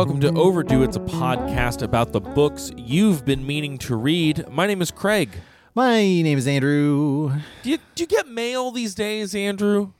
Welcome 0.00 0.18
to 0.18 0.32
Overdue. 0.32 0.82
It's 0.82 0.96
a 0.96 1.00
podcast 1.00 1.82
about 1.82 2.12
the 2.12 2.22
books 2.22 2.72
you've 2.74 3.26
been 3.26 3.46
meaning 3.46 3.76
to 3.80 3.96
read. 3.96 4.48
My 4.48 4.66
name 4.66 4.80
is 4.80 4.90
Craig. 4.90 5.28
My 5.74 5.98
name 5.98 6.38
is 6.38 6.48
Andrew. 6.48 7.34
Do 7.62 7.68
you, 7.70 7.76
do 7.94 8.04
you 8.04 8.06
get 8.06 8.26
mail 8.26 8.70
these 8.70 8.94
days, 8.94 9.34
Andrew? 9.34 9.92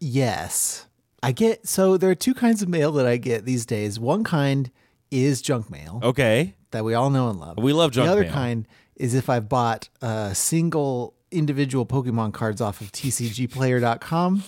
Yes. 0.00 0.86
I 1.22 1.32
get 1.32 1.68
so 1.68 1.98
there 1.98 2.08
are 2.08 2.14
two 2.14 2.32
kinds 2.32 2.62
of 2.62 2.70
mail 2.70 2.92
that 2.92 3.04
I 3.06 3.18
get 3.18 3.44
these 3.44 3.66
days. 3.66 4.00
One 4.00 4.24
kind 4.24 4.70
is 5.10 5.42
junk 5.42 5.68
mail 5.68 6.00
Okay. 6.02 6.54
that 6.70 6.82
we 6.82 6.94
all 6.94 7.10
know 7.10 7.28
and 7.28 7.38
love. 7.38 7.58
We 7.58 7.74
love 7.74 7.90
junk 7.92 8.06
mail. 8.06 8.14
The 8.14 8.20
other 8.22 8.28
mail. 8.28 8.32
kind 8.34 8.68
is 8.96 9.12
if 9.12 9.28
I've 9.28 9.50
bought 9.50 9.90
a 10.00 10.34
single 10.34 11.12
individual 11.30 11.84
Pokemon 11.84 12.32
cards 12.32 12.62
off 12.62 12.80
of 12.80 12.90
tcgplayer.com. 12.90 14.44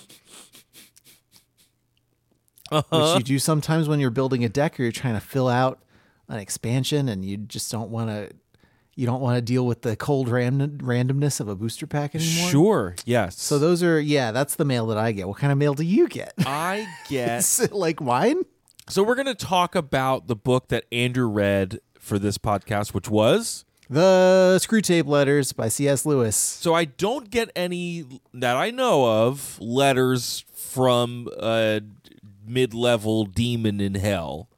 Uh-huh. 2.71 3.15
Which 3.15 3.19
you 3.21 3.35
do 3.35 3.39
sometimes 3.39 3.89
when 3.89 4.01
you're 4.01 4.11
building 4.11 4.45
a 4.45 4.49
deck 4.49 4.79
or 4.79 4.83
you're 4.83 4.93
trying 4.93 5.15
to 5.15 5.21
fill 5.21 5.49
out 5.49 5.81
an 6.29 6.39
expansion 6.39 7.09
and 7.09 7.25
you 7.25 7.37
just 7.37 7.71
don't 7.71 7.91
want 7.91 8.11
to 8.11 8.31
you 8.97 9.05
don't 9.05 9.21
want 9.21 9.37
to 9.37 9.43
deal 9.43 9.67
with 9.67 9.83
the 9.83 9.95
cold 9.95 10.29
random, 10.29 10.79
randomness 10.79 11.39
of 11.39 11.49
a 11.49 11.55
booster 11.55 11.87
pack 11.87 12.15
anymore. 12.15 12.51
Sure. 12.51 12.95
Yes. 13.05 13.41
So 13.41 13.59
those 13.59 13.83
are 13.83 14.01
yeah, 14.01 14.33
that's 14.33 14.57
the 14.57 14.65
mail 14.65 14.87
that 14.87 14.97
I 14.99 15.13
get. 15.13 15.29
What 15.29 15.39
kind 15.39 15.53
of 15.53 15.59
mail 15.59 15.75
do 15.75 15.85
you 15.85 16.09
get? 16.09 16.33
I 16.39 16.89
get. 17.09 17.45
Like 17.71 18.01
mine? 18.01 18.43
so 18.89 19.03
we're 19.03 19.17
going 19.17 19.27
to 19.27 19.35
talk 19.35 19.75
about 19.75 20.29
the 20.29 20.37
book 20.37 20.69
that 20.69 20.85
Andrew 20.91 21.29
read 21.29 21.81
for 21.99 22.19
this 22.19 22.39
podcast, 22.39 22.95
which 22.95 23.11
was. 23.11 23.65
The 23.91 24.59
Screwtape 24.61 25.07
Letters 25.07 25.53
by 25.53 25.69
C.S. 25.69 26.07
Lewis. 26.07 26.35
So 26.35 26.75
I 26.75 26.87
don't 26.87 27.31
get 27.31 27.51
any 27.55 28.05
that 28.35 28.57
I 28.57 28.71
know 28.71 29.27
of 29.27 29.61
letters 29.61 30.45
from 30.55 31.29
a 31.39 31.83
mid-level 32.49 33.25
demon 33.27 33.81
in 33.81 33.95
hell. 33.95 34.49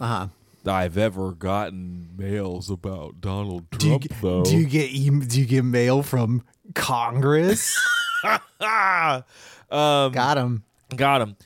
Uh 0.00 0.06
huh. 0.06 0.26
I've 0.66 0.98
ever 0.98 1.32
gotten 1.32 2.10
mails 2.16 2.68
about 2.68 3.20
Donald 3.20 3.70
Do 3.70 3.86
you, 3.86 3.90
Trump, 3.98 4.02
get- 4.02 4.20
though. 4.20 4.42
do 4.44 4.56
you 4.58 4.66
get 4.66 4.90
do 5.28 5.40
you 5.40 5.46
get 5.46 5.64
mail 5.64 6.02
from 6.02 6.42
Congress? 6.74 7.78
um, 8.24 9.22
Got 9.70 10.36
him. 10.38 10.64
got 10.94 11.22
him. 11.22 11.36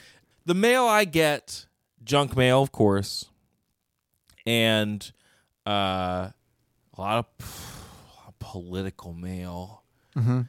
The 0.45 0.55
mail 0.55 0.85
I 0.85 1.05
get, 1.05 1.67
junk 2.03 2.37
mail, 2.37 2.63
of 2.63 2.73
course, 2.73 3.27
and 4.45 5.13
uh, 5.67 6.31
a 6.31 7.01
lot 7.01 7.19
of, 7.39 7.79
political 8.41 9.15
mail. 9.15 9.83
Mm-hmm. 10.17 10.41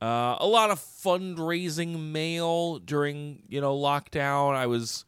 Uh, 0.00 0.36
a 0.40 0.46
lot 0.46 0.70
of 0.70 0.78
fundraising 0.80 2.10
mail 2.12 2.78
during 2.78 3.42
you 3.48 3.60
know 3.60 3.76
lockdown. 3.76 4.54
I 4.54 4.66
was, 4.66 5.04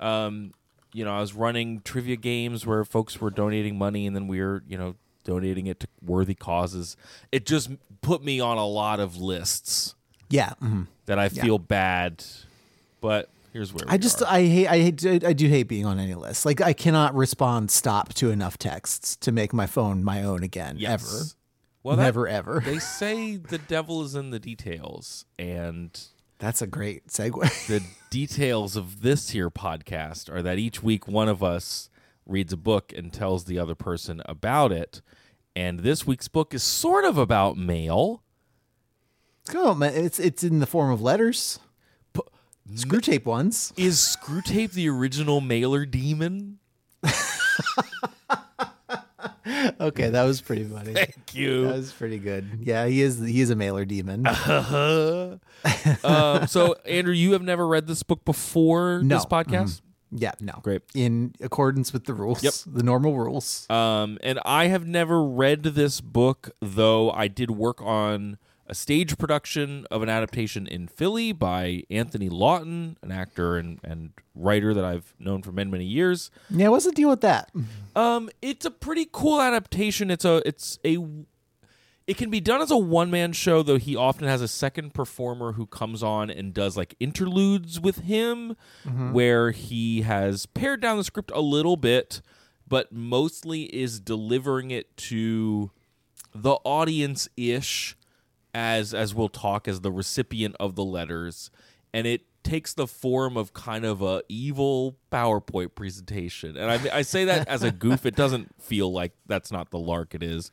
um, 0.00 0.52
you 0.92 1.04
know, 1.04 1.12
I 1.16 1.20
was 1.20 1.34
running 1.34 1.80
trivia 1.80 2.16
games 2.16 2.64
where 2.64 2.84
folks 2.84 3.20
were 3.20 3.30
donating 3.30 3.76
money, 3.76 4.06
and 4.06 4.14
then 4.14 4.28
we 4.28 4.40
were 4.40 4.62
you 4.68 4.78
know 4.78 4.94
donating 5.24 5.66
it 5.66 5.80
to 5.80 5.88
worthy 6.04 6.34
causes. 6.34 6.96
It 7.32 7.44
just 7.46 7.70
put 8.00 8.22
me 8.22 8.38
on 8.38 8.58
a 8.58 8.66
lot 8.66 9.00
of 9.00 9.16
lists 9.16 9.96
Yeah. 10.30 10.52
mhm. 10.62 10.86
that 11.06 11.18
I 11.18 11.28
feel 11.28 11.58
bad, 11.58 12.24
but 13.00 13.28
here's 13.52 13.74
where 13.74 13.84
I 13.88 13.98
just 13.98 14.22
are. 14.22 14.28
I 14.28 14.42
hate 14.44 14.68
I 14.68 14.78
hate 14.78 15.24
I 15.24 15.32
do 15.32 15.48
hate 15.48 15.64
being 15.64 15.86
on 15.86 15.98
any 15.98 16.14
list. 16.14 16.46
Like 16.46 16.60
I 16.60 16.72
cannot 16.72 17.16
respond 17.16 17.72
stop 17.72 18.14
to 18.14 18.30
enough 18.30 18.56
texts 18.58 19.16
to 19.16 19.32
make 19.32 19.52
my 19.52 19.66
phone 19.66 20.04
my 20.04 20.22
own 20.22 20.44
again. 20.44 20.76
Yes. 20.78 21.02
Ever. 21.04 21.24
Well, 21.86 21.94
that- 21.94 22.02
Never 22.02 22.26
ever. 22.26 22.60
They 22.64 22.80
say 22.80 23.36
the 23.36 23.58
devil 23.58 24.02
is 24.02 24.16
in 24.16 24.30
the 24.30 24.40
details, 24.40 25.24
and 25.38 25.96
That's 26.40 26.60
a 26.60 26.66
great 26.66 27.06
segue. 27.06 27.66
the 27.68 27.80
details 28.10 28.74
of 28.74 29.02
this 29.02 29.30
here 29.30 29.50
podcast 29.50 30.28
are 30.28 30.42
that 30.42 30.58
each 30.58 30.82
week 30.82 31.06
one 31.06 31.28
of 31.28 31.44
us 31.44 31.88
reads 32.26 32.52
a 32.52 32.56
book 32.56 32.92
and 32.92 33.12
tells 33.12 33.44
the 33.44 33.60
other 33.60 33.76
person 33.76 34.20
about 34.26 34.72
it. 34.72 35.00
And 35.54 35.78
this 35.80 36.04
week's 36.04 36.26
book 36.26 36.52
is 36.54 36.64
sort 36.64 37.04
of 37.04 37.18
about 37.18 37.56
mail. 37.56 38.24
Come 39.46 39.66
on, 39.68 39.78
man. 39.78 39.94
It's 39.94 40.18
it's 40.18 40.42
in 40.42 40.58
the 40.58 40.66
form 40.66 40.90
of 40.90 41.00
letters. 41.00 41.60
Screwtape 42.74 43.26
ones. 43.26 43.72
Is 43.76 43.98
Screwtape 43.98 44.72
the 44.72 44.88
original 44.88 45.40
mailer 45.40 45.86
demon? 45.86 46.58
Okay, 49.80 50.10
that 50.10 50.24
was 50.24 50.40
pretty 50.40 50.64
funny. 50.64 50.92
Thank 50.94 51.34
you. 51.34 51.66
That 51.68 51.76
was 51.76 51.92
pretty 51.92 52.18
good. 52.18 52.60
Yeah, 52.62 52.86
he 52.86 53.00
is 53.02 53.20
he 53.20 53.40
is 53.40 53.50
a 53.50 53.56
mailer 53.56 53.84
demon. 53.84 54.26
um, 56.04 56.46
so, 56.46 56.74
Andrew, 56.84 57.14
you 57.14 57.32
have 57.32 57.42
never 57.42 57.66
read 57.66 57.86
this 57.86 58.02
book 58.02 58.24
before 58.24 59.00
No. 59.02 59.16
this 59.16 59.26
podcast? 59.26 59.80
Yeah, 60.12 60.32
no. 60.40 60.54
Great. 60.62 60.82
In 60.94 61.34
accordance 61.40 61.92
with 61.92 62.04
the 62.04 62.14
rules, 62.14 62.42
Yep. 62.42 62.54
the 62.66 62.82
normal 62.82 63.16
rules. 63.16 63.68
Um, 63.70 64.18
and 64.22 64.38
I 64.44 64.66
have 64.68 64.86
never 64.86 65.22
read 65.22 65.62
this 65.62 66.00
book, 66.00 66.50
though 66.60 67.10
I 67.10 67.28
did 67.28 67.50
work 67.50 67.82
on 67.82 68.38
a 68.68 68.74
stage 68.74 69.16
production 69.18 69.86
of 69.90 70.02
an 70.02 70.08
adaptation 70.08 70.66
in 70.66 70.88
Philly 70.88 71.32
by 71.32 71.84
Anthony 71.90 72.28
Lawton, 72.28 72.96
an 73.02 73.12
actor 73.12 73.56
and, 73.56 73.78
and 73.84 74.10
writer 74.34 74.74
that 74.74 74.84
I've 74.84 75.14
known 75.18 75.42
for 75.42 75.52
many, 75.52 75.70
many 75.70 75.84
years. 75.84 76.30
Yeah, 76.50 76.68
what's 76.68 76.84
the 76.84 76.92
deal 76.92 77.08
with 77.08 77.20
that? 77.20 77.50
Um, 77.94 78.28
it's 78.42 78.64
a 78.66 78.70
pretty 78.70 79.08
cool 79.10 79.40
adaptation. 79.40 80.10
It's 80.10 80.24
a 80.24 80.42
it's 80.46 80.78
a 80.84 80.98
it 82.06 82.16
can 82.16 82.30
be 82.30 82.40
done 82.40 82.60
as 82.62 82.70
a 82.70 82.76
one 82.76 83.10
man 83.10 83.32
show, 83.32 83.62
though 83.62 83.78
he 83.78 83.96
often 83.96 84.28
has 84.28 84.40
a 84.40 84.48
second 84.48 84.94
performer 84.94 85.52
who 85.52 85.66
comes 85.66 86.02
on 86.02 86.30
and 86.30 86.54
does 86.54 86.76
like 86.76 86.94
interludes 87.00 87.80
with 87.80 88.00
him, 88.00 88.56
where 89.12 89.50
he 89.50 90.02
has 90.02 90.46
pared 90.46 90.80
down 90.80 90.98
the 90.98 91.04
script 91.04 91.32
a 91.34 91.40
little 91.40 91.76
bit, 91.76 92.20
but 92.68 92.92
mostly 92.92 93.64
is 93.64 93.98
delivering 94.00 94.70
it 94.70 94.96
to 94.96 95.70
the 96.34 96.58
audience 96.64 97.28
ish 97.36 97.96
as 98.56 98.94
as 98.94 99.14
we'll 99.14 99.28
talk 99.28 99.68
as 99.68 99.82
the 99.82 99.92
recipient 99.92 100.56
of 100.58 100.74
the 100.76 100.84
letters 100.84 101.50
and 101.92 102.06
it 102.06 102.22
takes 102.42 102.72
the 102.72 102.86
form 102.86 103.36
of 103.36 103.52
kind 103.52 103.84
of 103.84 104.00
a 104.00 104.22
evil 104.30 104.96
PowerPoint 105.12 105.74
presentation. 105.74 106.56
And 106.56 106.70
I 106.70 106.98
I 106.98 107.02
say 107.02 107.26
that 107.26 107.48
as 107.48 107.62
a 107.62 107.70
goof. 107.70 108.06
It 108.06 108.16
doesn't 108.16 108.62
feel 108.62 108.90
like 108.90 109.12
that's 109.26 109.52
not 109.52 109.70
the 109.70 109.78
lark 109.78 110.14
it 110.14 110.22
is. 110.22 110.50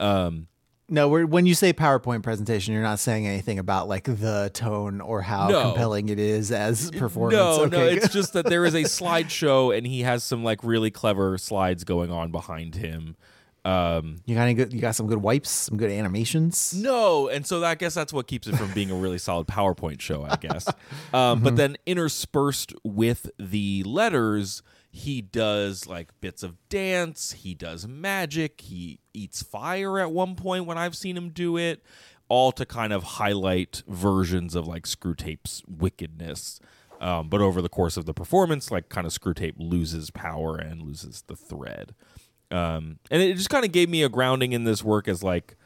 Um 0.00 0.46
No, 0.88 1.08
we're, 1.08 1.26
when 1.26 1.44
you 1.44 1.54
say 1.54 1.72
PowerPoint 1.74 2.22
presentation, 2.22 2.72
you're 2.72 2.82
not 2.82 3.00
saying 3.00 3.26
anything 3.26 3.58
about 3.58 3.86
like 3.86 4.04
the 4.04 4.50
tone 4.54 5.00
or 5.02 5.20
how 5.20 5.48
No. 5.48 5.62
compelling 5.64 6.08
it 6.08 6.18
is 6.18 6.52
as 6.52 6.90
performance. 6.92 7.36
no, 7.36 7.64
okay. 7.64 7.76
no, 7.76 7.84
it's 7.86 8.08
just 8.12 8.32
that 8.32 8.46
there 8.46 8.64
is 8.64 8.74
a 8.74 8.82
slideshow 8.98 9.76
and 9.76 9.86
he 9.86 10.02
has 10.02 10.24
some 10.24 10.42
like 10.42 10.64
really 10.64 10.90
clever 10.90 11.36
slides 11.36 11.84
going 11.84 12.10
on 12.10 12.30
behind 12.30 12.76
him. 12.76 13.16
Um 13.64 14.22
you 14.26 14.34
got 14.34 14.42
any 14.42 14.54
good? 14.54 14.72
You 14.72 14.80
got 14.80 14.94
some 14.96 15.06
good 15.06 15.22
wipes, 15.22 15.50
some 15.50 15.76
good 15.76 15.90
animations. 15.90 16.74
No, 16.74 17.28
and 17.28 17.46
so 17.46 17.64
I 17.64 17.74
guess 17.76 17.94
that's 17.94 18.12
what 18.12 18.26
keeps 18.26 18.46
it 18.48 18.56
from 18.56 18.72
being 18.72 18.90
a 18.90 18.94
really 18.94 19.18
solid 19.18 19.46
PowerPoint 19.46 20.00
show, 20.00 20.24
I 20.24 20.36
guess. 20.36 20.68
Um, 21.14 21.42
But 21.42 21.56
then 21.56 21.76
interspersed 21.86 22.72
with 22.84 23.30
the 23.38 23.82
letters, 23.84 24.62
he 24.90 25.20
does 25.22 25.86
like 25.86 26.08
bits 26.20 26.42
of 26.42 26.56
dance, 26.68 27.32
he 27.32 27.54
does 27.54 27.86
magic, 27.86 28.62
he 28.62 28.98
eats 29.14 29.42
fire 29.42 29.98
at 30.00 30.10
one 30.10 30.34
point 30.34 30.66
when 30.66 30.78
I've 30.78 30.96
seen 30.96 31.16
him 31.16 31.28
do 31.30 31.56
it, 31.56 31.84
all 32.28 32.50
to 32.52 32.64
kind 32.66 32.92
of 32.92 33.02
highlight 33.04 33.82
versions 33.86 34.54
of 34.54 34.66
like 34.66 34.84
Screwtape's 34.84 35.62
wickedness. 35.68 36.60
Um, 37.00 37.28
but 37.28 37.40
over 37.40 37.60
the 37.60 37.68
course 37.68 37.96
of 37.96 38.06
the 38.06 38.14
performance, 38.14 38.70
like 38.70 38.88
kind 38.88 39.06
of 39.06 39.12
Screwtape 39.12 39.54
loses 39.58 40.10
power 40.10 40.56
and 40.56 40.82
loses 40.82 41.24
the 41.26 41.36
thread. 41.36 41.94
Um, 42.52 42.98
and 43.10 43.22
it 43.22 43.36
just 43.36 43.50
kind 43.50 43.64
of 43.64 43.72
gave 43.72 43.88
me 43.88 44.02
a 44.02 44.08
grounding 44.08 44.52
in 44.52 44.64
this 44.64 44.84
work 44.84 45.08
as 45.08 45.22
like 45.22 45.56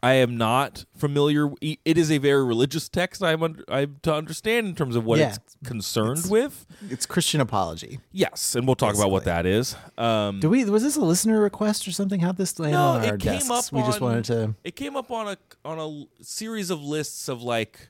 I 0.00 0.12
am 0.12 0.36
not 0.36 0.84
familiar. 0.96 1.50
It 1.60 1.98
is 1.98 2.08
a 2.12 2.18
very 2.18 2.44
religious 2.44 2.88
text. 2.88 3.20
I'm 3.20 3.42
un- 3.42 3.64
I'm 3.68 3.96
to 4.02 4.14
understand 4.14 4.68
in 4.68 4.74
terms 4.76 4.94
of 4.94 5.04
what 5.04 5.18
Yeah. 5.18 5.34
it's 5.34 5.56
concerned 5.64 6.24
with. 6.30 6.66
It's 6.88 7.04
Christian 7.04 7.40
apology. 7.40 7.98
Yes, 8.12 8.54
and 8.54 8.64
we'll 8.64 8.76
talk 8.76 8.94
about 8.94 9.10
what 9.10 9.24
that 9.24 9.44
is. 9.44 9.74
Um, 9.96 10.38
Do 10.38 10.50
we? 10.50 10.64
Was 10.66 10.84
this 10.84 10.96
a 10.96 11.00
listener 11.00 11.40
request 11.40 11.88
or 11.88 11.90
something? 11.90 12.20
How 12.20 12.30
this 12.30 12.60
land 12.60 12.74
no, 12.74 12.80
on 12.90 13.00
our 13.04 13.14
it 13.16 13.20
came 13.20 13.32
desks? 13.40 13.50
up. 13.50 13.72
we 13.72 13.80
just 13.82 14.00
wanted 14.00 14.24
to. 14.26 14.54
It 14.62 14.76
came 14.76 14.94
up 14.96 15.10
on 15.10 15.26
a 15.28 15.36
on 15.64 15.80
a 15.80 16.22
series 16.22 16.70
of 16.70 16.80
lists 16.80 17.28
of 17.28 17.42
like, 17.42 17.88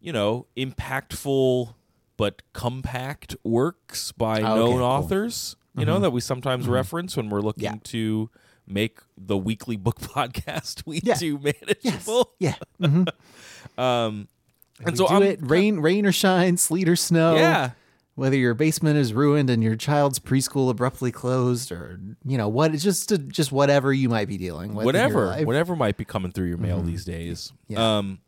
you 0.00 0.12
know, 0.12 0.46
impactful 0.56 1.74
but 2.16 2.42
compact 2.52 3.36
works 3.44 4.12
by 4.12 4.40
Oh, 4.42 4.44
okay, 4.52 4.54
known 4.60 4.72
cool. 4.76 4.82
authors. 4.84 5.56
You 5.78 5.86
know 5.86 5.98
that 6.00 6.10
we 6.10 6.20
sometimes 6.20 6.66
reference 6.68 7.16
when 7.16 7.28
we're 7.30 7.40
looking 7.40 7.64
Yeah. 7.64 7.74
to 7.84 8.30
make 8.66 8.98
the 9.16 9.36
weekly 9.36 9.76
book 9.76 9.98
podcast 10.00 10.82
we 10.86 11.00
Yeah. 11.02 11.14
do 11.16 11.38
manageable. 11.38 12.32
Yeah. 12.38 12.54
hmm 12.80 13.04
Um, 13.78 14.28
and 14.84 14.96
so 14.96 15.06
do 15.08 15.14
I'm 15.14 15.22
it 15.22 15.38
rain, 15.42 15.80
rain 15.80 16.04
or 16.06 16.12
shine, 16.12 16.56
sleet 16.56 16.88
or 16.88 16.96
snow. 16.96 17.36
yeah. 17.36 17.70
Whether 18.16 18.36
your 18.36 18.54
basement 18.54 18.96
is 18.98 19.12
ruined 19.12 19.48
and 19.48 19.62
your 19.62 19.76
child's 19.76 20.18
preschool 20.18 20.70
abruptly 20.70 21.12
closed, 21.12 21.70
or 21.70 22.00
you 22.24 22.36
know 22.36 22.48
what, 22.48 22.74
it's 22.74 22.82
just 22.82 23.12
just 23.28 23.52
whatever 23.52 23.92
you 23.92 24.08
might 24.08 24.26
be 24.26 24.36
dealing 24.36 24.74
with. 24.74 24.78
in 24.88 24.94
your 24.94 25.04
whatever 25.04 25.26
life. 25.26 25.46
whatever 25.46 25.76
might 25.76 25.96
be 25.96 26.04
coming 26.04 26.32
through 26.32 26.48
your 26.48 26.58
mail 26.58 26.82
these 26.82 27.04
days 27.04 27.52
Yeah. 27.68 27.98
um 27.98 28.18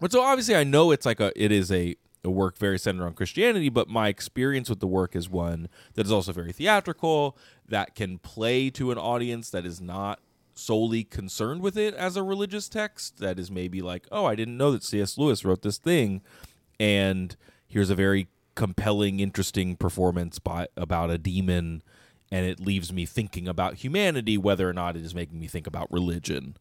but 0.00 0.10
so 0.12 0.22
obviously 0.22 0.56
i 0.56 0.64
know 0.64 0.90
it's 0.92 1.04
like 1.04 1.20
a 1.20 1.30
it 1.36 1.52
is 1.52 1.70
a 1.70 1.94
a 2.24 2.30
work 2.30 2.56
very 2.56 2.78
centered 2.78 3.04
on 3.04 3.12
christianity 3.12 3.68
but 3.68 3.88
my 3.88 4.08
experience 4.08 4.68
with 4.68 4.80
the 4.80 4.86
work 4.86 5.14
is 5.14 5.28
one 5.28 5.68
that 5.94 6.06
is 6.06 6.12
also 6.12 6.32
very 6.32 6.52
theatrical 6.52 7.36
that 7.68 7.94
can 7.94 8.18
play 8.18 8.70
to 8.70 8.90
an 8.90 8.98
audience 8.98 9.50
that 9.50 9.66
is 9.66 9.80
not 9.80 10.20
solely 10.54 11.02
concerned 11.02 11.60
with 11.60 11.76
it 11.76 11.94
as 11.94 12.16
a 12.16 12.22
religious 12.22 12.68
text 12.68 13.18
that 13.18 13.38
is 13.38 13.50
maybe 13.50 13.82
like 13.82 14.06
oh 14.12 14.24
i 14.24 14.34
didn't 14.34 14.56
know 14.56 14.70
that 14.70 14.84
cs 14.84 15.18
lewis 15.18 15.44
wrote 15.44 15.62
this 15.62 15.78
thing 15.78 16.22
and 16.78 17.36
here's 17.66 17.90
a 17.90 17.94
very 17.94 18.28
compelling 18.54 19.20
interesting 19.20 19.76
performance 19.76 20.38
by 20.38 20.68
about 20.76 21.10
a 21.10 21.18
demon 21.18 21.82
and 22.30 22.46
it 22.46 22.60
leaves 22.60 22.92
me 22.92 23.06
thinking 23.06 23.48
about 23.48 23.76
humanity 23.76 24.38
whether 24.38 24.68
or 24.68 24.72
not 24.72 24.96
it 24.96 25.04
is 25.04 25.14
making 25.14 25.38
me 25.38 25.46
think 25.46 25.66
about 25.66 25.90
religion. 25.92 26.56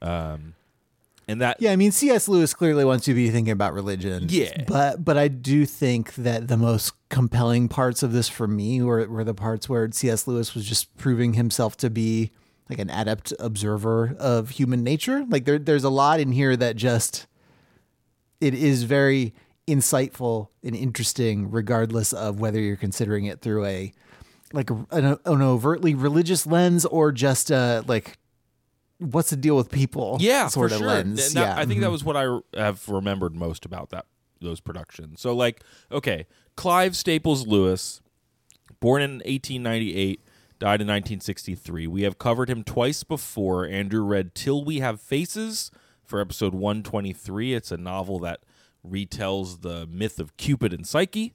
Um 0.00 0.54
and 1.28 1.40
that 1.42 1.60
Yeah, 1.60 1.72
I 1.72 1.76
mean, 1.76 1.92
C.S. 1.92 2.26
Lewis 2.26 2.54
clearly 2.54 2.84
wants 2.84 3.06
you 3.06 3.14
to 3.14 3.16
be 3.16 3.30
thinking 3.30 3.52
about 3.52 3.74
religion. 3.74 4.26
Yeah. 4.28 4.64
but 4.66 5.04
but 5.04 5.16
I 5.16 5.28
do 5.28 5.66
think 5.66 6.14
that 6.14 6.48
the 6.48 6.56
most 6.56 6.94
compelling 7.10 7.68
parts 7.68 8.02
of 8.02 8.12
this 8.12 8.28
for 8.28 8.48
me 8.48 8.82
were 8.82 9.06
were 9.06 9.24
the 9.24 9.34
parts 9.34 9.68
where 9.68 9.88
C.S. 9.92 10.26
Lewis 10.26 10.54
was 10.54 10.64
just 10.64 10.96
proving 10.96 11.34
himself 11.34 11.76
to 11.78 11.90
be 11.90 12.32
like 12.68 12.78
an 12.78 12.90
adept 12.90 13.32
observer 13.38 14.16
of 14.18 14.50
human 14.50 14.82
nature. 14.82 15.24
Like 15.28 15.44
there, 15.44 15.58
there's 15.58 15.84
a 15.84 15.90
lot 15.90 16.20
in 16.20 16.32
here 16.32 16.56
that 16.56 16.76
just 16.76 17.26
it 18.40 18.54
is 18.54 18.84
very 18.84 19.34
insightful 19.66 20.48
and 20.62 20.74
interesting, 20.74 21.50
regardless 21.50 22.12
of 22.12 22.40
whether 22.40 22.60
you're 22.60 22.76
considering 22.76 23.26
it 23.26 23.40
through 23.40 23.64
a 23.66 23.92
like 24.52 24.70
an, 24.70 25.18
an 25.24 25.42
overtly 25.42 25.94
religious 25.94 26.46
lens 26.46 26.86
or 26.86 27.12
just 27.12 27.50
a 27.50 27.84
like 27.86 28.18
what's 28.98 29.30
the 29.30 29.36
deal 29.36 29.56
with 29.56 29.70
people 29.70 30.16
yeah 30.20 30.48
sort 30.48 30.70
for 30.70 30.74
of 30.74 30.78
sure. 30.80 30.88
lens? 30.88 31.32
that- 31.34 31.40
yeah 31.40 31.52
i 31.56 31.64
think 31.64 31.80
that 31.80 31.86
mm-hmm. 31.86 31.92
was 31.92 32.04
what 32.04 32.16
i 32.16 32.38
have 32.54 32.88
remembered 32.88 33.34
most 33.34 33.64
about 33.64 33.90
that 33.90 34.06
those 34.40 34.60
productions. 34.60 35.20
So 35.20 35.34
like 35.34 35.62
okay 35.90 36.26
clive 36.56 36.96
staples 36.96 37.46
lewis 37.46 38.00
born 38.78 39.02
in 39.02 39.10
1898 39.14 40.20
died 40.60 40.80
in 40.80 40.86
1963 40.86 41.88
we 41.88 42.02
have 42.02 42.18
covered 42.18 42.48
him 42.48 42.62
twice 42.62 43.02
before 43.02 43.66
andrew 43.66 44.02
read 44.02 44.36
till 44.36 44.64
we 44.64 44.78
have 44.78 45.00
faces 45.00 45.72
for 46.04 46.20
episode 46.20 46.54
123 46.54 47.54
it's 47.54 47.72
a 47.72 47.76
novel 47.76 48.20
that 48.20 48.40
retells 48.86 49.62
the 49.62 49.86
myth 49.86 50.18
of 50.18 50.36
cupid 50.36 50.72
and 50.72 50.86
psyche. 50.86 51.34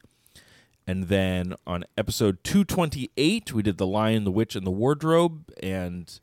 And 0.86 1.06
then 1.06 1.56
on 1.66 1.86
episode 1.98 2.44
228 2.44 3.54
we 3.54 3.64
did 3.64 3.78
the 3.78 3.88
lion 3.88 4.26
the 4.26 4.32
witch 4.32 4.56
and 4.56 4.66
the 4.66 4.72
wardrobe 4.72 5.52
and 5.62 6.20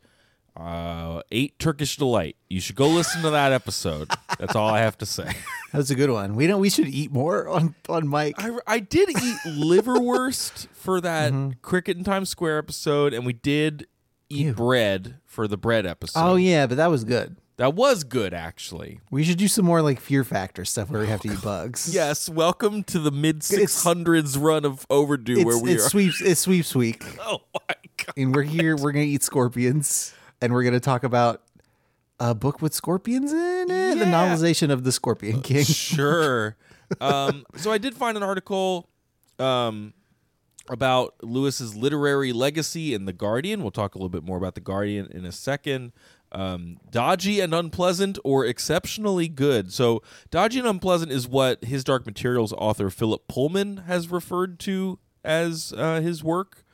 uh, 0.61 1.23
eight 1.33 1.59
Turkish 1.59 1.97
delight. 1.97 2.37
You 2.49 2.61
should 2.61 2.77
go 2.77 2.87
listen 2.89 3.23
to 3.23 3.31
that 3.31 3.53
episode. 3.53 4.11
That's 4.39 4.55
all 4.55 4.69
I 4.69 4.81
have 4.81 4.99
to 4.99 5.07
say. 5.07 5.33
That 5.73 5.79
was 5.79 5.91
a 5.93 5.95
good 5.95 6.11
one. 6.11 6.35
We 6.35 6.49
don't. 6.49 6.61
We 6.61 6.69
should 6.69 6.89
eat 6.89 7.13
more 7.13 7.47
on 7.49 7.77
on 7.89 8.09
Mike. 8.09 8.35
I, 8.39 8.51
I 8.67 8.79
did 8.81 9.09
eat 9.09 9.37
liverwurst 9.47 10.67
for 10.73 11.01
that 11.01 11.33
cricket 11.63 11.97
in 11.97 12.03
Times 12.03 12.29
Square 12.29 12.59
episode, 12.59 13.15
and 13.15 13.25
we 13.25 13.33
did 13.33 13.87
eat 14.29 14.47
Ew. 14.47 14.53
bread 14.53 15.19
for 15.27 15.47
the 15.47 15.57
bread 15.57 15.87
episode. 15.87 16.21
oh 16.21 16.35
yeah, 16.35 16.67
but 16.67 16.77
that 16.77 16.89
was 16.89 17.05
good. 17.05 17.37
that 17.59 17.75
was 17.75 18.03
good 18.03 18.35
actually. 18.35 18.99
We 19.13 19.23
should 19.23 19.39
do 19.39 19.47
some 19.47 19.65
more 19.65 19.81
like 19.81 20.01
Fear 20.01 20.25
Factor 20.25 20.65
stuff 20.65 20.91
where 20.91 21.01
we 21.03 21.07
have 21.07 21.21
to 21.21 21.33
eat 21.33 21.41
bugs. 21.41 21.95
Yes, 21.95 22.29
welcome 22.29 22.83
to 22.85 22.99
the 22.99 23.13
mid 23.13 23.45
six 23.45 23.85
hundreds 23.85 24.37
run 24.37 24.65
of 24.65 24.85
overdue 24.91 25.45
where 25.45 25.57
we 25.57 25.75
it's 25.75 25.87
are. 25.87 25.91
sweeps. 25.91 26.21
It's 26.21 26.41
sweeps 26.41 26.75
week, 26.75 27.05
Oh 27.21 27.43
my 27.55 27.75
god! 27.97 28.15
and 28.17 28.35
we're 28.35 28.43
here. 28.43 28.75
We're 28.77 28.91
gonna 28.91 29.05
eat 29.05 29.23
scorpions, 29.23 30.13
and 30.41 30.53
we're 30.53 30.65
gonna 30.65 30.81
talk 30.81 31.05
about 31.05 31.43
a 32.19 32.35
book 32.35 32.61
with 32.61 32.75
scorpions 32.75 33.33
in 33.33 33.71
it. 33.71 33.99
The 33.99 34.05
novelization 34.05 34.71
of 34.71 34.85
the 34.85 34.93
Scorpion 34.93 35.41
King. 35.43 35.65
sure. 35.65 36.57
Um, 37.01 37.45
so 37.55 37.71
I 37.71 37.79
did 37.79 37.95
find 37.95 38.17
an 38.17 38.25
article 38.25 38.89
um, 39.39 39.95
about 40.69 41.15
Lewis's 41.23 41.77
literary 41.77 42.33
legacy 42.33 42.95
in 42.95 43.05
The 43.05 43.13
Guardian. 43.13 43.63
We'll 43.63 43.71
talk 43.71 43.95
a 43.95 43.99
little 43.99 44.09
bit 44.09 44.25
more 44.25 44.37
about 44.37 44.57
The 44.57 44.61
Guardian 44.61 45.07
in 45.13 45.25
a 45.25 45.31
second. 45.31 45.93
Um, 46.33 46.79
dodgy 46.91 47.39
and 47.39 47.55
unpleasant 47.55 48.19
or 48.25 48.45
exceptionally 48.45 49.29
good. 49.29 49.73
So, 49.73 50.03
dodgy 50.33 50.59
and 50.59 50.67
unpleasant 50.67 51.13
is 51.13 51.29
what 51.29 51.63
his 51.65 51.85
Dark 51.85 52.07
Materials 52.07 52.53
author 52.55 52.91
Philip 52.91 53.29
Pullman 53.29 53.85
has 53.87 54.11
referred 54.11 54.59
to 54.61 54.99
as 55.25 55.73
uh, 55.77 56.01
his 56.01 56.25
work. 56.25 56.65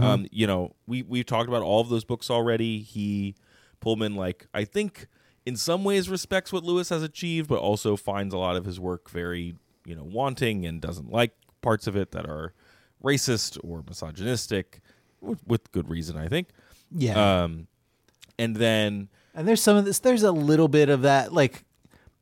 Um, 0.00 0.26
you 0.30 0.46
know, 0.46 0.74
we 0.86 1.02
we've 1.02 1.26
talked 1.26 1.48
about 1.48 1.62
all 1.62 1.80
of 1.80 1.88
those 1.88 2.04
books 2.04 2.30
already. 2.30 2.78
He 2.80 3.34
Pullman, 3.80 4.14
like 4.14 4.46
I 4.54 4.64
think, 4.64 5.08
in 5.44 5.56
some 5.56 5.82
ways 5.82 6.08
respects 6.08 6.52
what 6.52 6.62
Lewis 6.62 6.88
has 6.90 7.02
achieved, 7.02 7.48
but 7.48 7.58
also 7.58 7.96
finds 7.96 8.32
a 8.32 8.38
lot 8.38 8.54
of 8.56 8.64
his 8.64 8.78
work 8.78 9.10
very, 9.10 9.56
you 9.84 9.96
know, 9.96 10.04
wanting 10.04 10.64
and 10.64 10.80
doesn't 10.80 11.10
like 11.10 11.32
parts 11.60 11.86
of 11.86 11.96
it 11.96 12.12
that 12.12 12.26
are 12.26 12.54
racist 13.02 13.58
or 13.64 13.82
misogynistic, 13.88 14.80
with, 15.20 15.40
with 15.46 15.72
good 15.72 15.88
reason, 15.90 16.16
I 16.16 16.28
think. 16.28 16.48
Yeah, 16.94 17.42
Um, 17.42 17.66
and 18.38 18.54
then 18.54 19.08
and 19.34 19.48
there's 19.48 19.60
some 19.62 19.76
of 19.76 19.84
this. 19.84 19.98
There's 19.98 20.22
a 20.22 20.32
little 20.32 20.68
bit 20.68 20.88
of 20.88 21.02
that. 21.02 21.32
Like, 21.32 21.64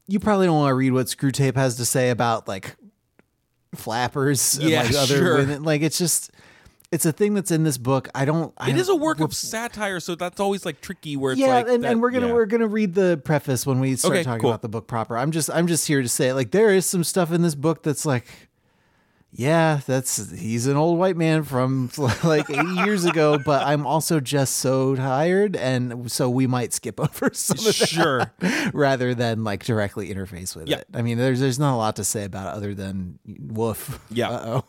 you 0.06 0.18
probably 0.20 0.46
don't 0.46 0.56
want 0.56 0.70
to 0.70 0.74
read 0.74 0.92
what 0.92 1.06
Screwtape 1.06 1.56
has 1.56 1.76
to 1.76 1.84
say 1.84 2.10
about 2.10 2.46
like 2.48 2.76
flappers. 3.74 4.56
and, 4.58 4.68
Yeah, 4.68 4.82
like, 4.82 4.94
other 4.94 5.16
sure. 5.18 5.36
women. 5.38 5.62
Like, 5.62 5.82
it's 5.82 5.98
just. 5.98 6.30
It's 6.92 7.06
a 7.06 7.12
thing 7.12 7.34
that's 7.34 7.52
in 7.52 7.62
this 7.62 7.78
book. 7.78 8.08
I 8.16 8.24
don't. 8.24 8.52
I 8.58 8.70
it 8.70 8.76
is 8.76 8.88
a 8.88 8.96
work 8.96 9.20
of 9.20 9.32
satire, 9.32 10.00
so 10.00 10.16
that's 10.16 10.40
always 10.40 10.66
like 10.66 10.80
tricky. 10.80 11.16
Where 11.16 11.32
it's 11.32 11.40
yeah, 11.40 11.54
like, 11.54 11.68
and, 11.68 11.84
that- 11.84 11.92
and 11.92 12.02
we're 12.02 12.10
gonna 12.10 12.26
yeah. 12.26 12.32
we're 12.32 12.46
gonna 12.46 12.66
read 12.66 12.94
the 12.94 13.20
preface 13.24 13.64
when 13.64 13.78
we 13.78 13.94
start 13.94 14.14
Okay, 14.14 14.22
talking 14.24 14.40
cool. 14.40 14.50
about 14.50 14.62
the 14.62 14.68
book 14.68 14.88
proper. 14.88 15.16
I'm 15.16 15.30
just 15.30 15.50
I'm 15.50 15.68
just 15.68 15.86
here 15.86 16.02
to 16.02 16.08
say 16.08 16.32
like 16.32 16.50
there 16.50 16.70
is 16.70 16.86
some 16.86 17.04
stuff 17.04 17.30
in 17.30 17.42
this 17.42 17.54
book 17.54 17.84
that's 17.84 18.04
like, 18.04 18.26
yeah, 19.30 19.78
that's 19.86 20.32
he's 20.32 20.66
an 20.66 20.76
old 20.76 20.98
white 20.98 21.16
man 21.16 21.44
from 21.44 21.92
like 22.24 22.50
80 22.50 22.68
years 22.84 23.04
ago, 23.04 23.38
but 23.38 23.64
I'm 23.64 23.86
also 23.86 24.18
just 24.18 24.56
so 24.56 24.96
tired, 24.96 25.54
and 25.54 26.10
so 26.10 26.28
we 26.28 26.48
might 26.48 26.72
skip 26.72 26.98
over 27.00 27.30
some 27.32 27.58
of 27.58 27.78
that 27.78 27.88
sure. 27.88 28.32
rather 28.74 29.14
than 29.14 29.44
like 29.44 29.62
directly 29.64 30.12
interface 30.12 30.56
with 30.56 30.68
Yeah. 30.68 30.78
it. 30.78 30.88
I 30.92 31.02
mean, 31.02 31.18
there's 31.18 31.38
there's 31.38 31.60
not 31.60 31.72
a 31.72 31.78
lot 31.78 31.94
to 31.96 32.04
say 32.04 32.24
about 32.24 32.52
it 32.52 32.56
other 32.56 32.74
than 32.74 33.20
woof. 33.26 34.00
Yeah. 34.10 34.30
Uh-oh. 34.30 34.64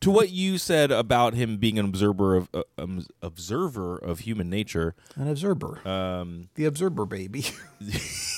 To 0.00 0.10
what 0.10 0.30
you 0.30 0.58
said 0.58 0.90
about 0.90 1.34
him 1.34 1.56
being 1.56 1.78
an 1.78 1.84
observer 1.86 2.36
of 2.36 2.48
uh, 2.52 2.62
um, 2.78 3.06
observer 3.22 3.96
of 3.96 4.20
human 4.20 4.50
nature, 4.50 4.94
An 5.16 5.28
observer, 5.28 5.86
um, 5.88 6.48
the 6.54 6.64
observer 6.64 7.06
baby. 7.06 7.46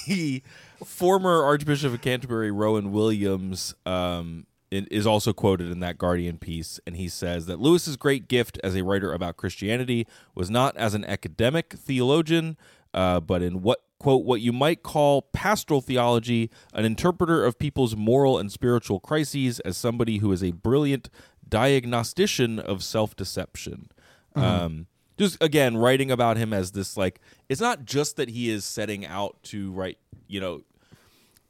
he 0.04 0.42
former 0.84 1.42
Archbishop 1.42 1.92
of 1.94 2.00
Canterbury 2.00 2.50
Rowan 2.50 2.92
Williams 2.92 3.74
um, 3.86 4.46
is 4.70 5.06
also 5.06 5.32
quoted 5.32 5.70
in 5.70 5.80
that 5.80 5.98
Guardian 5.98 6.38
piece, 6.38 6.78
and 6.86 6.96
he 6.96 7.08
says 7.08 7.46
that 7.46 7.58
Lewis's 7.58 7.96
great 7.96 8.28
gift 8.28 8.58
as 8.62 8.76
a 8.76 8.84
writer 8.84 9.12
about 9.12 9.36
Christianity 9.36 10.06
was 10.34 10.50
not 10.50 10.76
as 10.76 10.94
an 10.94 11.04
academic 11.04 11.72
theologian, 11.74 12.56
uh, 12.94 13.20
but 13.20 13.42
in 13.42 13.62
what 13.62 13.80
quote 13.98 14.24
what 14.24 14.40
you 14.40 14.52
might 14.52 14.82
call 14.84 15.22
pastoral 15.22 15.80
theology, 15.80 16.50
an 16.72 16.84
interpreter 16.84 17.44
of 17.44 17.58
people's 17.58 17.96
moral 17.96 18.38
and 18.38 18.52
spiritual 18.52 19.00
crises, 19.00 19.58
as 19.60 19.76
somebody 19.76 20.18
who 20.18 20.30
is 20.30 20.44
a 20.44 20.52
brilliant 20.52 21.10
diagnostician 21.48 22.58
of 22.58 22.82
self-deception. 22.82 23.90
Um, 24.34 24.86
just 25.18 25.42
again 25.42 25.76
writing 25.76 26.10
about 26.12 26.36
him 26.36 26.52
as 26.52 26.70
this 26.72 26.96
like 26.96 27.20
it's 27.48 27.60
not 27.60 27.84
just 27.84 28.16
that 28.16 28.28
he 28.28 28.50
is 28.50 28.64
setting 28.64 29.04
out 29.04 29.42
to 29.44 29.72
write 29.72 29.98
you 30.28 30.38
know 30.40 30.62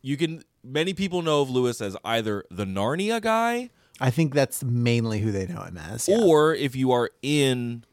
you 0.01 0.17
can 0.17 0.43
many 0.65 0.95
people 0.95 1.21
know 1.21 1.43
of 1.43 1.51
lewis 1.51 1.83
as 1.83 1.95
either 2.03 2.45
the 2.51 2.65
narnia 2.65 3.21
guy 3.21 3.69
I 4.01 4.11
think 4.11 4.33
that's 4.33 4.65
mainly 4.65 5.19
who 5.21 5.33
they 5.33 5.47
know 5.49 5.61
him 5.65 5.77
as. 5.77 6.09
yeah. 6.09 6.19
or 6.19 6.55
if 6.55 6.75
you 6.77 6.93
are 6.93 7.11
in 7.21 7.85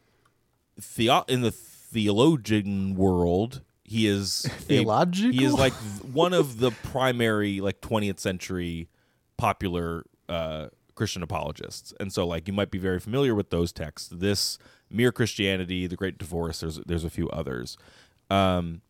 theo- 0.79 1.25
in 1.27 1.41
the 1.41 1.51
theologian 1.51 2.95
world 2.95 3.62
he 3.83 4.07
is 4.07 4.45
a- 4.45 4.50
Theological? 4.50 5.31
he 5.38 5.43
is 5.43 5.53
like 5.53 5.74
one 6.13 6.31
of 6.33 6.59
the 6.59 6.71
primary 6.71 7.59
like 7.59 7.81
20th 7.81 8.19
century 8.21 8.88
popular 9.35 10.05
uh, 10.29 10.67
Christian 10.95 11.21
apologists, 11.21 11.93
and 11.99 12.11
so 12.11 12.25
like 12.25 12.47
you 12.47 12.53
might 12.53 12.71
be 12.71 12.77
very 12.79 12.99
familiar 12.99 13.35
with 13.35 13.49
those 13.49 13.71
texts. 13.71 14.09
This 14.11 14.57
Mere 14.89 15.11
Christianity, 15.11 15.87
The 15.87 15.95
Great 15.95 16.17
Divorce. 16.17 16.61
There's 16.61 16.77
there's 16.85 17.03
a 17.03 17.09
few 17.09 17.29
others. 17.29 17.77
Um, 18.29 18.81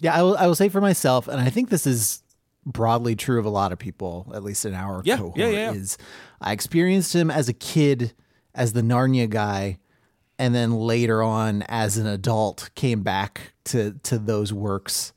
Yeah, 0.00 0.14
I 0.14 0.22
will. 0.22 0.36
I 0.36 0.46
will 0.46 0.54
say 0.54 0.68
for 0.68 0.80
myself, 0.80 1.28
and 1.28 1.40
I 1.40 1.50
think 1.50 1.70
this 1.70 1.86
is 1.86 2.22
broadly 2.66 3.16
true 3.16 3.38
of 3.38 3.44
a 3.44 3.50
lot 3.50 3.72
of 3.72 3.78
people, 3.78 4.30
at 4.34 4.42
least 4.44 4.64
in 4.64 4.74
our 4.74 5.02
Yeah, 5.04 5.16
cohort. 5.16 5.36
yeah, 5.36 5.48
yeah. 5.48 5.72
Is 5.72 5.98
I 6.40 6.52
experienced 6.52 7.14
him 7.14 7.30
as 7.30 7.48
a 7.48 7.52
kid 7.52 8.12
as 8.54 8.72
the 8.72 8.82
Narnia 8.82 9.28
guy, 9.28 9.78
and 10.38 10.54
then 10.54 10.72
later 10.72 11.22
on 11.22 11.62
as 11.68 11.96
an 11.96 12.06
adult 12.06 12.70
came 12.74 13.02
back 13.02 13.52
to 13.64 13.92
to 14.04 14.18
those 14.18 14.52
works 14.52 15.12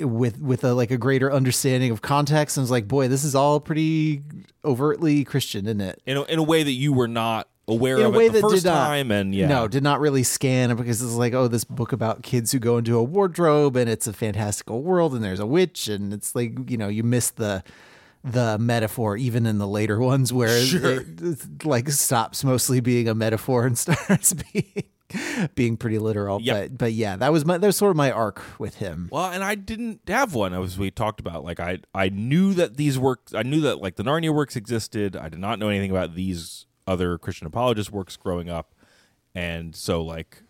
with 0.00 0.40
with 0.40 0.64
a 0.64 0.74
like 0.74 0.90
a 0.90 0.96
greater 0.98 1.32
understanding 1.32 1.90
of 1.90 2.02
context 2.02 2.56
and 2.56 2.62
was 2.62 2.70
like, 2.70 2.88
boy, 2.88 3.08
this 3.08 3.24
is 3.24 3.34
all 3.34 3.60
pretty 3.60 4.22
overtly 4.64 5.24
Christian, 5.24 5.66
isn't 5.66 5.80
it? 5.80 6.00
in 6.06 6.16
a, 6.16 6.22
in 6.24 6.38
a 6.38 6.42
way 6.42 6.62
that 6.62 6.72
you 6.72 6.92
were 6.92 7.08
not 7.08 7.48
aware 7.68 7.96
in 7.98 8.04
a 8.04 8.08
of 8.08 8.14
way 8.14 8.26
it 8.26 8.32
the 8.32 8.40
that 8.40 8.42
first 8.42 8.64
did 8.64 8.68
not, 8.68 8.86
time, 8.86 9.10
and 9.10 9.34
yeah, 9.34 9.46
no, 9.46 9.68
did 9.68 9.82
not 9.82 10.00
really 10.00 10.22
scan 10.22 10.70
it 10.70 10.74
because 10.76 11.00
it's 11.00 11.12
like, 11.14 11.32
oh, 11.32 11.48
this 11.48 11.64
book 11.64 11.92
about 11.92 12.22
kids 12.22 12.50
who 12.52 12.58
go 12.58 12.76
into 12.78 12.96
a 12.96 13.02
wardrobe 13.02 13.76
and 13.76 13.88
it's 13.88 14.06
a 14.06 14.12
fantastical 14.12 14.82
world 14.82 15.14
and 15.14 15.22
there's 15.22 15.40
a 15.40 15.46
witch 15.46 15.88
and 15.88 16.12
it's 16.12 16.34
like 16.34 16.70
you 16.70 16.76
know 16.76 16.88
you 16.88 17.02
miss 17.02 17.30
the 17.30 17.62
the 18.24 18.56
metaphor 18.58 19.16
even 19.16 19.46
in 19.46 19.58
the 19.58 19.66
later 19.66 19.98
ones 19.98 20.32
where 20.32 20.60
Sure. 20.60 21.00
it, 21.00 21.20
it, 21.20 21.64
like 21.64 21.88
stops 21.90 22.44
mostly 22.44 22.78
being 22.80 23.08
a 23.08 23.14
metaphor 23.14 23.66
and 23.66 23.76
starts 23.78 24.32
being 24.32 24.84
being 25.54 25.76
pretty 25.76 25.98
literal. 25.98 26.40
Yep. 26.40 26.56
But 26.56 26.78
but 26.78 26.92
yeah, 26.92 27.16
that 27.16 27.32
was 27.32 27.44
my 27.44 27.58
that 27.58 27.66
was 27.66 27.76
sort 27.76 27.90
of 27.90 27.96
my 27.96 28.10
arc 28.10 28.42
with 28.58 28.76
him. 28.76 29.08
Well, 29.10 29.30
and 29.30 29.42
I 29.42 29.54
didn't 29.54 30.00
have 30.08 30.34
one. 30.34 30.54
As 30.54 30.78
we 30.78 30.90
talked 30.90 31.20
about, 31.20 31.44
like 31.44 31.60
I 31.60 31.78
I 31.94 32.08
knew 32.08 32.54
that 32.54 32.76
these 32.76 32.98
works, 32.98 33.34
I 33.34 33.42
knew 33.42 33.60
that 33.62 33.80
like 33.80 33.96
the 33.96 34.04
Narnia 34.04 34.34
works 34.34 34.56
existed. 34.56 35.16
I 35.16 35.28
did 35.28 35.40
not 35.40 35.58
know 35.58 35.68
anything 35.68 35.90
about 35.90 36.14
these 36.14 36.66
other 36.86 37.18
Christian 37.18 37.46
apologist 37.46 37.92
works 37.92 38.16
growing 38.16 38.48
up, 38.48 38.74
and 39.34 39.74
so 39.74 40.02
like 40.02 40.42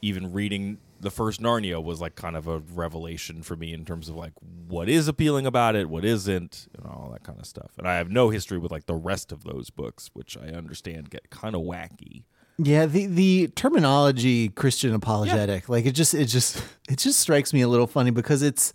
even 0.00 0.32
reading 0.32 0.78
the 1.00 1.10
first 1.10 1.40
Narnia 1.40 1.82
was 1.82 2.00
like 2.00 2.16
kind 2.16 2.36
of 2.36 2.48
a 2.48 2.58
revelation 2.58 3.42
for 3.42 3.56
me 3.56 3.72
in 3.72 3.84
terms 3.84 4.08
of 4.08 4.16
like 4.16 4.32
what 4.66 4.88
is 4.88 5.08
appealing 5.08 5.46
about 5.46 5.76
it, 5.76 5.88
what 5.88 6.04
isn't, 6.04 6.68
and 6.76 6.86
all 6.86 7.10
that 7.12 7.22
kind 7.22 7.38
of 7.38 7.46
stuff. 7.46 7.70
And 7.78 7.86
I 7.86 7.96
have 7.96 8.10
no 8.10 8.30
history 8.30 8.58
with 8.58 8.72
like 8.72 8.86
the 8.86 8.94
rest 8.94 9.32
of 9.32 9.44
those 9.44 9.70
books, 9.70 10.10
which 10.12 10.36
I 10.36 10.48
understand 10.48 11.10
get 11.10 11.30
kind 11.30 11.54
of 11.54 11.62
wacky. 11.62 12.24
Yeah, 12.58 12.86
the 12.86 13.06
the 13.06 13.48
terminology 13.54 14.48
Christian 14.48 14.94
apologetic, 14.94 15.68
like 15.68 15.86
it 15.86 15.92
just 15.92 16.12
it 16.14 16.26
just 16.26 16.62
it 16.88 16.98
just 16.98 17.20
strikes 17.20 17.52
me 17.52 17.60
a 17.60 17.68
little 17.68 17.86
funny 17.86 18.10
because 18.10 18.42
it's 18.42 18.72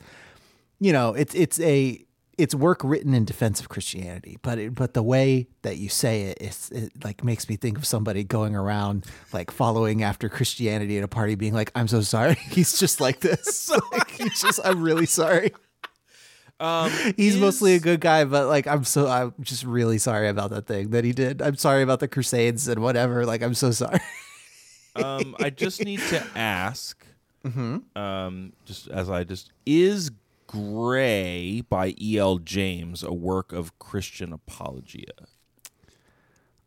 you 0.80 0.94
know, 0.94 1.13
it's 1.13 1.36
it's 1.36 1.60
a 1.60 2.04
it's 2.38 2.56
work 2.56 2.82
written 2.84 3.13
in 3.13 3.25
defense 3.25 3.60
of 3.60 3.70
Christianity, 3.70 4.38
but 4.42 4.58
it, 4.58 4.74
but 4.74 4.94
the 4.94 5.04
way 5.04 5.48
that 5.62 5.78
you 5.78 5.88
say 5.88 6.24
it, 6.24 6.38
it's, 6.42 6.72
it 6.72 6.92
like 7.04 7.24
makes 7.24 7.48
me 7.48 7.56
think 7.56 7.78
of 7.78 7.86
somebody 7.86 8.24
going 8.24 8.56
around 8.56 9.06
like 9.32 9.52
following 9.52 10.02
after 10.02 10.30
Christianity 10.30 10.98
at 10.98 11.04
a 11.04 11.08
party, 11.08 11.36
being 11.36 11.54
like, 11.54 11.72
"I'm 11.75 11.88
so 11.88 12.02
sorry, 12.02 12.36
he's 12.50 12.80
just 12.80 13.00
like 13.00 13.20
this. 13.20 13.70
like, 13.92 14.12
he's 14.12 14.42
just, 14.42 14.60
I'm 14.63 14.82
really 14.82 15.06
sorry. 15.06 15.52
Um, 16.63 16.89
He's 17.17 17.36
is- 17.36 17.41
mostly 17.41 17.75
a 17.75 17.79
good 17.79 18.00
guy, 18.00 18.24
but 18.24 18.48
like, 18.48 18.67
I'm 18.67 18.84
so, 18.86 19.08
I'm 19.08 19.34
just 19.41 19.65
really 19.65 19.98
sorry 19.98 20.29
about 20.29 20.50
that 20.51 20.65
thing 20.65 20.91
that 20.91 21.03
he 21.03 21.12
did. 21.12 21.41
I'm 21.41 21.58
sorry 21.58 21.84
about 21.84 22.00
the 22.00 22.08
Crusades 22.08 22.67
and 22.70 22.82
whatever. 22.82 23.25
Like, 23.25 23.41
I'm 23.43 23.53
so 23.53 23.72
sorry. 23.72 24.00
um, 24.96 25.36
I 25.39 25.50
just 25.50 25.84
need 25.84 26.00
to 26.10 26.25
ask, 26.36 27.05
Mm-hmm. 27.46 27.98
um, 27.98 28.53
just 28.63 28.88
as 28.88 29.10
I 29.10 29.25
just 29.25 29.51
is 29.65 30.12
Grey 30.48 31.62
by 31.67 31.93
E. 32.00 32.17
L. 32.17 32.38
James 32.38 33.03
a 33.03 33.12
work 33.12 33.51
of 33.51 33.77
Christian 33.79 34.32
apologia? 34.32 35.12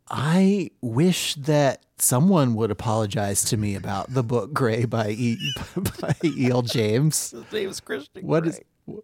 I 0.09 0.69
wish 0.81 1.35
that 1.35 1.83
someone 1.97 2.53
would 2.55 2.69
apologize 2.71 3.43
to 3.45 3.57
me 3.57 3.75
about 3.75 4.13
the 4.13 4.23
book 4.23 4.53
Grey 4.53 4.85
by 4.85 5.09
E. 5.09 5.37
by 6.01 6.15
E. 6.23 6.49
L. 6.51 6.61
James. 6.61 7.31
His 7.31 7.51
name 7.51 7.69
is 7.69 7.79
Christian. 7.79 8.21
Grey. 8.21 8.23
What 8.29 8.47
is 8.47 8.61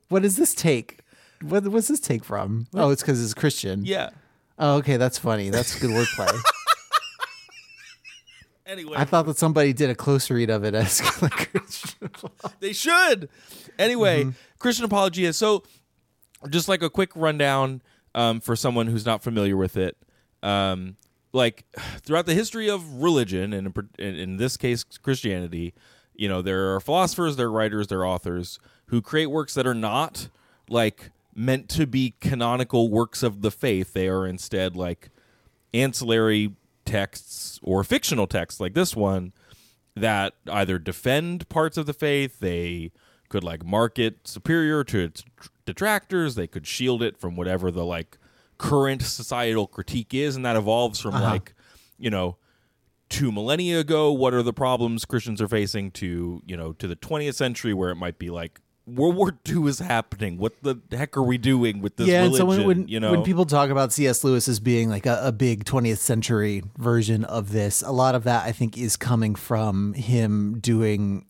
what 0.09 0.25
is 0.25 0.35
this 0.37 0.53
take? 0.55 0.99
What 1.41 1.67
what's 1.67 1.87
this 1.89 1.99
take 1.99 2.23
from? 2.23 2.67
Oh, 2.73 2.89
it's 2.89 3.01
because 3.01 3.23
it's 3.23 3.33
Christian. 3.33 3.85
Yeah. 3.85 4.09
Oh, 4.57 4.77
okay, 4.77 4.97
that's 4.97 5.17
funny. 5.17 5.49
That's 5.49 5.79
good 5.79 5.91
wordplay. 5.91 6.33
Anyway, 8.65 8.95
I 8.95 9.03
thought 9.03 9.25
that 9.25 9.37
somebody 9.37 9.73
did 9.73 9.89
a 9.89 9.95
close 9.95 10.31
read 10.31 10.49
of 10.49 10.63
it 10.63 10.73
as 10.73 11.01
like 11.21 11.31
Christian. 11.51 12.09
they 12.61 12.71
should. 12.71 13.29
Anyway, 13.77 14.21
Mm-hmm. 14.23 14.31
Christian 14.57 14.85
apologia. 14.85 15.33
So, 15.33 15.63
just 16.49 16.69
like 16.69 16.81
a 16.81 16.89
quick 16.89 17.11
rundown 17.13 17.81
um, 18.15 18.39
for 18.39 18.55
someone 18.55 18.87
who's 18.87 19.05
not 19.05 19.21
familiar 19.21 19.57
with 19.57 19.75
it. 19.75 19.97
Um, 20.41 20.95
like 21.33 21.65
throughout 22.03 22.25
the 22.25 22.33
history 22.33 22.69
of 22.69 23.01
religion, 23.03 23.51
and 23.51 23.67
in, 23.67 23.89
in, 23.99 24.15
in 24.15 24.37
this 24.37 24.55
case 24.55 24.85
Christianity, 24.85 25.73
you 26.15 26.27
know 26.29 26.41
there 26.41 26.75
are 26.75 26.79
philosophers, 26.79 27.35
there 27.35 27.47
are 27.47 27.51
writers, 27.51 27.87
there 27.87 27.99
are 27.99 28.07
authors 28.07 28.59
who 28.87 29.01
create 29.01 29.27
works 29.27 29.53
that 29.53 29.67
are 29.67 29.73
not 29.73 30.29
like 30.69 31.11
meant 31.35 31.69
to 31.69 31.87
be 31.87 32.13
canonical 32.21 32.89
works 32.89 33.23
of 33.23 33.41
the 33.41 33.51
faith. 33.51 33.93
They 33.93 34.07
are 34.07 34.27
instead 34.27 34.75
like 34.75 35.09
ancillary 35.73 36.55
texts 36.85 37.59
or 37.63 37.83
fictional 37.83 38.27
texts 38.27 38.59
like 38.59 38.73
this 38.73 38.95
one 38.95 39.33
that 39.95 40.33
either 40.51 40.79
defend 40.79 41.47
parts 41.49 41.77
of 41.77 41.85
the 41.85 41.93
faith, 41.93 42.39
they 42.39 42.91
could 43.29 43.43
like 43.43 43.65
mark 43.65 43.97
it 43.97 44.27
superior 44.27 44.83
to 44.83 44.99
its 44.99 45.23
detractors, 45.65 46.35
they 46.35 46.47
could 46.47 46.67
shield 46.67 47.01
it 47.01 47.17
from 47.17 47.35
whatever 47.35 47.71
the 47.71 47.85
like 47.85 48.17
current 48.57 49.01
societal 49.01 49.67
critique 49.67 50.13
is, 50.13 50.35
and 50.35 50.45
that 50.45 50.55
evolves 50.55 50.99
from 50.99 51.15
uh-huh. 51.15 51.31
like, 51.31 51.53
you 51.97 52.09
know, 52.09 52.37
two 53.13 53.31
millennia 53.31 53.79
ago, 53.79 54.11
what 54.11 54.33
are 54.33 54.43
the 54.43 54.53
problems 54.53 55.05
Christians 55.05 55.41
are 55.41 55.47
facing 55.47 55.91
to, 55.91 56.41
you 56.45 56.57
know, 56.57 56.73
to 56.73 56.87
the 56.87 56.95
20th 56.95 57.35
century 57.35 57.73
where 57.73 57.91
it 57.91 57.95
might 57.95 58.17
be 58.17 58.29
like 58.29 58.59
World 58.85 59.15
War 59.15 59.37
II 59.47 59.67
is 59.67 59.79
happening. 59.79 60.37
What 60.37 60.61
the 60.61 60.75
heck 60.91 61.15
are 61.15 61.23
we 61.23 61.37
doing 61.37 61.79
with 61.79 61.95
this 61.95 62.07
yeah, 62.07 62.23
and 62.23 62.33
religion? 62.33 62.61
so 62.61 62.67
when 62.67 62.79
when, 62.79 62.87
you 62.89 62.99
know, 62.99 63.11
when 63.11 63.23
people 63.23 63.45
talk 63.45 63.69
about 63.69 63.93
C.S. 63.93 64.23
Lewis 64.23 64.49
as 64.49 64.59
being 64.59 64.89
like 64.89 65.05
a, 65.05 65.19
a 65.23 65.31
big 65.31 65.63
20th 65.63 65.99
century 65.99 66.63
version 66.77 67.23
of 67.23 67.51
this, 67.53 67.81
a 67.81 67.91
lot 67.91 68.13
of 68.13 68.25
that 68.25 68.45
I 68.45 68.51
think 68.51 68.77
is 68.77 68.97
coming 68.97 69.35
from 69.35 69.93
him 69.93 70.59
doing 70.59 71.25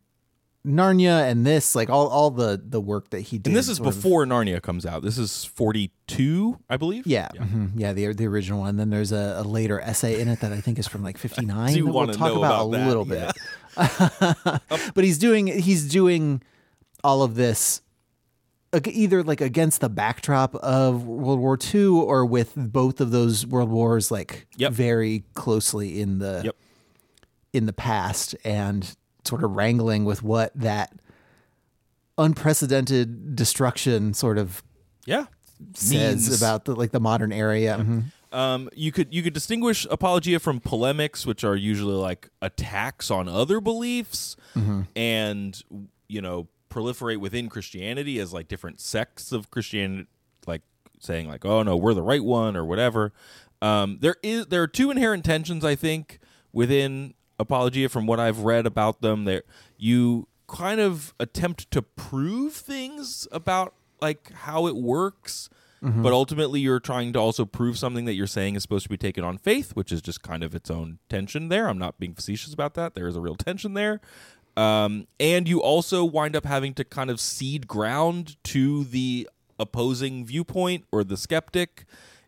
Narnia 0.65 1.29
and 1.29 1.45
this, 1.45 1.75
like 1.75 1.89
all 1.89 2.07
all 2.07 2.29
the 2.31 2.61
the 2.63 2.79
work 2.79 3.09
that 3.09 3.19
he 3.19 3.37
did. 3.37 3.47
and 3.47 3.55
this 3.55 3.67
is 3.67 3.77
sort 3.77 3.89
of- 3.89 3.95
before 3.95 4.25
Narnia 4.25 4.61
comes 4.61 4.85
out. 4.85 5.01
This 5.03 5.17
is 5.17 5.43
42, 5.45 6.57
I 6.69 6.77
believe. 6.77 7.05
Yeah, 7.05 7.27
mhm, 7.35 7.71
yeah, 7.75 7.91
the 7.91 8.13
the 8.13 8.27
original 8.27 8.59
one. 8.61 8.77
Then 8.77 8.89
there's 8.89 9.11
a, 9.11 9.41
a 9.41 9.43
later 9.43 9.81
essay 9.81 10.21
in 10.21 10.27
it 10.29 10.39
that 10.39 10.53
I 10.53 10.61
think 10.61 10.79
is 10.79 10.87
from 10.87 11.03
like 11.03 11.17
'59. 11.19 11.73
Do 11.73 11.77
you 11.77 11.85
we'll 11.87 12.07
talk 12.07 12.15
about, 12.31 12.37
about 12.37 12.67
a 12.67 12.71
that? 12.77 12.87
little 12.87 13.05
bit. 13.05 13.31
but 14.93 15.03
he's 15.03 15.17
doing 15.17 15.47
he's 15.47 15.89
doing 15.89 16.41
all 17.03 17.23
of 17.23 17.35
this 17.35 17.81
either 18.87 19.21
like 19.23 19.41
against 19.41 19.81
the 19.81 19.89
backdrop 19.89 20.55
of 20.55 21.05
World 21.05 21.39
War 21.39 21.57
II 21.73 21.85
or 21.87 22.25
with 22.25 22.53
both 22.55 23.01
of 23.01 23.11
those 23.11 23.45
world 23.45 23.69
wars 23.69 24.09
like 24.11 24.47
Yep. 24.57 24.71
very 24.71 25.23
closely 25.35 26.01
in 26.01 26.17
the 26.19 26.41
Yep. 26.45 26.55
in 27.53 27.65
the 27.67 27.73
past 27.73 28.33
and 28.43 28.95
sort 29.25 29.43
of 29.43 29.55
wrangling 29.55 30.05
with 30.05 30.21
what 30.23 30.51
that 30.55 30.93
unprecedented 32.17 33.35
destruction 33.35 34.13
sort 34.13 34.37
of 34.37 34.63
Yeah. 35.05 35.25
says 35.73 36.27
Means. 36.29 36.41
about 36.41 36.65
the 36.65 36.75
like 36.75 36.91
the 36.91 36.99
modern 36.99 37.31
area. 37.31 37.77
Yeah. 37.77 37.83
mhm. 37.83 38.03
Um, 38.31 38.69
you 38.73 38.91
could 38.91 39.13
you 39.13 39.21
could 39.21 39.33
distinguish 39.33 39.85
apologia 39.91 40.39
from 40.39 40.59
polemics, 40.59 41.23
which 41.25 41.43
are 41.43 41.55
usually 41.55 41.93
like 41.95 42.29
attacks 42.41 43.11
on 43.11 43.27
other 43.29 43.61
beliefs, 43.61 44.35
and 44.95 45.61
you 46.07 46.19
know 46.21 46.47
proliferate 46.69 47.17
within 47.17 47.47
Christianity 47.47 48.19
as 48.19 48.33
like 48.33 48.47
different 48.47 48.79
sects 48.81 49.31
of 49.31 49.51
Christianity, 49.51 50.07
like 50.47 50.63
saying 50.99 51.27
like, 51.27 51.45
oh 51.45 51.61
no, 51.61 51.77
we're 51.77 51.93
the 51.93 52.01
right 52.01 52.23
one 52.23 52.57
or 52.57 52.65
whatever. 52.65 53.13
Um, 53.61 53.99
there 54.01 54.15
is 54.23 54.47
there 54.47 54.63
are 54.63 54.67
two 54.67 54.89
inherent 54.89 55.23
tensions 55.23 55.63
I 55.63 55.75
think 55.75 56.19
within 56.51 57.13
apologia 57.39 57.89
from 57.89 58.05
what 58.05 58.19
I've 58.19 58.39
read 58.39 58.65
about 58.65 59.01
them. 59.01 59.25
There 59.25 59.43
you 59.77 60.27
kind 60.47 60.79
of 60.79 61.13
attempt 61.19 61.71
to 61.71 61.81
prove 61.81 62.53
things 62.53 63.27
about 63.31 63.73
like 64.01 64.31
how 64.33 64.67
it 64.67 64.75
works 64.75 65.49
but 66.01 66.13
ultimately 66.13 66.61
you're 66.61 66.79
trying 66.79 67.11
to 67.11 67.19
also 67.19 67.43
prove 67.43 67.77
something 67.77 68.05
that 68.05 68.13
you're 68.13 68.25
saying 68.25 68.55
is 68.55 68.61
supposed 68.61 68.83
to 68.83 68.89
be 68.89 68.95
taken 68.95 69.21
on 69.23 69.37
faith 69.37 69.75
which 69.75 69.91
is 69.91 70.01
just 70.01 70.21
kind 70.21 70.41
of 70.41 70.55
its 70.55 70.71
own 70.71 70.99
tension 71.09 71.49
there. 71.49 71.67
I'm 71.67 71.77
not 71.77 71.99
being 71.99 72.13
facetious 72.13 72.53
about 72.53 72.73
that. 72.75 72.93
There 72.93 73.05
is 73.05 73.17
a 73.17 73.19
real 73.21 73.35
tension 73.35 73.73
there. 73.73 73.99
Um, 74.55 75.07
and 75.19 75.45
you 75.45 75.61
also 75.61 76.05
wind 76.05 76.37
up 76.37 76.45
having 76.45 76.73
to 76.75 76.85
kind 76.85 77.09
of 77.09 77.19
cede 77.19 77.67
ground 77.67 78.37
to 78.45 78.85
the 78.85 79.27
opposing 79.59 80.25
viewpoint 80.25 80.85
or 80.91 81.03
the 81.03 81.17
skeptic 81.17 81.83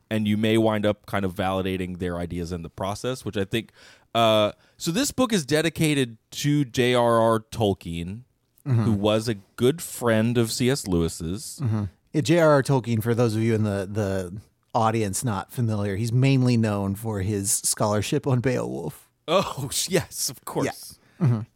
and 0.10 0.28
you 0.28 0.36
may 0.36 0.58
wind 0.58 0.86
up 0.86 1.06
kind 1.06 1.24
of 1.24 1.34
validating 1.34 2.00
their 2.00 2.18
ideas 2.18 2.52
in 2.52 2.62
the 2.62 2.70
process 2.70 3.26
which 3.26 3.36
i 3.38 3.44
think 3.44 3.72
uh, 4.15 4.51
so 4.77 4.91
this 4.91 5.12
book 5.12 5.31
is 5.31 5.45
dedicated 5.45 6.17
to 6.31 6.65
j.r.r 6.65 7.39
tolkien 7.51 8.22
who 8.65 8.91
was 8.93 9.27
a 9.27 9.36
good 9.36 9.81
friend 9.81 10.38
of 10.38 10.51
C.S. 10.51 10.88
Lewis's. 10.88 11.62
Yeah, 12.13 12.22
J.R.R. 12.22 12.63
Tolkien, 12.63 13.03
for 13.03 13.13
those 13.13 13.36
of 13.36 13.41
you 13.41 13.53
in 13.53 13.63
the, 13.63 13.88
the 13.91 14.38
audience 14.74 15.24
not 15.24 15.51
familiar, 15.51 15.98
he's 15.98 16.12
mainly 16.12 16.57
known 16.57 16.95
for 16.95 17.19
his 17.19 17.51
scholarship 17.51 18.25
on 18.25 18.39
Beowulf. 18.39 19.10
Oh 19.27 19.69
yes, 19.88 20.29
of 20.29 20.43
course. 20.45 20.98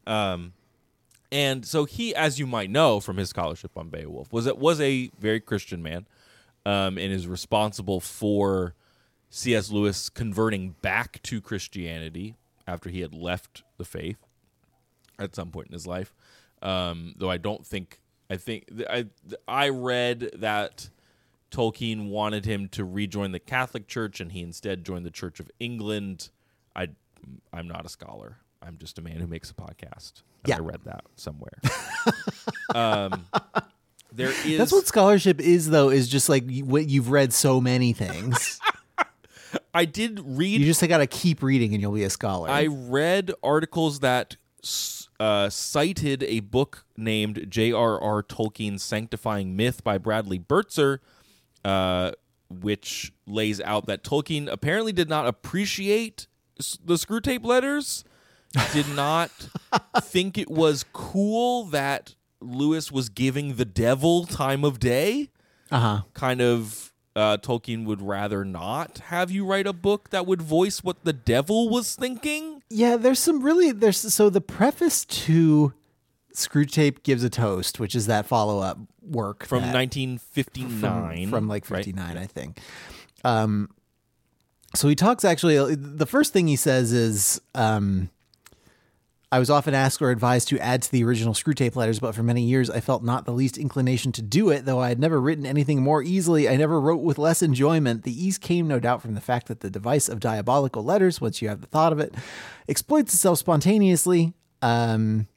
Um, 0.06 0.54
and 1.32 1.66
so 1.66 1.86
he, 1.86 2.14
as 2.14 2.40
you 2.40 2.46
might 2.46 2.70
know 2.70 3.00
from 3.00 3.18
his 3.18 3.30
scholarship 3.30 3.78
on 3.78 3.90
Beowulf, 3.90 4.34
was 4.34 4.48
it 4.48 4.58
was 4.58 4.82
a 4.82 5.12
very 5.20 5.40
Christian 5.40 5.82
man, 5.82 6.06
um, 6.66 6.98
and 6.98 7.14
is 7.14 7.28
responsible 7.28 8.00
for 8.00 8.76
C.S. 9.30 9.72
Lewis 9.72 10.10
converting 10.10 10.76
back 10.82 11.22
to 11.24 11.40
Christianity 11.40 12.36
after 12.70 12.90
he 12.90 13.02
had 13.02 13.14
left 13.14 13.64
the 13.78 13.84
faith 13.84 14.18
at 15.18 15.36
some 15.36 15.50
point 15.52 15.68
in 15.68 15.74
his 15.74 15.88
life. 15.88 16.14
Um, 16.62 17.16
though 17.18 17.30
I 17.30 17.38
don't 17.38 17.66
think 17.66 18.00
I 18.30 18.38
think 18.38 18.66
I 18.90 19.08
I 19.48 19.70
read 19.70 20.32
that 20.36 20.90
Tolkien 21.52 22.10
wanted 22.10 22.46
him 22.46 22.68
to 22.70 22.86
rejoin 22.86 23.32
the 23.32 23.40
Catholic 23.40 23.88
Church, 23.88 24.20
and 24.20 24.32
he 24.32 24.42
instead 24.42 24.84
joined 24.86 25.06
the 25.06 25.12
Church 25.12 25.40
of 25.40 25.50
England. 25.60 26.30
I 26.76 26.90
I'm 27.52 27.68
not 27.68 27.86
a 27.86 27.90
scholar. 27.90 28.38
I'm 28.62 28.78
just 28.78 29.00
a 29.00 29.02
man 29.02 29.18
who 29.18 29.28
makes 29.28 29.50
a 29.50 29.54
podcast. 29.54 30.22
And 30.44 30.50
Yeah. 30.50 30.58
I 30.58 30.60
read 30.60 30.82
that 30.84 31.06
somewhere. 31.16 31.58
um, 32.76 33.26
there 34.12 34.32
is 34.46 34.58
That's 34.58 34.72
what 34.72 34.86
scholarship 34.86 35.40
is, 35.40 35.70
though, 35.70 35.90
is 35.90 36.08
just 36.10 36.28
like 36.30 36.44
you, 36.50 36.66
what 36.66 36.88
you've 36.90 37.10
read 37.10 37.32
so 37.34 37.62
many 37.62 37.94
things. 37.94 38.60
I 39.80 39.86
did 39.86 40.20
read 40.26 40.60
you 40.60 40.66
just 40.66 40.86
got 40.86 40.98
to 40.98 41.08
keep 41.08 41.42
reading 41.42 41.74
and 41.74 41.82
you'll 41.82 41.94
be 41.94 42.04
a 42.04 42.10
scholar. 42.10 42.50
I 42.50 42.68
read 42.68 43.32
articles 43.42 44.02
that 44.02 44.36
uh, 45.22 45.50
cited 45.50 46.22
a 46.24 46.42
book 46.42 46.84
named 46.98 47.46
J.R.R. 47.48 48.24
Tolkien's 48.24 48.84
Sanctifying 48.84 49.56
Myth 49.56 49.82
by 49.82 49.98
Bradley 49.98 50.38
Birzer, 50.38 51.00
uh, 51.64 52.12
which 52.50 53.14
lays 53.26 53.62
out 53.62 53.86
that 53.86 54.04
Tolkien 54.04 54.52
apparently 54.52 54.92
did 54.92 55.08
not 55.08 55.28
appreciate 55.28 56.28
the 56.84 56.96
Screwtape 56.96 57.46
letters, 57.46 58.04
did 58.74 58.90
not 58.90 59.32
think 60.02 60.38
it 60.38 60.52
was 60.52 60.84
cool 60.92 61.64
that 61.66 62.16
Lewis 62.42 62.92
was 62.92 63.08
giving 63.08 63.56
the 63.56 63.64
devil 63.64 64.26
time 64.26 64.66
of 64.66 64.78
day 64.78 65.30
uh 65.72 65.80
huh. 65.80 66.02
kind 66.14 66.42
of 66.42 66.89
uh, 67.16 67.38
Tolkien 67.38 67.86
would 67.86 68.02
rather 68.02 68.46
not 68.46 69.00
have 69.08 69.32
you 69.32 69.46
write 69.46 69.68
a 69.68 69.74
book 69.74 70.10
that 70.12 70.26
would 70.26 70.42
voice 70.42 70.84
what 70.84 71.04
the 71.04 71.14
devil 71.14 71.70
was 71.70 71.96
thinking. 71.96 72.62
Yeah, 72.70 72.96
there's 72.98 73.20
some 73.20 73.42
really 73.44 73.72
there's 73.72 73.98
so 74.14 74.30
the 74.30 74.42
preface 74.42 75.04
to 75.06 75.74
Screwtape 76.34 77.04
Gives 77.04 77.24
a 77.24 77.30
Toast, 77.30 77.80
which 77.80 77.96
is 77.96 78.06
that 78.06 78.26
follow 78.28 78.60
up 78.60 78.78
work 79.02 79.46
From 79.46 79.64
that- 79.64 79.74
1959. 79.74 81.22
from, 81.24 81.30
from 81.32 81.48
like 81.48 81.70
right? 81.72 81.78
59 81.84 82.18
i 82.18 82.26
think 82.28 82.60
um 83.24 83.70
so 84.76 84.88
he 84.88 84.94
talks 84.94 85.26
actually 85.26 85.74
the 85.76 86.06
first 86.06 86.32
thing 86.32 86.48
he 86.48 86.56
says 86.56 86.94
is 86.94 87.42
um 87.56 88.10
I 89.32 89.38
was 89.38 89.52
often 89.52 89.76
asked 89.76 90.02
or 90.02 90.10
advised 90.10 90.48
to 90.48 90.60
add 90.60 90.82
to 90.82 90.92
the 90.92 91.04
original 91.04 91.36
Screwtape 91.36 91.76
letters, 91.76 92.00
but 92.00 92.16
for 92.16 92.24
many 92.24 92.42
years 92.42 92.68
I 92.68 92.80
felt 92.80 93.04
not 93.04 93.26
the 93.26 93.32
least 93.32 93.60
inclination 93.60 94.12
to 94.14 94.24
do 94.24 94.50
it, 94.50 94.66
though 94.66 94.80
I 94.80 94.90
had 94.90 95.00
never 95.00 95.22
written 95.22 95.46
anything 95.46 95.84
more 95.84 96.02
easily. 96.02 96.50
I 96.50 96.56
never 96.56 96.82
wrote 96.82 97.04
with 97.04 97.20
less 97.20 97.44
enjoyment. 97.44 98.04
The 98.04 98.26
ease 98.26 98.40
came, 98.40 98.68
no 98.68 98.80
doubt, 98.80 99.04
from 99.04 99.14
the 99.14 99.22
fact 99.22 99.48
that 99.48 99.60
the 99.60 99.70
device 99.70 100.10
of 100.10 100.20
diabolical 100.20 100.84
letters, 100.84 101.22
once 101.22 101.44
you 101.44 101.50
have 101.50 101.62
the 101.62 101.68
thought 101.68 101.94
of 101.94 102.00
it, 102.00 102.16
exploits 102.68 103.14
itself 103.14 103.38
spontaneously. 103.38 104.34
Um, 104.64 105.28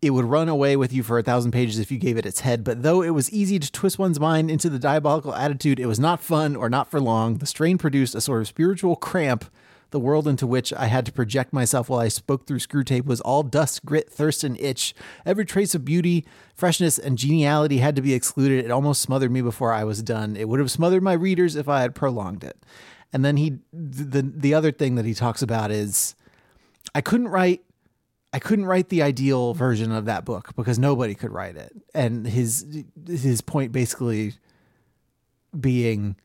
it 0.00 0.10
would 0.10 0.24
run 0.24 0.48
away 0.48 0.76
with 0.76 0.94
you 0.94 1.02
for 1.02 1.18
a 1.18 1.22
thousand 1.22 1.50
pages 1.50 1.78
if 1.78 1.92
you 1.92 1.98
gave 1.98 2.16
it 2.16 2.24
its 2.24 2.40
head, 2.40 2.64
but 2.64 2.82
though 2.82 3.02
it 3.02 3.10
was 3.10 3.30
easy 3.30 3.58
to 3.58 3.70
twist 3.70 3.98
one's 3.98 4.20
mind 4.20 4.50
into 4.50 4.70
the 4.70 4.78
diabolical 4.78 5.34
attitude, 5.34 5.78
it 5.78 5.86
was 5.86 6.00
not 6.00 6.22
fun 6.22 6.56
or 6.56 6.70
not 6.70 6.90
for 6.90 7.00
long. 7.00 7.36
The 7.36 7.46
strain 7.46 7.76
produced 7.76 8.14
a 8.14 8.22
sort 8.22 8.40
of 8.40 8.48
spiritual 8.48 8.96
cramp. 8.96 9.44
The 9.90 10.00
world 10.00 10.26
into 10.26 10.46
which 10.46 10.72
I 10.72 10.86
had 10.86 11.06
to 11.06 11.12
project 11.12 11.52
myself 11.52 11.88
while 11.88 12.00
I 12.00 12.08
spoke 12.08 12.46
through 12.46 12.58
Screwtape 12.58 13.06
was 13.06 13.20
all 13.20 13.42
dust, 13.42 13.84
grit, 13.84 14.10
thirst, 14.10 14.44
and 14.44 14.58
itch. 14.60 14.94
Every 15.24 15.44
trace 15.44 15.74
of 15.74 15.84
beauty, 15.84 16.26
freshness, 16.54 16.98
and 16.98 17.16
geniality 17.16 17.78
had 17.78 17.96
to 17.96 18.02
be 18.02 18.14
excluded. 18.14 18.64
It 18.64 18.70
almost 18.70 19.00
smothered 19.02 19.30
me 19.30 19.42
before 19.42 19.72
I 19.72 19.84
was 19.84 20.02
done. 20.02 20.36
It 20.36 20.48
would 20.48 20.60
have 20.60 20.70
smothered 20.70 21.02
my 21.02 21.12
readers 21.12 21.56
if 21.56 21.68
I 21.68 21.82
had 21.82 21.94
prolonged 21.94 22.44
it. 22.44 22.56
And 23.12 23.24
then 23.24 23.36
he, 23.36 23.58
the 23.72 24.22
the 24.22 24.52
other 24.52 24.72
thing 24.72 24.96
that 24.96 25.04
he 25.04 25.14
talks 25.14 25.40
about 25.40 25.70
is, 25.70 26.16
I 26.94 27.00
couldn't 27.00 27.28
write 27.28 27.62
I 28.32 28.38
couldn't 28.38 28.66
write 28.66 28.90
the 28.90 29.00
ideal 29.00 29.54
version 29.54 29.92
of 29.92 30.04
that 30.04 30.26
book 30.26 30.54
because 30.56 30.78
nobody 30.78 31.14
could 31.14 31.30
write 31.30 31.56
it. 31.56 31.72
And 31.94 32.26
his 32.26 32.84
his 33.06 33.40
point 33.40 33.72
basically 33.72 34.34
being 35.58 36.16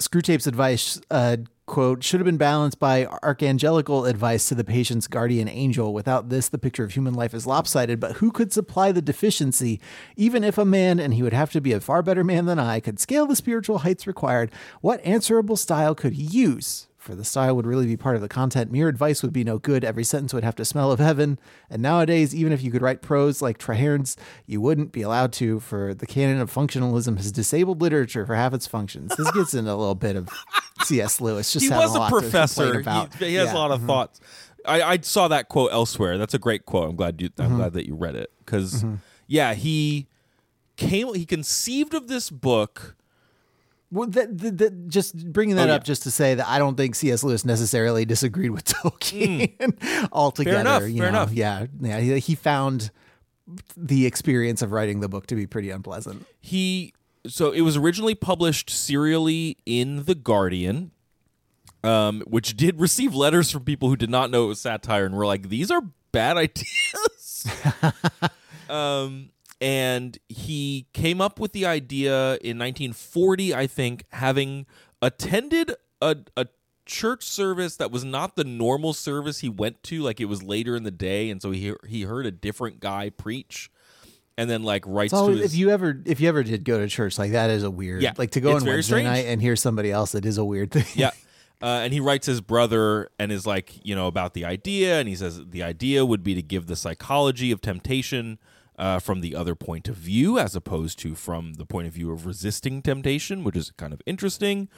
Screwtape's 0.00 0.46
advice 0.46 1.00
uh, 1.10 1.36
quote 1.68 2.02
should 2.02 2.18
have 2.18 2.24
been 2.24 2.36
balanced 2.36 2.80
by 2.80 3.06
archangelical 3.22 4.06
advice 4.06 4.48
to 4.48 4.56
the 4.56 4.64
patient's 4.64 5.06
guardian 5.06 5.48
angel. 5.48 5.94
Without 5.94 6.30
this, 6.30 6.48
the 6.48 6.58
picture 6.58 6.82
of 6.82 6.92
human 6.92 7.14
life 7.14 7.32
is 7.32 7.46
lopsided. 7.46 8.00
But 8.00 8.16
who 8.16 8.32
could 8.32 8.52
supply 8.52 8.90
the 8.90 9.00
deficiency? 9.00 9.80
Even 10.16 10.42
if 10.42 10.58
a 10.58 10.64
man, 10.64 10.98
and 10.98 11.14
he 11.14 11.22
would 11.22 11.32
have 11.32 11.52
to 11.52 11.60
be 11.60 11.72
a 11.72 11.80
far 11.80 12.02
better 12.02 12.24
man 12.24 12.46
than 12.46 12.58
I, 12.58 12.80
could 12.80 12.98
scale 12.98 13.26
the 13.26 13.36
spiritual 13.36 13.78
heights 13.78 14.06
required, 14.06 14.50
what 14.80 15.04
answerable 15.04 15.56
style 15.56 15.94
could 15.94 16.14
he 16.14 16.24
use? 16.24 16.87
For 17.08 17.14
the 17.14 17.24
style 17.24 17.56
would 17.56 17.64
really 17.66 17.86
be 17.86 17.96
part 17.96 18.16
of 18.16 18.20
the 18.20 18.28
content. 18.28 18.70
Mere 18.70 18.86
advice 18.86 19.22
would 19.22 19.32
be 19.32 19.42
no 19.42 19.56
good. 19.58 19.82
Every 19.82 20.04
sentence 20.04 20.34
would 20.34 20.44
have 20.44 20.54
to 20.56 20.64
smell 20.66 20.92
of 20.92 20.98
heaven. 20.98 21.38
And 21.70 21.80
nowadays, 21.80 22.34
even 22.34 22.52
if 22.52 22.62
you 22.62 22.70
could 22.70 22.82
write 22.82 23.00
prose 23.00 23.40
like 23.40 23.56
Traherne's, 23.56 24.14
you 24.44 24.60
wouldn't 24.60 24.92
be 24.92 25.00
allowed 25.00 25.32
to, 25.34 25.58
for 25.58 25.94
the 25.94 26.06
canon 26.06 26.38
of 26.38 26.52
functionalism 26.52 27.16
has 27.16 27.32
disabled 27.32 27.80
literature 27.80 28.26
for 28.26 28.34
half 28.34 28.52
its 28.52 28.66
functions. 28.66 29.16
This 29.16 29.30
gets 29.30 29.54
into 29.54 29.72
a 29.72 29.74
little 29.74 29.94
bit 29.94 30.16
of 30.16 30.28
C.S. 30.82 31.18
Lewis. 31.18 31.50
Just 31.50 31.64
He 31.64 31.70
was 31.70 31.94
a, 31.94 31.96
a 31.96 31.98
lot 31.98 32.08
to 32.08 32.10
complain 32.16 32.30
professor. 32.30 32.78
About. 32.80 33.14
He, 33.14 33.24
he 33.28 33.34
has 33.36 33.46
Yeah. 33.46 33.48
Mm-hmm. 33.52 33.56
a 33.56 33.58
lot 33.58 33.70
of 33.70 33.82
thoughts. 33.84 34.20
I, 34.66 34.82
I 34.82 34.98
saw 35.00 35.28
that 35.28 35.48
quote 35.48 35.72
elsewhere. 35.72 36.18
That's 36.18 36.34
a 36.34 36.38
great 36.38 36.66
quote. 36.66 36.90
I'm 36.90 36.96
glad 36.96 37.22
you. 37.22 37.30
I'm 37.38 37.46
Mm-hmm. 37.46 37.56
glad 37.56 37.72
that 37.72 37.86
you 37.86 37.94
read 37.94 38.16
it 38.16 38.30
because, 38.44 38.84
yeah, 39.26 39.54
he 39.54 40.08
came. 40.76 41.14
He 41.14 41.24
conceived 41.24 41.94
of 41.94 42.08
this 42.08 42.28
book. 42.28 42.96
Well, 43.90 44.08
that, 44.10 44.36
that, 44.38 44.58
that- 44.58 44.88
just 44.88 45.32
bringing 45.32 45.56
that 45.56 45.70
Oh, 45.70 45.74
up 45.74 45.80
yeah. 45.82 45.84
just 45.84 46.02
to 46.02 46.10
say 46.10 46.34
that 46.34 46.46
I 46.46 46.58
don't 46.58 46.76
think 46.76 46.94
C.S. 46.94 47.22
Lewis 47.24 47.44
necessarily 47.44 48.04
disagreed 48.04 48.50
with 48.50 48.64
Tolkien 48.66 49.52
altogether. 50.12 50.56
Hmm. 50.58 50.60
enough, 50.60 50.82
you 50.90 51.02
fair 51.02 51.10
know? 51.12 51.22
enough. 51.22 51.32
Yeah, 51.32 51.66
yeah. 51.80 51.98
He, 52.00 52.18
he 52.18 52.34
found 52.34 52.90
the 53.76 54.04
experience 54.04 54.60
of 54.60 54.72
writing 54.72 55.00
the 55.00 55.08
book 55.08 55.26
to 55.28 55.34
be 55.34 55.46
pretty 55.46 55.70
unpleasant. 55.70 56.26
He 56.40 56.92
so 57.26 57.50
it 57.50 57.62
was 57.62 57.76
originally 57.78 58.14
published 58.14 58.68
serially 58.70 59.56
in 59.66 60.04
the 60.04 60.14
Guardian, 60.14 60.90
um, 61.82 62.22
which 62.26 62.56
did 62.56 62.78
receive 62.80 63.14
letters 63.14 63.50
from 63.50 63.64
people 63.64 63.88
who 63.88 63.96
did 63.96 64.10
not 64.10 64.30
know 64.30 64.44
it 64.44 64.48
was 64.48 64.60
satire 64.60 65.06
and 65.06 65.14
were 65.14 65.24
like, 65.26 65.48
"These 65.48 65.70
are 65.70 65.82
bad 66.12 66.36
ideas." 66.46 67.46
um, 68.68 69.30
and 69.60 70.18
he 70.28 70.86
came 70.92 71.20
up 71.20 71.40
with 71.40 71.52
the 71.52 71.66
idea 71.66 72.32
in 72.36 72.58
1940, 72.58 73.54
I 73.54 73.66
think, 73.66 74.04
having 74.10 74.66
attended 75.02 75.74
a, 76.00 76.16
a 76.36 76.46
church 76.86 77.24
service 77.24 77.76
that 77.76 77.90
was 77.90 78.04
not 78.04 78.36
the 78.36 78.44
normal 78.44 78.92
service 78.92 79.40
he 79.40 79.48
went 79.48 79.82
to. 79.84 80.00
Like 80.02 80.20
it 80.20 80.26
was 80.26 80.42
later 80.42 80.76
in 80.76 80.84
the 80.84 80.90
day, 80.90 81.30
and 81.30 81.42
so 81.42 81.50
he 81.50 81.72
he 81.86 82.02
heard 82.02 82.26
a 82.26 82.30
different 82.30 82.80
guy 82.80 83.10
preach, 83.10 83.70
and 84.36 84.48
then 84.48 84.62
like 84.62 84.84
writes 84.86 85.10
So 85.10 85.28
to 85.28 85.34
if 85.34 85.42
his. 85.42 85.58
you 85.58 85.70
ever 85.70 86.00
if 86.06 86.20
you 86.20 86.28
ever 86.28 86.42
did 86.42 86.64
go 86.64 86.78
to 86.78 86.88
church, 86.88 87.18
like 87.18 87.32
that 87.32 87.50
is 87.50 87.62
a 87.62 87.70
weird. 87.70 88.02
Yeah, 88.02 88.12
like 88.16 88.30
to 88.32 88.40
go 88.40 88.50
on 88.56 88.64
Wednesday 88.64 88.82
strange. 88.82 89.06
night 89.06 89.26
and 89.26 89.40
hear 89.42 89.56
somebody 89.56 89.90
else, 89.90 90.14
it 90.14 90.24
is 90.24 90.38
a 90.38 90.44
weird 90.44 90.70
thing. 90.70 90.86
yeah. 90.94 91.10
Uh, 91.60 91.80
and 91.82 91.92
he 91.92 91.98
writes 91.98 92.24
his 92.24 92.40
brother 92.40 93.08
and 93.18 93.32
is 93.32 93.44
like, 93.44 93.84
you 93.84 93.92
know, 93.92 94.06
about 94.06 94.32
the 94.32 94.44
idea. 94.44 95.00
And 95.00 95.08
he 95.08 95.16
says 95.16 95.40
the 95.44 95.60
idea 95.64 96.06
would 96.06 96.22
be 96.22 96.36
to 96.36 96.40
give 96.40 96.68
the 96.68 96.76
psychology 96.76 97.50
of 97.50 97.60
temptation 97.60 98.38
uh, 98.78 99.00
from 99.00 99.20
the 99.20 99.34
other 99.34 99.54
point 99.54 99.88
of 99.88 99.96
view, 99.96 100.38
as 100.38 100.54
opposed 100.54 100.98
to 101.00 101.14
from 101.14 101.54
the 101.54 101.66
point 101.66 101.88
of 101.88 101.92
view 101.92 102.12
of 102.12 102.24
resisting 102.24 102.80
temptation, 102.80 103.42
which 103.44 103.56
is 103.56 103.72
kind 103.72 103.92
of 103.92 104.00
interesting. 104.06 104.68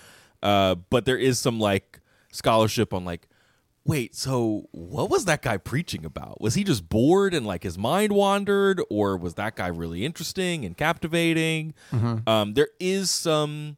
Uh, 0.42 0.74
but 0.74 1.04
there 1.04 1.18
is 1.18 1.38
some 1.38 1.60
like 1.60 2.00
scholarship 2.32 2.94
on 2.94 3.04
like, 3.04 3.28
wait, 3.84 4.14
so 4.14 4.68
what 4.72 5.10
was 5.10 5.26
that 5.26 5.42
guy 5.42 5.58
preaching 5.58 6.04
about? 6.04 6.40
Was 6.40 6.54
he 6.54 6.64
just 6.64 6.88
bored 6.88 7.34
and 7.34 7.46
like 7.46 7.62
his 7.62 7.76
mind 7.76 8.12
wandered, 8.12 8.80
or 8.88 9.16
was 9.16 9.34
that 9.34 9.54
guy 9.56 9.66
really 9.66 10.04
interesting 10.04 10.64
and 10.64 10.76
captivating? 10.76 11.74
Um, 12.26 12.54
there 12.54 12.68
is 12.80 13.10
some 13.10 13.76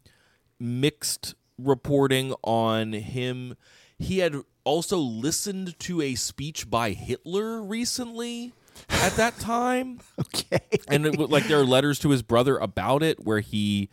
mixed 0.61 1.35
reporting 1.59 2.33
on 2.45 2.93
him. 2.93 3.57
He 3.99 4.19
had 4.19 4.37
also 4.65 4.99
listened 4.99 5.77
to 5.81 6.01
a 6.01 6.15
speech 6.15 6.71
by 6.71 6.91
Hitler 6.91 7.61
recently 7.63 8.53
at 8.89 9.13
that 9.17 9.39
time. 9.39 10.01
Okay. 10.21 10.61
and 10.89 11.07
it, 11.07 11.19
like 11.31 11.47
there 11.49 11.61
are 11.61 11.65
letters 11.65 11.99
to 12.01 12.11
his 12.11 12.23
brother 12.23 12.57
about 12.57 13.03
it 13.03 13.25
where 13.25 13.41
he 13.41 13.89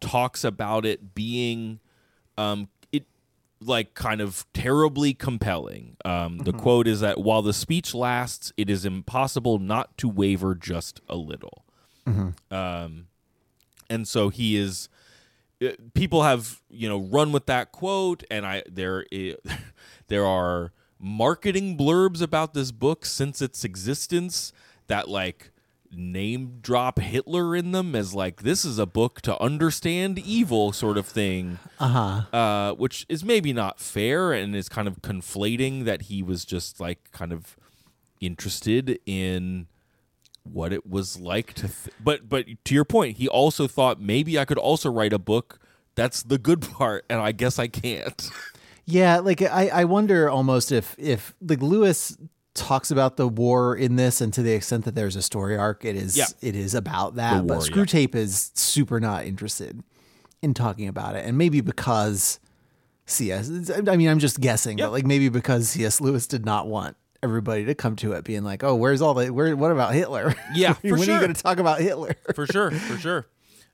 talks 0.00 0.42
about 0.44 0.84
it 0.86 1.14
being 1.14 1.78
um 2.38 2.68
it 2.92 3.04
like 3.60 3.94
kind 3.94 4.20
of 4.20 4.46
terribly 4.54 5.12
compelling. 5.14 5.96
Um, 6.04 6.38
the 6.38 6.52
quote 6.52 6.86
is 6.88 7.00
that 7.00 7.18
while 7.20 7.42
the 7.42 7.52
speech 7.52 7.94
lasts, 7.94 8.52
it 8.56 8.68
is 8.70 8.84
impossible 8.84 9.58
not 9.58 9.96
to 9.98 10.08
waver 10.08 10.54
just 10.54 11.00
a 11.08 11.16
little. 11.16 11.64
Um, 12.50 13.06
and 13.90 14.06
so 14.08 14.28
he 14.28 14.56
is. 14.56 14.88
uh, 15.62 15.68
People 15.94 16.22
have 16.22 16.60
you 16.70 16.88
know 16.88 16.98
run 16.98 17.32
with 17.32 17.46
that 17.46 17.70
quote, 17.72 18.24
and 18.30 18.44
I 18.46 18.62
there 18.70 19.04
i- 19.12 19.36
there 20.08 20.26
are 20.26 20.72
marketing 21.04 21.76
blurbs 21.76 22.22
about 22.22 22.54
this 22.54 22.70
book 22.70 23.04
since 23.04 23.42
its 23.42 23.64
existence 23.64 24.52
that 24.86 25.08
like 25.08 25.50
name 25.94 26.58
drop 26.62 26.98
Hitler 27.00 27.54
in 27.56 27.72
them 27.72 27.94
as 27.94 28.14
like 28.14 28.42
this 28.42 28.64
is 28.64 28.78
a 28.78 28.86
book 28.86 29.20
to 29.22 29.38
understand 29.42 30.18
evil 30.18 30.72
sort 30.72 30.96
of 30.96 31.06
thing 31.06 31.58
Uh-huh. 31.78 32.22
uh, 32.34 32.72
which 32.74 33.04
is 33.10 33.22
maybe 33.24 33.52
not 33.52 33.78
fair 33.80 34.32
and 34.32 34.56
is 34.56 34.68
kind 34.70 34.86
of 34.88 35.02
conflating 35.02 35.84
that 35.84 36.02
he 36.02 36.22
was 36.22 36.44
just 36.46 36.80
like 36.80 37.10
kind 37.12 37.32
of 37.32 37.56
interested 38.20 39.00
in 39.04 39.66
what 40.44 40.72
it 40.72 40.86
was 40.88 41.18
like 41.20 41.52
to 41.54 41.62
th- 41.68 41.94
but 42.02 42.28
but 42.28 42.46
to 42.64 42.74
your 42.74 42.84
point 42.84 43.16
he 43.18 43.28
also 43.28 43.66
thought 43.66 44.00
maybe 44.00 44.38
I 44.38 44.44
could 44.44 44.58
also 44.58 44.90
write 44.90 45.12
a 45.12 45.18
book 45.18 45.58
that's 45.94 46.22
the 46.22 46.38
good 46.38 46.60
part 46.78 47.04
and 47.10 47.20
I 47.20 47.32
guess 47.32 47.58
I 47.58 47.66
can't 47.68 48.30
Yeah, 48.84 49.18
like 49.18 49.42
I, 49.42 49.68
I 49.68 49.84
wonder 49.84 50.28
almost 50.28 50.72
if 50.72 50.94
if 50.98 51.34
like 51.40 51.62
Lewis 51.62 52.16
talks 52.54 52.90
about 52.90 53.16
the 53.16 53.26
war 53.28 53.74
in 53.76 53.96
this 53.96 54.20
and 54.20 54.32
to 54.34 54.42
the 54.42 54.52
extent 54.52 54.84
that 54.84 54.94
there's 54.94 55.16
a 55.16 55.22
story 55.22 55.56
arc, 55.56 55.84
it 55.84 55.96
is 55.96 56.16
Yeah. 56.16 56.26
it 56.40 56.54
is 56.56 56.74
about 56.74 57.14
that. 57.16 57.44
War, 57.44 57.56
but 57.56 57.62
Screw 57.62 57.82
yeah. 57.82 57.86
Tape 57.86 58.14
is 58.14 58.50
super 58.54 59.00
not 59.00 59.24
interested 59.24 59.82
in 60.42 60.52
talking 60.54 60.88
about 60.88 61.14
it. 61.16 61.24
And 61.24 61.38
maybe 61.38 61.60
because 61.60 62.40
CS 63.06 63.70
I 63.88 63.96
mean 63.96 64.08
I'm 64.08 64.18
just 64.18 64.40
guessing, 64.40 64.78
Yeah. 64.78 64.86
but 64.86 64.92
like 64.92 65.06
maybe 65.06 65.28
because 65.28 65.68
CS 65.70 66.00
Lewis 66.00 66.26
did 66.26 66.44
not 66.44 66.66
want 66.66 66.96
everybody 67.22 67.64
to 67.66 67.74
come 67.74 67.94
to 67.96 68.12
it 68.12 68.24
being 68.24 68.42
like, 68.42 68.64
Oh, 68.64 68.74
where's 68.74 69.00
all 69.00 69.14
the 69.14 69.30
where 69.32 69.54
what 69.56 69.70
about 69.70 69.94
Hitler? 69.94 70.34
Yeah, 70.54 70.74
when 70.82 70.94
for 70.96 71.00
are 71.00 71.04
sure. 71.04 71.14
you 71.14 71.20
gonna 71.20 71.34
talk 71.34 71.58
about 71.58 71.80
Hitler? 71.80 72.16
for 72.34 72.46
sure, 72.46 72.70
for 72.72 72.98
sure. 72.98 73.26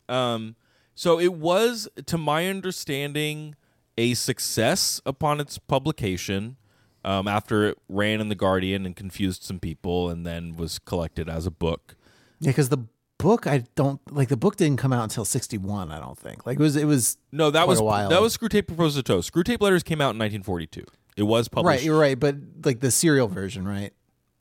Um, 0.08 0.54
so 0.94 1.18
it 1.20 1.32
was, 1.34 1.88
to 2.06 2.18
my 2.18 2.46
understanding, 2.48 3.54
a 3.98 4.14
success 4.14 5.02
upon 5.04 5.40
its 5.40 5.58
publication. 5.58 6.56
Um, 7.04 7.28
after 7.28 7.66
it 7.68 7.78
ran 7.88 8.20
in 8.20 8.28
the 8.28 8.34
Guardian 8.34 8.84
and 8.84 8.94
confused 8.96 9.42
some 9.42 9.60
people, 9.60 10.08
and 10.10 10.26
then 10.26 10.56
was 10.56 10.78
collected 10.78 11.28
as 11.28 11.46
a 11.46 11.50
book. 11.50 11.94
Yeah, 12.40 12.50
because 12.50 12.70
the 12.70 12.86
book 13.18 13.46
I 13.46 13.64
don't 13.76 14.00
like 14.12 14.28
the 14.28 14.36
book 14.36 14.56
didn't 14.56 14.78
come 14.78 14.92
out 14.92 15.04
until 15.04 15.24
sixty 15.24 15.58
one, 15.58 15.90
I 15.92 16.00
don't 16.00 16.18
think. 16.18 16.44
Like 16.46 16.58
it 16.58 16.62
was 16.62 16.76
it 16.76 16.84
was 16.86 17.16
No, 17.32 17.50
that 17.50 17.68
was 17.68 17.80
a 17.80 17.84
while. 17.84 18.08
that 18.10 18.20
was 18.20 18.36
Screwtape 18.36 18.66
Proposes 18.66 18.96
a 18.96 19.02
Toast. 19.02 19.32
Screwtape 19.32 19.60
Letters 19.60 19.82
came 19.82 20.00
out 20.00 20.14
in 20.14 20.18
1942. 20.18 20.84
It 21.16 21.22
was 21.22 21.48
published. 21.48 21.78
Right, 21.78 21.82
you're 21.84 21.98
right, 21.98 22.18
but 22.18 22.36
like 22.64 22.80
the 22.80 22.90
serial 22.90 23.28
version, 23.28 23.66
right? 23.66 23.92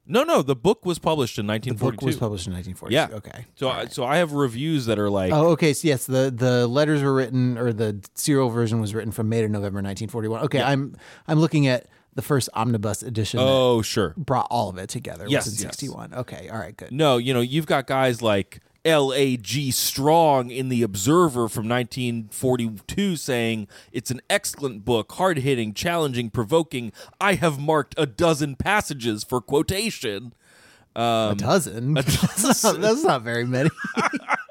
No, 0.08 0.24
no, 0.24 0.42
the 0.42 0.56
book 0.56 0.86
was 0.86 1.00
published 1.00 1.38
in 1.38 1.48
The 1.48 1.54
1942. 1.54 1.96
book 1.98 2.06
was 2.06 2.16
published 2.18 2.48
in 2.48 2.54
1940. 2.54 2.94
Yeah. 2.96 3.18
Okay. 3.18 3.46
So, 3.56 3.70
I, 3.70 3.86
so 3.88 4.06
I 4.06 4.18
have 4.18 4.32
reviews 4.34 4.86
that 4.86 4.98
are 4.98 5.10
like, 5.10 5.32
Oh, 5.34 5.50
okay. 5.50 5.74
So 5.74 5.88
yes, 5.88 6.06
the 6.06 6.34
the 6.34 6.66
letters 6.68 7.04
were 7.04 7.14
written, 7.14 7.58
or 7.58 7.74
the 7.74 8.04
serial 8.16 8.50
version 8.50 8.80
was 8.80 8.96
written 8.96 9.12
from 9.12 9.30
May 9.30 9.42
to 9.42 9.50
November 9.50 9.78
1941. 9.78 10.42
Okay, 10.46 10.62
I'm 10.62 10.96
I'm 11.28 11.40
looking 11.40 11.68
at 11.68 11.88
the 12.16 12.22
first 12.24 12.50
omnibus 12.56 13.04
edition 13.04 13.40
oh, 13.44 13.84
sure. 13.84 14.16
brought 14.18 14.48
all 14.50 14.70
of 14.70 14.78
it 14.80 14.90
together. 14.90 15.26
Yes, 15.28 15.46
was 15.46 15.62
in 15.62 15.68
yes. 15.68 15.78
61. 15.78 16.14
Okay, 16.16 16.50
all 16.50 16.58
right, 16.58 16.76
good. 16.76 16.92
No, 16.92 17.18
you 17.18 17.32
know, 17.34 17.42
you've 17.42 17.68
got 17.68 17.86
guys 17.86 18.24
like 18.24 18.60
L.A.G. 18.88 19.72
Strong 19.72 20.50
in 20.50 20.70
The 20.70 20.82
Observer 20.82 21.50
from 21.50 21.68
1942 21.68 23.18
saying 23.18 23.68
it's 23.92 24.10
an 24.10 24.22
excellent 24.30 24.86
book, 24.86 25.12
hard 25.12 25.40
hitting, 25.40 25.74
challenging, 25.74 26.30
provoking. 26.30 26.94
I 27.20 27.34
have 27.34 27.60
marked 27.60 27.94
a 27.98 28.06
dozen 28.06 28.56
passages 28.56 29.26
for 29.26 29.42
quotation. 29.42 30.34
a 30.96 31.36
dozen. 31.38 31.94
that's, 31.96 32.64
not, 32.64 32.80
that's 32.80 33.04
not 33.04 33.24
very 33.24 33.46
many. 33.46 33.70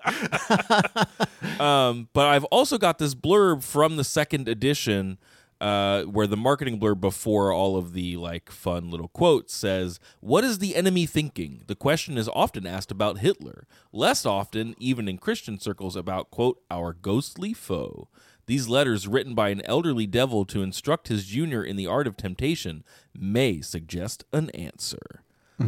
Um, 1.61 2.09
but 2.12 2.27
I've 2.27 2.44
also 2.44 2.77
got 2.77 2.99
this 2.99 3.14
blurb 3.14 3.62
from 3.62 3.96
the 3.96 4.05
second 4.05 4.46
edition. 4.46 5.16
Uh, 5.59 6.03
where 6.03 6.27
the 6.27 6.37
marketing 6.37 6.79
blurb 6.79 7.01
before 7.01 7.51
all 7.51 7.79
of 7.79 7.95
the 7.95 8.14
like 8.19 8.51
fun 8.51 8.90
little 8.90 9.09
quotes 9.09 9.55
says, 9.55 9.99
"What 10.21 10.45
is 10.45 10.59
the 10.59 10.77
enemy 10.77 11.07
thinking?" 11.07 11.62
The 11.66 11.75
question 11.75 12.19
is 12.19 12.29
often 12.29 12.66
asked 12.66 12.90
about 12.90 13.21
Hitler. 13.21 13.66
Less 13.90 14.27
often, 14.27 14.75
even 14.79 15.09
in 15.09 15.16
Christian 15.16 15.59
circles, 15.59 15.97
about 15.97 16.31
quote 16.31 16.61
our 16.71 16.92
ghostly 16.92 17.55
foe. 17.55 18.09
These 18.45 18.69
letters, 18.69 19.09
written 19.09 19.35
by 19.35 19.49
an 19.49 19.62
elderly 19.64 20.07
devil 20.07 20.45
to 20.45 20.62
instruct 20.62 21.09
his 21.09 21.25
junior 21.25 21.64
in 21.64 21.77
the 21.77 21.87
art 21.87 22.07
of 22.07 22.19
temptation, 22.19 22.85
may 23.19 23.62
suggest 23.62 24.25
an 24.35 24.51
answer. 24.51 25.23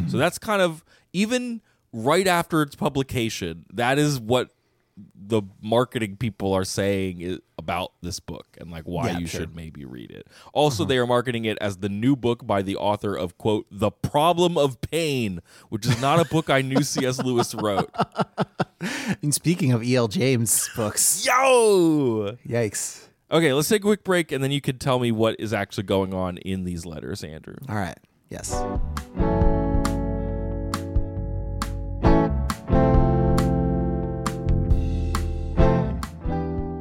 So 0.07 0.17
that's 0.17 0.37
kind 0.37 0.61
of 0.61 0.85
even 1.13 1.61
right 1.91 2.27
after 2.27 2.61
its 2.61 2.75
publication. 2.75 3.65
That 3.73 3.97
is 3.97 4.19
what 4.19 4.51
the 5.15 5.41
marketing 5.61 6.17
people 6.17 6.53
are 6.53 6.63
saying 6.63 7.39
about 7.69 7.93
this 8.01 8.19
book 8.19 8.47
and 8.59 8.71
like 8.71 8.83
why 8.85 9.07
Yeah, 9.09 9.19
you 9.19 9.27
sure. 9.27 9.41
should 9.41 9.55
maybe 9.55 9.85
read 9.85 10.09
it. 10.11 10.27
Also, 10.53 10.83
uh-huh. 10.83 10.89
they 10.89 10.97
are 10.97 11.05
marketing 11.05 11.45
it 11.45 11.57
as 11.61 11.77
the 11.77 11.89
new 11.89 12.15
book 12.15 12.45
by 12.45 12.61
the 12.63 12.75
author 12.75 13.15
of 13.15 13.37
quote 13.37 13.67
The 13.69 13.91
Problem 13.91 14.57
of 14.57 14.81
Pain, 14.81 15.41
which 15.69 15.85
is 15.85 16.01
not 16.01 16.19
a 16.19 16.25
book 16.25 16.49
I 16.49 16.61
knew 16.61 16.81
C.S. 16.81 17.19
Lewis 17.19 17.53
wrote. 17.53 17.93
and 19.21 19.33
speaking 19.33 19.71
of 19.71 19.83
E.L. 19.83 20.07
James 20.07 20.67
books, 20.75 21.25
Yo. 21.27 22.35
yikes. 22.47 23.05
Okay, 23.31 23.53
let's 23.53 23.69
take 23.69 23.81
a 23.81 23.85
quick 23.85 24.03
break 24.03 24.31
and 24.31 24.43
then 24.43 24.51
you 24.51 24.61
can 24.61 24.79
tell 24.79 24.97
me 24.97 25.11
what 25.11 25.35
is 25.39 25.53
actually 25.53 25.83
going 25.83 26.13
on 26.13 26.37
in 26.37 26.63
these 26.63 26.85
letters, 26.87 27.23
Andrew. 27.23 27.57
All 27.69 27.75
right. 27.75 27.99
Yes. 28.29 28.51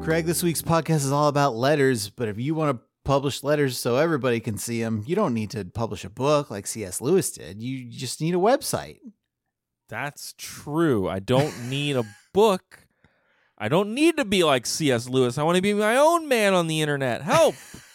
Craig, 0.09 0.25
this 0.25 0.43
week's 0.43 0.63
podcast 0.63 1.05
is 1.05 1.13
all 1.13 1.29
about 1.29 1.55
letters, 1.55 2.09
but 2.09 2.29
if 2.29 2.39
you 2.39 2.55
want 2.55 2.75
to 2.75 2.83
publish 3.05 3.43
letters 3.43 3.77
so 3.77 3.97
everybody 3.97 4.41
can 4.41 4.57
see 4.57 4.83
them, 4.83 5.05
you 5.07 5.15
don't 5.15 5.35
need 5.35 5.51
to 5.51 5.67
publish 5.67 6.03
a 6.03 6.09
book 6.09 6.51
like 6.51 6.67
C.S. 6.67 7.03
Lewis 7.03 7.31
did. 7.31 7.61
You 7.61 7.85
just 7.91 8.23
need 8.23 8.35
a 8.35 8.39
website. 8.39 9.01
That's 9.91 10.35
true. 10.39 11.11
I 11.11 11.19
don't 11.19 11.55
need 11.69 11.97
a 11.97 12.07
book. 12.33 12.87
I 13.59 13.69
don't 13.69 13.93
need 13.93 14.17
to 14.17 14.25
be 14.25 14.45
like 14.45 14.65
C.S. 14.65 15.11
Lewis. 15.11 15.37
I 15.37 15.43
want 15.43 15.57
to 15.57 15.63
be 15.63 15.75
my 15.75 15.99
own 15.99 16.27
man 16.27 16.55
on 16.55 16.69
the 16.69 16.81
internet. 16.81 17.21
Help. 17.21 17.55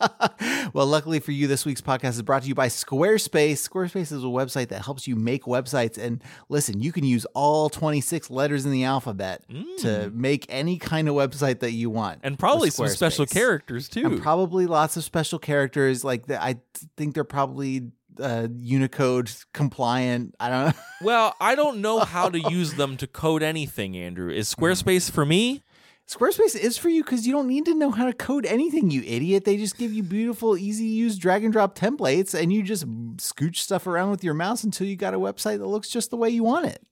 well, 0.72 0.86
luckily 0.86 1.20
for 1.20 1.32
you, 1.32 1.46
this 1.46 1.64
week's 1.64 1.80
podcast 1.80 2.10
is 2.10 2.22
brought 2.22 2.42
to 2.42 2.48
you 2.48 2.54
by 2.54 2.68
Squarespace. 2.68 3.68
Squarespace 3.68 4.12
is 4.12 4.24
a 4.24 4.26
website 4.26 4.68
that 4.68 4.84
helps 4.84 5.06
you 5.06 5.16
make 5.16 5.44
websites. 5.44 5.98
And 5.98 6.22
listen, 6.48 6.80
you 6.80 6.92
can 6.92 7.04
use 7.04 7.24
all 7.34 7.68
26 7.68 8.30
letters 8.30 8.64
in 8.64 8.72
the 8.72 8.84
alphabet 8.84 9.44
to 9.78 10.10
make 10.14 10.46
any 10.48 10.78
kind 10.78 11.08
of 11.08 11.14
website 11.14 11.60
that 11.60 11.72
you 11.72 11.90
want. 11.90 12.22
Mm. 12.22 12.26
and 12.28 12.38
probably 12.38 12.70
some 12.70 12.88
special 12.88 13.26
characters 13.26 13.88
too. 13.88 14.06
And 14.06 14.22
probably 14.22 14.66
lots 14.66 14.96
of 14.96 15.04
special 15.04 15.38
characters. 15.38 16.04
Like 16.04 16.26
the, 16.26 16.42
I 16.42 16.56
think 16.96 17.14
they're 17.14 17.24
probably 17.24 17.90
uh, 18.20 18.48
Unicode 18.60 19.30
compliant. 19.52 20.34
I 20.40 20.48
don't 20.48 20.66
know. 20.66 20.82
well, 21.02 21.34
I 21.40 21.54
don't 21.54 21.80
know 21.80 22.00
how 22.00 22.28
to 22.28 22.38
use 22.50 22.74
them 22.74 22.96
to 22.98 23.06
code 23.06 23.42
anything, 23.42 23.96
Andrew. 23.96 24.30
Is 24.30 24.52
Squarespace 24.52 25.10
for 25.10 25.24
me? 25.24 25.62
Squarespace 26.08 26.56
is 26.56 26.78
for 26.78 26.88
you 26.88 27.04
because 27.04 27.26
you 27.26 27.32
don't 27.34 27.48
need 27.48 27.66
to 27.66 27.74
know 27.74 27.90
how 27.90 28.06
to 28.06 28.14
code 28.14 28.46
anything, 28.46 28.90
you 28.90 29.02
idiot. 29.02 29.44
They 29.44 29.58
just 29.58 29.76
give 29.76 29.92
you 29.92 30.02
beautiful, 30.02 30.56
easy 30.56 30.84
to 30.84 30.90
use 30.90 31.18
drag 31.18 31.44
and 31.44 31.52
drop 31.52 31.76
templates, 31.78 32.32
and 32.32 32.50
you 32.50 32.62
just 32.62 32.86
scooch 33.18 33.56
stuff 33.56 33.86
around 33.86 34.10
with 34.10 34.24
your 34.24 34.32
mouse 34.34 34.64
until 34.64 34.86
you 34.86 34.96
got 34.96 35.12
a 35.12 35.18
website 35.18 35.58
that 35.58 35.66
looks 35.66 35.90
just 35.90 36.08
the 36.10 36.16
way 36.16 36.30
you 36.30 36.42
want 36.44 36.64
it. 36.66 36.82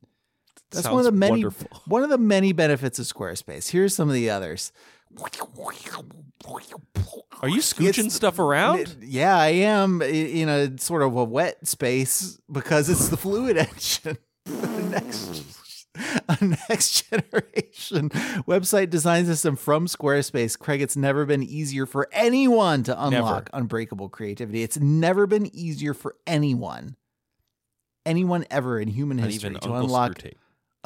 That's 0.70 0.88
one 0.88 0.98
of 0.98 1.04
the 1.04 1.12
many 1.12 1.30
wonderful. 1.44 1.68
one 1.86 2.02
of 2.02 2.10
the 2.10 2.18
many 2.18 2.52
benefits 2.52 2.98
of 2.98 3.06
Squarespace. 3.06 3.70
Here's 3.70 3.94
some 3.94 4.08
of 4.08 4.14
the 4.14 4.28
others. 4.28 4.72
Are 7.42 7.48
you 7.48 7.60
scooching 7.60 7.88
It's- 7.88 8.14
stuff 8.14 8.38
around? 8.38 8.96
Yeah, 9.00 9.36
I 9.36 9.48
am 9.48 10.02
in 10.02 10.48
a 10.50 10.76
sort 10.78 11.02
of 11.02 11.16
a 11.16 11.24
wet 11.24 11.66
space 11.66 12.38
because 12.50 12.90
it's 12.90 13.08
the 13.08 13.16
fluid 13.16 13.56
engine. 13.58 14.18
next 14.90 15.42
a 16.28 16.44
next 16.68 17.10
generation 17.10 18.10
website 18.46 18.90
design 18.90 19.26
system 19.26 19.56
from 19.56 19.86
Squarespace. 19.86 20.58
Craig, 20.58 20.82
it's 20.82 20.96
never 20.96 21.24
been 21.24 21.42
easier 21.42 21.86
for 21.86 22.08
anyone 22.12 22.82
to 22.84 23.04
unlock 23.04 23.50
unbreakable 23.52 24.08
creativity. 24.08 24.62
It's 24.62 24.78
never 24.78 25.26
been 25.26 25.54
easier 25.54 25.94
for 25.94 26.16
anyone, 26.26 26.96
anyone 28.04 28.44
ever 28.50 28.80
in 28.80 28.88
human 28.88 29.18
Not 29.18 29.26
history 29.26 29.50
to 29.50 29.56
Uncle 29.56 29.76
unlock 29.76 30.22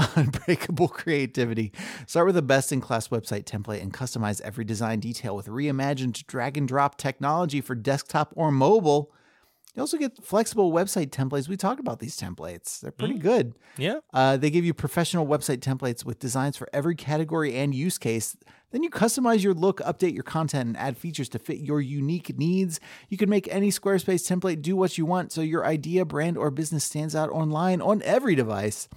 unbreakable 0.17 0.89
creativity. 0.89 1.73
Start 2.07 2.27
with 2.27 2.37
a 2.37 2.43
best 2.43 2.73
in 2.73 2.81
class 2.81 3.09
website 3.09 3.45
template 3.45 3.83
and 3.83 3.93
customize 3.93 4.41
every 4.41 4.65
design 4.65 5.01
detail 5.01 5.37
with 5.37 5.47
reimagined 5.47 6.27
drag 6.27 6.57
and 6.57 6.67
drop 6.67 6.97
technology 6.97 7.61
for 7.61 7.75
desktop 7.75 8.33
or 8.37 8.51
mobile. 8.51 9.13
You 9.75 9.81
also 9.81 9.99
get 9.99 10.25
flexible 10.25 10.73
website 10.73 11.11
templates. 11.11 11.49
We 11.49 11.57
talked 11.57 11.79
about 11.81 12.01
these 12.01 12.19
templates. 12.19 12.81
They're 12.81 12.91
pretty 12.91 13.19
good. 13.19 13.55
Yeah. 13.77 14.01
Uh, 14.13 14.37
they 14.37 14.51
give 14.51 14.65
you 14.65 14.75
professional 14.75 15.27
website 15.27 15.59
templates 15.59 16.05
with 16.05 16.19
designs 16.19 16.57
for 16.57 16.69
every 16.73 16.97
category 16.97 17.55
and 17.55 17.75
use 17.75 17.97
case. 17.97 18.37
Then 18.73 18.83
you 18.83 18.91
customize 18.91 19.43
your 19.43 19.55
look, 19.55 19.79
update 19.81 20.15
your 20.15 20.25
content, 20.25 20.69
and 20.69 20.77
add 20.77 20.97
features 20.97 21.29
to 21.31 21.39
fit 21.39 21.59
your 21.59 21.81
unique 21.81 22.37
needs. 22.37 22.81
You 23.09 23.17
can 23.17 23.29
make 23.29 23.49
any 23.49 23.71
Squarespace 23.71 24.29
template 24.29 24.63
do 24.63 24.77
what 24.77 24.99
you 24.99 25.07
want 25.07 25.33
so 25.33 25.41
your 25.41 25.65
idea, 25.65 26.05
brand, 26.05 26.37
or 26.37 26.51
business 26.51 26.85
stands 26.85 27.15
out 27.15 27.31
online 27.31 27.81
on 27.81 28.03
every 28.03 28.35
device. 28.35 28.89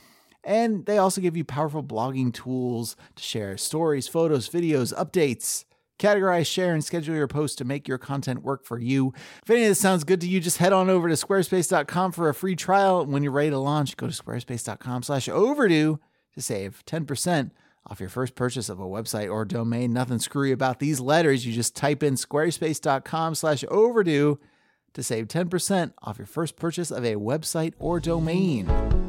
And 0.43 0.85
they 0.85 0.97
also 0.97 1.21
give 1.21 1.37
you 1.37 1.45
powerful 1.45 1.83
blogging 1.83 2.33
tools 2.33 2.95
to 3.15 3.23
share 3.23 3.57
stories, 3.57 4.07
photos, 4.07 4.49
videos, 4.49 4.93
updates. 4.95 5.65
Categorize, 5.99 6.47
share, 6.47 6.73
and 6.73 6.83
schedule 6.83 7.15
your 7.15 7.27
posts 7.27 7.55
to 7.57 7.65
make 7.65 7.87
your 7.87 7.97
content 7.97 8.43
work 8.43 8.65
for 8.65 8.79
you. 8.79 9.13
If 9.43 9.49
any 9.49 9.63
of 9.63 9.69
this 9.69 9.79
sounds 9.79 10.03
good 10.03 10.21
to 10.21 10.27
you, 10.27 10.39
just 10.39 10.57
head 10.57 10.73
on 10.73 10.89
over 10.89 11.07
to 11.07 11.15
squarespace.com 11.15 12.11
for 12.11 12.29
a 12.29 12.33
free 12.33 12.55
trial. 12.55 13.05
When 13.05 13.23
you're 13.23 13.31
ready 13.31 13.51
to 13.51 13.59
launch, 13.59 13.95
go 13.95 14.07
to 14.07 14.13
squarespace.com 14.13 15.03
slash 15.03 15.29
overdue 15.29 15.99
to 16.33 16.41
save 16.41 16.83
10% 16.85 17.51
off 17.87 17.99
your 17.99 18.09
first 18.09 18.35
purchase 18.35 18.69
of 18.69 18.79
a 18.79 18.85
website 18.85 19.31
or 19.31 19.45
domain. 19.45 19.93
Nothing 19.93 20.19
screwy 20.19 20.51
about 20.51 20.79
these 20.79 20.99
letters. 20.99 21.45
You 21.45 21.53
just 21.53 21.75
type 21.75 22.01
in 22.01 22.15
squarespace.com 22.15 23.35
slash 23.35 23.63
overdue 23.69 24.39
to 24.93 25.03
save 25.03 25.27
10% 25.27 25.93
off 26.01 26.17
your 26.17 26.27
first 26.27 26.55
purchase 26.55 26.91
of 26.91 27.03
a 27.03 27.15
website 27.15 27.73
or 27.79 27.99
domain. 27.99 29.02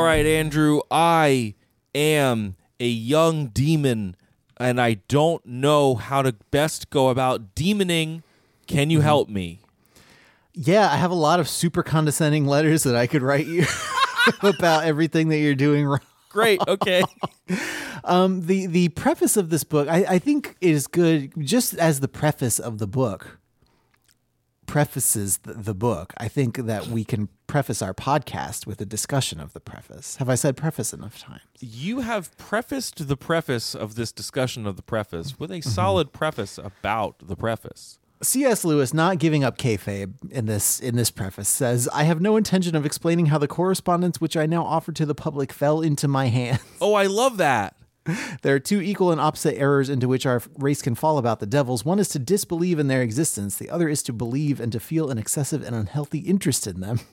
All 0.00 0.06
right, 0.06 0.24
Andrew, 0.24 0.80
I 0.90 1.54
am 1.94 2.56
a 2.80 2.88
young 2.88 3.48
demon 3.48 4.16
and 4.56 4.80
I 4.80 4.94
don't 5.08 5.44
know 5.44 5.94
how 5.94 6.22
to 6.22 6.32
best 6.50 6.88
go 6.88 7.10
about 7.10 7.54
demoning. 7.54 8.22
Can 8.66 8.84
Mm-hmm. 8.84 8.90
you 8.92 9.00
help 9.02 9.28
me? 9.28 9.60
Yeah, 10.54 10.90
I 10.90 10.96
have 10.96 11.10
a 11.10 11.14
lot 11.14 11.38
of 11.38 11.50
super 11.50 11.82
condescending 11.82 12.46
letters 12.46 12.84
that 12.84 12.96
I 12.96 13.06
could 13.06 13.20
write 13.20 13.46
you 13.46 13.66
about 14.42 14.84
everything 14.84 15.28
that 15.28 15.38
you're 15.38 15.54
doing 15.54 15.84
wrong. 15.84 16.00
Great. 16.30 16.62
Okay. 16.66 17.02
Um, 18.02 18.46
the 18.46 18.64
the 18.66 18.88
preface 18.90 19.36
of 19.36 19.50
this 19.50 19.62
book, 19.64 19.86
I, 19.86 20.04
I 20.08 20.18
think, 20.18 20.56
is 20.62 20.86
good 20.86 21.32
just 21.44 21.74
as 21.74 22.00
the 22.00 22.08
preface 22.08 22.58
of 22.58 22.78
the 22.78 22.86
book 22.86 23.38
prefaces 24.70 25.38
the, 25.38 25.52
the 25.54 25.74
book. 25.74 26.14
I 26.18 26.28
think 26.28 26.56
that 26.58 26.86
we 26.86 27.04
can 27.04 27.28
preface 27.46 27.82
our 27.82 27.92
podcast 27.92 28.66
with 28.66 28.80
a 28.80 28.86
discussion 28.86 29.40
of 29.40 29.52
the 29.52 29.60
preface. 29.60 30.16
Have 30.16 30.28
I 30.28 30.36
said 30.36 30.56
preface 30.56 30.92
enough 30.92 31.18
times? 31.18 31.42
you 31.60 32.00
have 32.00 32.34
prefaced 32.38 33.06
the 33.08 33.16
preface 33.16 33.74
of 33.74 33.94
this 33.94 34.12
discussion 34.12 34.66
of 34.66 34.76
the 34.76 34.82
preface 34.82 35.38
with 35.38 35.50
a 35.50 35.54
Mm-hmm. 35.60 35.68
solid 35.70 36.12
preface 36.12 36.56
about 36.58 37.16
the 37.26 37.36
preface. 37.36 37.98
C.S. 38.22 38.64
Lewis, 38.64 38.94
not 38.94 39.18
giving 39.18 39.42
up 39.44 39.56
kayfabe 39.58 40.12
in 40.30 40.44
this 40.46 40.78
in 40.80 40.94
this 40.96 41.10
preface, 41.10 41.48
says, 41.48 41.88
"I 41.92 42.04
have 42.04 42.20
no 42.20 42.36
intention 42.36 42.76
of 42.76 42.84
explaining 42.86 43.26
how 43.26 43.38
the 43.38 43.48
correspondence 43.48 44.20
which 44.20 44.36
I 44.36 44.44
now 44.46 44.62
offer 44.64 44.92
to 44.92 45.06
the 45.06 45.14
public 45.14 45.52
fell 45.52 45.80
into 45.80 46.06
my 46.06 46.26
hands." 46.26 46.60
Oh, 46.82 46.94
I 46.94 47.06
love 47.06 47.36
that. 47.38 47.74
There 48.42 48.54
are 48.54 48.60
two 48.60 48.80
equal 48.80 49.12
and 49.12 49.20
opposite 49.20 49.58
errors 49.58 49.90
into 49.90 50.08
which 50.08 50.26
our 50.26 50.42
race 50.58 50.82
can 50.82 50.94
fall 50.94 51.18
about 51.18 51.40
the 51.40 51.46
devils. 51.46 51.84
One 51.84 51.98
is 51.98 52.08
to 52.10 52.18
disbelieve 52.18 52.78
in 52.78 52.88
their 52.88 53.02
existence, 53.02 53.56
the 53.56 53.70
other 53.70 53.88
is 53.88 54.02
to 54.04 54.12
believe 54.12 54.60
and 54.60 54.72
to 54.72 54.80
feel 54.80 55.10
an 55.10 55.18
excessive 55.18 55.62
and 55.62 55.74
unhealthy 55.74 56.20
interest 56.20 56.66
in 56.66 56.80
them. 56.80 57.00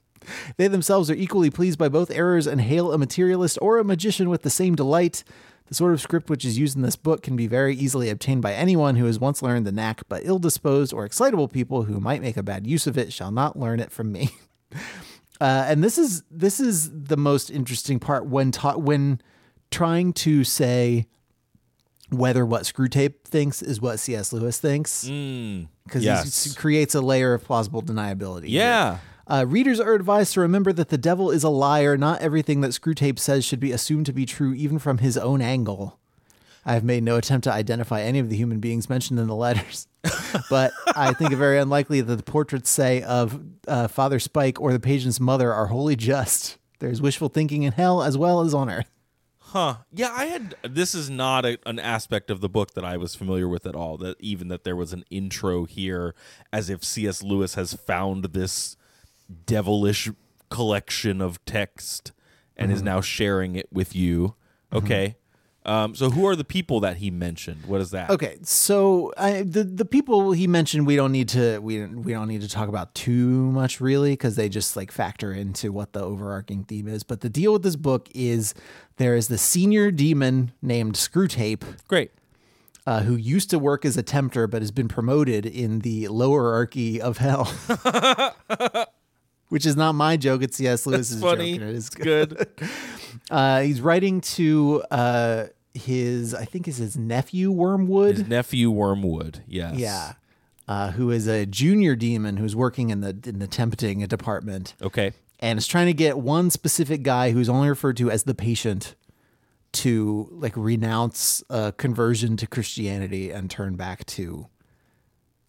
They 0.57 0.67
themselves 0.67 1.09
are 1.09 1.15
equally 1.15 1.49
pleased 1.49 1.79
by 1.79 1.87
both 1.87 2.11
errors 2.11 2.47
and 2.47 2.59
hail 2.59 2.91
a 2.91 2.97
materialist 2.97 3.57
or 3.61 3.77
a 3.77 3.83
magician 3.85 4.29
with 4.29 4.41
the 4.41 4.49
same 4.49 4.75
delight. 4.75 5.23
The 5.67 5.75
sort 5.75 5.93
of 5.93 6.01
script 6.01 6.29
which 6.29 6.43
is 6.43 6.57
used 6.57 6.75
in 6.75 6.81
this 6.81 6.97
book 6.97 7.21
can 7.21 7.37
be 7.37 7.47
very 7.47 7.73
easily 7.73 8.09
obtained 8.09 8.41
by 8.41 8.53
anyone 8.53 8.97
who 8.97 9.05
has 9.05 9.19
once 9.19 9.41
learned 9.41 9.65
the 9.65 9.71
knack, 9.71 10.01
but 10.09 10.25
ill 10.25 10.39
disposed 10.39 10.91
or 10.91 11.05
excitable 11.05 11.47
people 11.47 11.83
who 11.83 12.01
might 12.01 12.21
make 12.21 12.35
a 12.35 12.43
bad 12.43 12.67
use 12.67 12.87
of 12.87 12.97
it 12.97 13.13
shall 13.13 13.31
not 13.31 13.57
learn 13.57 13.79
it 13.79 13.91
from 13.91 14.11
me. 14.11 14.31
Uh, 15.39 15.65
and 15.67 15.83
this 15.83 15.99
is 15.99 16.23
this 16.31 16.59
is 16.59 16.89
the 16.91 17.15
most 17.15 17.51
interesting 17.51 17.99
part 17.99 18.25
when 18.25 18.51
taught 18.51 18.81
when 18.81 19.21
trying 19.71 20.13
to 20.13 20.43
say 20.43 21.07
whether 22.09 22.45
what 22.45 22.63
Screwtape 22.63 23.23
thinks 23.25 23.61
is 23.61 23.81
what 23.81 23.99
C.S. 23.99 24.31
Lewis 24.31 24.59
thinks 24.59 25.03
because 25.03 26.03
yes. 26.03 26.43
he 26.45 26.55
creates 26.55 26.95
a 26.95 27.01
layer 27.01 27.33
of 27.33 27.43
plausible 27.43 27.81
deniability. 27.81 28.45
Yeah. 28.47 28.99
Uh, 29.29 29.45
readers 29.45 29.79
are 29.79 29.93
advised 29.93 30.33
to 30.33 30.41
remember 30.41 30.71
that 30.71 30.87
the 30.87 30.97
devil 30.97 31.31
is 31.31 31.43
a 31.43 31.49
liar. 31.49 31.97
Not 31.97 32.21
everything 32.21 32.61
that 32.61 32.71
Screwtape 32.71 33.19
says 33.19 33.43
should 33.43 33.59
be 33.59 33.73
assumed 33.73 34.05
to 34.05 34.13
be 34.13 34.25
true, 34.25 34.53
even 34.53 34.79
from 34.79 34.99
his 34.99 35.17
own 35.17 35.41
angle. 35.41 35.99
I 36.65 36.73
have 36.73 36.83
made 36.83 37.03
no 37.03 37.15
attempt 37.15 37.45
to 37.45 37.51
identify 37.51 38.01
any 38.01 38.19
of 38.19 38.29
the 38.29 38.35
human 38.35 38.59
beings 38.59 38.89
mentioned 38.89 39.19
in 39.19 39.27
the 39.27 39.35
letters, 39.35 39.87
but 40.49 40.73
I 40.95 41.13
think 41.13 41.31
it 41.31 41.37
very 41.37 41.59
unlikely 41.59 42.01
that 42.01 42.15
the 42.15 42.23
portraits 42.23 42.69
say 42.69 43.01
of 43.03 43.41
uh, 43.67 43.87
Father 43.87 44.19
Spike 44.19 44.59
or 44.59 44.73
the 44.73 44.79
patient's 44.79 45.19
mother 45.19 45.53
are 45.53 45.67
wholly 45.67 45.95
just. 45.95 46.57
There's 46.79 47.01
wishful 47.01 47.29
thinking 47.29 47.63
in 47.63 47.71
hell 47.71 48.03
as 48.03 48.17
well 48.17 48.41
as 48.41 48.53
on 48.53 48.69
earth. 48.69 48.91
Huh. 49.51 49.77
Yeah, 49.93 50.11
I 50.13 50.25
had 50.25 50.55
this 50.61 50.93
is 50.93 51.09
not 51.09 51.45
a, 51.45 51.57
an 51.65 51.79
aspect 51.79 52.29
of 52.29 52.41
the 52.41 52.49
book 52.49 52.73
that 52.73 52.83
I 52.83 52.97
was 52.97 53.15
familiar 53.15 53.47
with 53.47 53.65
at 53.65 53.75
all. 53.75 53.97
That 53.97 54.17
even 54.19 54.49
that 54.49 54.65
there 54.65 54.75
was 54.75 54.91
an 54.91 55.05
intro 55.09 55.63
here 55.63 56.13
as 56.51 56.69
if 56.69 56.83
C.S. 56.83 57.23
Lewis 57.23 57.55
has 57.55 57.73
found 57.73 58.25
this 58.25 58.75
devilish 59.45 60.09
collection 60.49 61.21
of 61.21 61.43
text 61.45 62.11
and 62.57 62.71
is 62.71 62.79
mm-hmm. 62.79 62.87
now 62.87 63.01
sharing 63.01 63.55
it 63.55 63.67
with 63.71 63.95
you. 63.95 64.35
Mm-hmm. 64.71 64.85
Okay. 64.85 65.15
Um, 65.67 65.95
so 65.95 66.09
who 66.09 66.25
are 66.25 66.35
the 66.37 66.45
people 66.45 66.79
that 66.79 66.95
he 66.97 67.11
mentioned? 67.11 67.65
What 67.65 67.81
is 67.81 67.91
that? 67.91 68.09
Okay, 68.09 68.37
so 68.41 69.11
I, 69.17 69.41
the 69.41 69.65
the 69.65 69.83
people 69.83 70.31
he 70.31 70.47
mentioned, 70.47 70.87
we 70.87 70.95
don't 70.95 71.11
need 71.11 71.27
to 71.29 71.59
we 71.59 71.85
we 71.85 72.13
don't 72.13 72.29
need 72.29 72.39
to 72.41 72.47
talk 72.49 72.69
about 72.69 72.95
too 72.95 73.51
much 73.51 73.81
really 73.81 74.13
because 74.13 74.37
they 74.37 74.47
just 74.47 74.77
like 74.77 74.91
factor 74.93 75.33
into 75.33 75.73
what 75.73 75.91
the 75.91 76.01
overarching 76.01 76.63
theme 76.63 76.87
is. 76.87 77.03
But 77.03 77.19
the 77.19 77.29
deal 77.29 77.51
with 77.51 77.63
this 77.63 77.75
book 77.75 78.07
is 78.15 78.53
there 78.95 79.15
is 79.15 79.27
the 79.27 79.37
senior 79.37 79.91
demon 79.91 80.53
named 80.61 80.95
Screwtape 80.95 81.63
Great. 81.89 82.11
uh, 82.85 83.01
who 83.01 83.15
used 83.17 83.49
to 83.49 83.59
work 83.59 83.83
as 83.83 83.97
a 83.97 84.03
tempter 84.03 84.47
but 84.47 84.61
has 84.61 84.71
been 84.71 84.87
promoted 84.87 85.45
in 85.45 85.79
the 85.79 86.05
lowerarchy 86.05 86.97
of 86.99 87.17
hell. 87.17 87.45
Which 89.49 89.65
is 89.65 89.77
not 89.77 89.93
my 89.93 90.17
joke; 90.17 90.43
it's 90.43 90.57
C.S. 90.57 90.85
Lewis's 90.85 91.21
Funny. 91.21 91.53
joke. 91.57 91.61
it 91.61 91.69
is 91.69 91.87
It's 91.87 91.95
good. 91.95 92.47
Uh, 93.29 93.61
he's 93.61 93.81
writing 93.81 94.21
to 94.21 94.81
uh, 94.89 95.47
his, 95.77 96.33
I 96.33 96.45
think, 96.45 96.67
is 96.67 96.77
his 96.77 96.97
nephew 96.97 97.51
Wormwood. 97.51 98.17
His 98.17 98.27
nephew 98.27 98.69
Wormwood. 98.71 99.43
Yes. 99.47 99.77
Yeah. 99.77 100.13
Uh, 100.67 100.91
who 100.91 101.11
is 101.11 101.27
a 101.27 101.45
junior 101.45 101.95
demon 101.95 102.35
who's 102.37 102.55
working 102.55 102.89
in 102.89 102.99
the 103.01 103.17
in 103.25 103.39
the 103.39 103.47
tempting 103.47 103.99
department 104.07 104.75
Okay. 104.81 105.13
and 105.39 105.57
is 105.57 105.65
trying 105.65 105.85
to 105.87 105.93
get 105.93 106.17
one 106.17 106.49
specific 106.49 107.03
guy 107.03 107.31
who's 107.31 107.47
only 107.47 107.69
referred 107.69 107.95
to 107.97 108.11
as 108.11 108.23
the 108.23 108.35
patient 108.35 108.93
to 109.71 110.27
like 110.31 110.51
renounce 110.57 111.41
uh, 111.49 111.71
conversion 111.77 112.35
to 112.37 112.47
Christianity 112.47 113.31
and 113.31 113.49
turn 113.49 113.75
back 113.77 114.05
to 114.07 114.47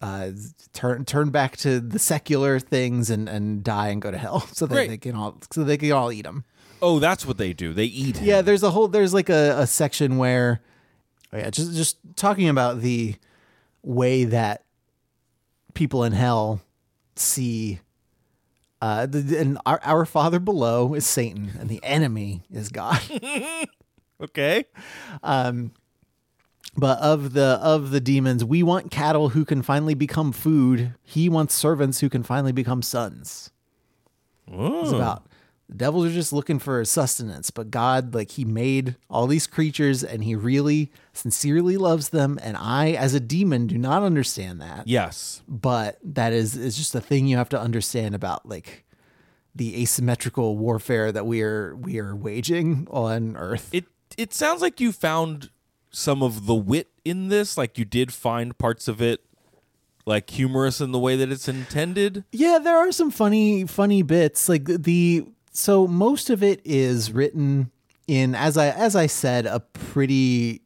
uh, 0.01 0.31
turn 0.71 1.03
turn 1.03 1.29
back 1.31 1.57
to 1.57 1.81
the 1.81 1.99
secular 1.99 2.57
things 2.57 3.09
and, 3.09 3.27
and 3.27 3.61
die 3.63 3.89
and 3.89 4.01
go 4.01 4.11
to 4.11 4.17
hell 4.17 4.39
so 4.53 4.65
that 4.65 4.73
Great. 4.75 4.87
they 4.89 4.97
can 4.97 5.15
all 5.15 5.37
so 5.51 5.63
they 5.65 5.77
can 5.77 5.91
all 5.91 6.11
eat 6.13 6.25
him. 6.25 6.45
Oh, 6.81 6.99
that's 6.99 7.25
what 7.25 7.37
they 7.37 7.53
do. 7.53 7.73
They 7.73 7.85
eat. 7.85 8.17
him. 8.17 8.27
Yeah, 8.27 8.41
there's 8.41 8.63
a 8.63 8.71
whole 8.71 8.87
there's 8.87 9.13
like 9.13 9.29
a, 9.29 9.59
a 9.59 9.67
section 9.67 10.17
where 10.17 10.61
oh 11.33 11.37
yeah, 11.37 11.49
just 11.49 11.73
just 11.73 11.97
talking 12.15 12.49
about 12.49 12.81
the 12.81 13.15
way 13.83 14.25
that 14.25 14.63
people 15.73 16.03
in 16.03 16.11
hell 16.11 16.61
see 17.15 17.79
uh 18.81 19.05
the, 19.05 19.37
and 19.37 19.57
our, 19.65 19.79
our 19.83 20.05
father 20.05 20.39
below 20.39 20.93
is 20.93 21.05
Satan 21.05 21.51
and 21.59 21.69
the 21.69 21.83
enemy 21.83 22.43
is 22.51 22.69
God. 22.69 23.01
Okay. 24.21 24.65
Um, 25.23 25.71
but 26.75 26.99
of 26.99 27.33
the 27.33 27.59
of 27.61 27.91
the 27.91 27.99
demons, 27.99 28.43
we 28.45 28.63
want 28.63 28.91
cattle 28.91 29.29
who 29.29 29.45
can 29.45 29.61
finally 29.61 29.93
become 29.93 30.31
food. 30.31 30.93
He 31.01 31.29
wants 31.29 31.53
servants 31.53 31.99
who 32.01 32.09
can 32.09 32.23
finally 32.23 32.51
become 32.51 32.81
sons. 32.81 33.51
It's 34.51 34.91
about 34.91 35.25
the 35.69 35.75
devils 35.75 36.07
are 36.07 36.11
just 36.11 36.33
looking 36.33 36.57
for 36.57 36.83
sustenance, 36.83 37.51
but 37.51 37.69
God, 37.69 38.15
like 38.15 38.31
He 38.31 38.43
made 38.43 38.95
all 39.07 39.27
these 39.27 39.45
creatures 39.45 40.03
and 40.03 40.23
He 40.23 40.35
really 40.35 40.91
sincerely 41.13 41.77
loves 41.77 42.09
them. 42.09 42.39
And 42.41 42.57
I, 42.57 42.93
as 42.93 43.13
a 43.13 43.19
demon, 43.19 43.67
do 43.67 43.77
not 43.77 44.01
understand 44.01 44.59
that. 44.61 44.87
Yes. 44.87 45.43
But 45.47 45.99
that 46.03 46.33
is 46.33 46.57
is 46.57 46.75
just 46.75 46.95
a 46.95 47.01
thing 47.01 47.27
you 47.27 47.37
have 47.37 47.49
to 47.49 47.59
understand 47.59 48.15
about 48.15 48.49
like 48.49 48.83
the 49.53 49.79
asymmetrical 49.81 50.57
warfare 50.57 51.11
that 51.11 51.27
we 51.27 51.43
are 51.43 51.75
we 51.75 51.99
are 51.99 52.15
waging 52.15 52.87
on 52.89 53.37
Earth. 53.37 53.69
It 53.71 53.85
it 54.17 54.33
sounds 54.33 54.63
like 54.63 54.79
you 54.79 54.91
found 54.91 55.51
some 55.91 56.23
of 56.23 56.47
the 56.47 56.55
wit 56.55 56.87
in 57.05 57.27
this. 57.27 57.57
Like 57.57 57.77
you 57.77 57.85
did 57.85 58.11
find 58.11 58.57
parts 58.57 58.87
of 58.87 59.03
it 59.03 59.23
like 60.07 60.31
humorous 60.31 60.81
in 60.81 60.91
the 60.91 60.99
way 60.99 61.15
that 61.15 61.31
it's 61.31 61.47
intended. 61.47 62.23
Yeah, 62.31 62.57
there 62.57 62.77
are 62.77 62.91
some 62.91 63.11
funny 63.11 63.67
funny 63.67 64.01
bits. 64.01 64.49
Like 64.49 64.65
the 64.65 65.27
so 65.51 65.87
most 65.87 66.29
of 66.29 66.43
it 66.43 66.61
is 66.63 67.11
written 67.11 67.71
in 68.07 68.35
as 68.35 68.57
I 68.57 68.67
as 68.69 68.95
I 68.95 69.07
said 69.07 69.45
a 69.45 69.59
pretty 69.59 70.61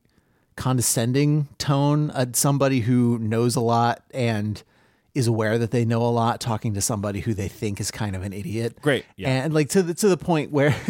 condescending 0.55 1.47
tone. 1.57 2.11
Uh, 2.11 2.25
somebody 2.33 2.81
who 2.81 3.17
knows 3.19 3.55
a 3.55 3.61
lot 3.61 4.03
and 4.13 4.61
is 5.13 5.27
aware 5.27 5.57
that 5.59 5.71
they 5.71 5.85
know 5.85 6.01
a 6.01 6.09
lot, 6.09 6.41
talking 6.41 6.73
to 6.73 6.81
somebody 6.81 7.19
who 7.19 7.33
they 7.33 7.47
think 7.47 7.79
is 7.79 7.91
kind 7.91 8.15
of 8.15 8.23
an 8.23 8.33
idiot. 8.33 8.77
Great, 8.81 9.05
yeah. 9.15 9.29
and 9.29 9.53
like 9.53 9.69
to 9.69 9.83
the 9.83 9.93
to 9.93 10.07
the 10.07 10.17
point 10.17 10.51
where 10.51 10.75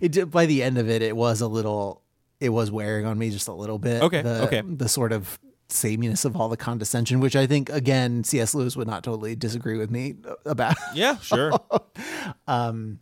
it 0.00 0.12
did- 0.12 0.30
by 0.30 0.46
the 0.46 0.62
end 0.62 0.78
of 0.78 0.88
it, 0.90 1.02
it 1.02 1.16
was 1.16 1.40
a 1.40 1.48
little, 1.48 2.02
it 2.40 2.50
was 2.50 2.70
wearing 2.70 3.06
on 3.06 3.18
me 3.18 3.30
just 3.30 3.48
a 3.48 3.52
little 3.52 3.78
bit. 3.78 4.02
Okay, 4.02 4.22
the, 4.22 4.42
okay. 4.44 4.62
the 4.62 4.88
sort 4.88 5.12
of 5.12 5.38
sameness 5.72 6.24
of 6.24 6.36
all 6.36 6.48
the 6.48 6.56
condescension, 6.56 7.20
which 7.20 7.36
I 7.36 7.46
think 7.46 7.70
again, 7.70 8.24
C.S. 8.24 8.54
Lewis 8.54 8.76
would 8.76 8.86
not 8.86 9.04
totally 9.04 9.34
disagree 9.34 9.78
with 9.78 9.90
me 9.90 10.16
about. 10.44 10.76
Yeah, 10.94 11.18
sure. 11.18 11.50
what 12.44 12.96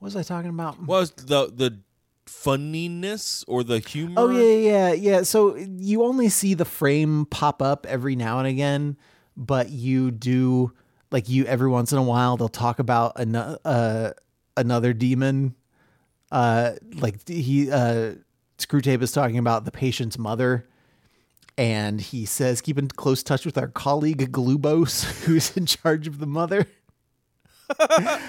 was 0.00 0.16
I 0.16 0.22
talking 0.22 0.50
about? 0.50 0.80
was 0.82 1.10
the 1.12 1.52
the 1.54 1.78
funniness 2.26 3.44
or 3.48 3.64
the 3.64 3.78
humor? 3.78 4.14
Oh 4.16 4.30
yeah, 4.30 4.56
yeah, 4.56 4.92
yeah. 4.92 5.22
So 5.22 5.56
you 5.56 6.04
only 6.04 6.28
see 6.28 6.54
the 6.54 6.64
frame 6.64 7.26
pop 7.26 7.62
up 7.62 7.86
every 7.86 8.16
now 8.16 8.38
and 8.38 8.48
again, 8.48 8.96
but 9.36 9.70
you 9.70 10.10
do 10.10 10.72
like 11.10 11.28
you 11.28 11.44
every 11.46 11.68
once 11.68 11.92
in 11.92 11.98
a 11.98 12.02
while 12.02 12.36
they'll 12.36 12.48
talk 12.48 12.78
about 12.78 13.18
an, 13.18 13.36
uh, 13.36 14.12
another 14.56 14.92
demon. 14.92 15.54
Uh, 16.32 16.72
like 16.96 17.28
he 17.28 17.70
uh, 17.70 18.14
Screwtape 18.58 19.02
is 19.02 19.12
talking 19.12 19.38
about 19.38 19.64
the 19.64 19.70
patient's 19.70 20.18
mother. 20.18 20.66
And 21.58 22.00
he 22.00 22.26
says, 22.26 22.60
keep 22.60 22.76
in 22.78 22.88
close 22.88 23.22
touch 23.22 23.46
with 23.46 23.56
our 23.56 23.68
colleague 23.68 24.30
Glubose, 24.32 25.04
who's 25.24 25.56
in 25.56 25.66
charge 25.66 26.06
of 26.06 26.18
the 26.18 26.26
mother. 26.26 26.66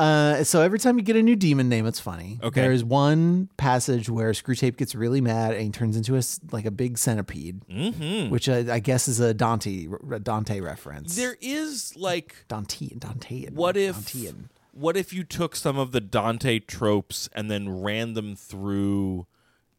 Uh, 0.00 0.44
so 0.44 0.62
every 0.62 0.78
time 0.78 0.96
you 0.96 1.02
get 1.02 1.16
a 1.16 1.22
new 1.24 1.34
demon 1.34 1.68
name, 1.68 1.84
it's 1.84 1.98
funny. 1.98 2.38
Okay. 2.40 2.60
There's 2.60 2.84
one 2.84 3.48
passage 3.56 4.08
where 4.08 4.30
Screwtape 4.30 4.76
gets 4.76 4.94
really 4.94 5.20
mad 5.20 5.54
and 5.54 5.62
he 5.64 5.70
turns 5.70 5.96
into 5.96 6.16
a 6.16 6.22
like 6.52 6.66
a 6.66 6.70
big 6.70 6.98
centipede, 6.98 7.62
Mm-hmm. 7.68 8.30
which 8.30 8.48
I, 8.48 8.74
I 8.74 8.78
guess 8.78 9.08
is 9.08 9.18
a 9.18 9.34
Dante 9.34 9.88
a 10.12 10.20
Dante 10.20 10.60
reference. 10.60 11.16
There 11.16 11.36
is 11.40 11.96
like 11.96 12.44
Dante 12.46 12.90
Dantean. 12.90 13.54
what 13.54 13.76
if 13.76 13.96
Dantean. 13.96 14.50
what 14.70 14.96
if 14.96 15.12
you 15.12 15.24
took 15.24 15.56
some 15.56 15.76
of 15.76 15.90
the 15.90 16.00
Dante 16.00 16.60
tropes 16.60 17.28
and 17.32 17.50
then 17.50 17.82
ran 17.82 18.12
them 18.14 18.36
through 18.36 19.26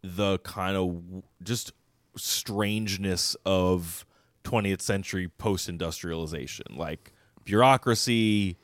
the 0.03 0.39
kind 0.39 0.75
of 0.75 1.23
just 1.41 1.71
strangeness 2.19 3.35
of 3.45 4.05
20th 4.43 4.81
century 4.81 5.27
post-industrialization 5.27 6.65
like 6.75 7.11
bureaucracy 7.43 8.57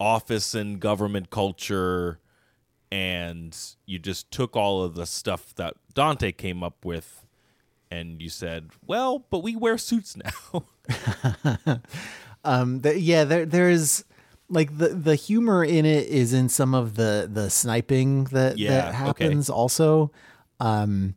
office 0.00 0.54
and 0.54 0.80
government 0.80 1.30
culture 1.30 2.18
and 2.92 3.56
you 3.86 3.98
just 3.98 4.30
took 4.30 4.54
all 4.56 4.82
of 4.82 4.94
the 4.94 5.06
stuff 5.06 5.54
that 5.54 5.74
Dante 5.94 6.32
came 6.32 6.62
up 6.62 6.84
with 6.84 7.24
and 7.90 8.20
you 8.20 8.28
said 8.28 8.70
well 8.86 9.24
but 9.30 9.42
we 9.42 9.56
wear 9.56 9.78
suits 9.78 10.16
now 10.52 10.64
Um, 12.46 12.80
the, 12.80 13.00
yeah, 13.00 13.24
there 13.24 13.46
there's 13.46 14.04
like 14.50 14.76
the 14.76 14.88
the 14.88 15.14
humor 15.14 15.64
in 15.64 15.86
it 15.86 16.08
is 16.08 16.34
in 16.34 16.50
some 16.50 16.74
of 16.74 16.94
the 16.94 17.26
the 17.32 17.48
sniping 17.48 18.24
that 18.24 18.58
Yeah, 18.58 18.70
that 18.70 18.88
okay. 18.88 18.96
happens. 19.24 19.48
Also, 19.48 20.12
um, 20.60 21.14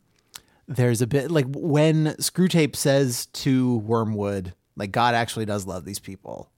there's 0.68 1.02
a 1.02 1.08
bit 1.08 1.32
like 1.32 1.46
when 1.50 2.08
Screwtape 2.20 2.76
says 2.76 3.28
to 3.28 3.78
Wormwood, 3.80 4.54
like 4.76 4.92
God 4.92 5.16
actually 5.16 5.46
does 5.46 5.66
love 5.66 5.86
these 5.86 6.00
people. 6.00 6.50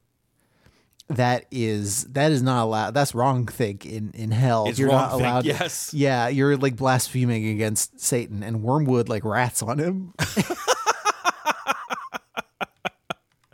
That 1.10 1.46
is 1.50 2.04
that 2.06 2.32
is 2.32 2.44
not 2.44 2.64
allowed. 2.64 2.94
That's 2.94 3.16
wrong. 3.16 3.48
Think 3.48 3.86
in 3.86 4.12
in 4.14 4.32
hell. 4.32 4.68
It's 4.68 4.78
you're 4.78 4.90
wrong 4.90 5.02
not 5.02 5.12
think, 5.12 5.22
allowed. 5.22 5.46
yes. 5.46 5.94
Yeah, 5.94 6.28
you're 6.28 6.56
like 6.58 6.76
blaspheming 6.76 7.48
against 7.48 8.00
Satan, 8.00 8.44
and 8.44 8.62
Wormwood 8.62 9.10
like 9.10 9.26
rats 9.26 9.64
on 9.64 9.80
him. 9.80 10.14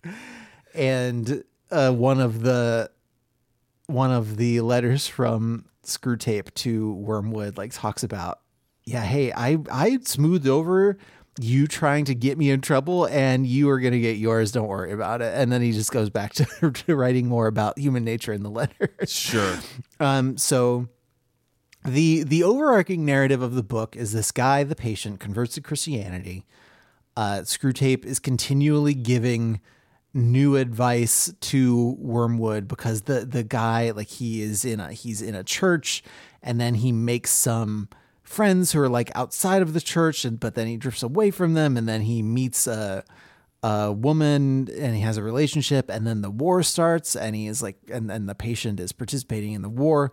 and 0.73 1.43
uh, 1.71 1.91
one 1.91 2.19
of 2.19 2.41
the 2.41 2.91
one 3.87 4.11
of 4.11 4.37
the 4.37 4.61
letters 4.61 5.07
from 5.07 5.65
Screwtape 5.83 6.53
to 6.55 6.93
Wormwood 6.95 7.57
like 7.57 7.71
talks 7.71 8.03
about, 8.03 8.39
yeah, 8.85 9.03
hey, 9.03 9.31
I 9.31 9.57
I 9.71 9.99
smoothed 10.03 10.47
over 10.47 10.97
you 11.39 11.67
trying 11.67 12.05
to 12.05 12.15
get 12.15 12.37
me 12.37 12.49
in 12.49 12.61
trouble, 12.61 13.05
and 13.05 13.45
you 13.45 13.69
are 13.69 13.79
gonna 13.79 13.99
get 13.99 14.17
yours. 14.17 14.51
Don't 14.51 14.67
worry 14.67 14.91
about 14.91 15.21
it. 15.21 15.33
And 15.35 15.51
then 15.51 15.61
he 15.61 15.71
just 15.71 15.91
goes 15.91 16.09
back 16.09 16.33
to, 16.35 16.71
to 16.71 16.95
writing 16.95 17.27
more 17.27 17.47
about 17.47 17.77
human 17.77 18.03
nature 18.03 18.33
in 18.33 18.43
the 18.43 18.49
letter. 18.49 18.95
sure 19.05 19.57
Um, 19.99 20.37
so 20.37 20.87
the 21.83 22.23
the 22.23 22.43
overarching 22.43 23.05
narrative 23.05 23.41
of 23.41 23.55
the 23.55 23.63
book 23.63 23.95
is 23.95 24.13
this 24.13 24.31
guy, 24.31 24.63
the 24.63 24.75
patient, 24.75 25.19
converts 25.19 25.55
to 25.55 25.61
Christianity. 25.61 26.45
Uh, 27.17 27.41
Screwtape 27.43 28.05
is 28.05 28.19
continually 28.19 28.93
giving 28.93 29.61
new 30.13 30.55
advice 30.55 31.33
to 31.41 31.95
Wormwood 31.99 32.67
because 32.67 33.03
the 33.03 33.25
the 33.25 33.43
guy 33.43 33.91
like 33.91 34.07
he 34.07 34.41
is 34.41 34.63
in 34.63 34.79
a 34.79 34.93
he's 34.93 35.21
in 35.21 35.35
a 35.35 35.43
church 35.43 36.03
and 36.41 36.59
then 36.59 36.75
he 36.75 36.91
makes 36.91 37.31
some 37.31 37.89
friends 38.25 38.71
who 38.71 38.81
are 38.81 38.89
like 38.89 39.11
outside 39.15 39.61
of 39.61 39.73
the 39.73 39.81
church 39.81 40.25
and 40.25 40.39
but 40.39 40.55
then 40.55 40.67
he 40.67 40.77
drifts 40.77 41.03
away 41.03 41.31
from 41.31 41.53
them 41.53 41.77
and 41.77 41.87
then 41.87 42.01
he 42.01 42.21
meets 42.21 42.67
a 42.67 43.03
a 43.63 43.91
woman 43.91 44.67
and 44.77 44.95
he 44.95 45.01
has 45.01 45.17
a 45.17 45.23
relationship 45.23 45.89
and 45.89 46.05
then 46.05 46.21
the 46.21 46.29
war 46.29 46.61
starts 46.61 47.15
and 47.15 47.35
he 47.35 47.47
is 47.47 47.63
like 47.63 47.77
and 47.91 48.09
then 48.09 48.25
the 48.25 48.35
patient 48.35 48.79
is 48.79 48.91
participating 48.91 49.53
in 49.53 49.61
the 49.61 49.69
war. 49.69 50.11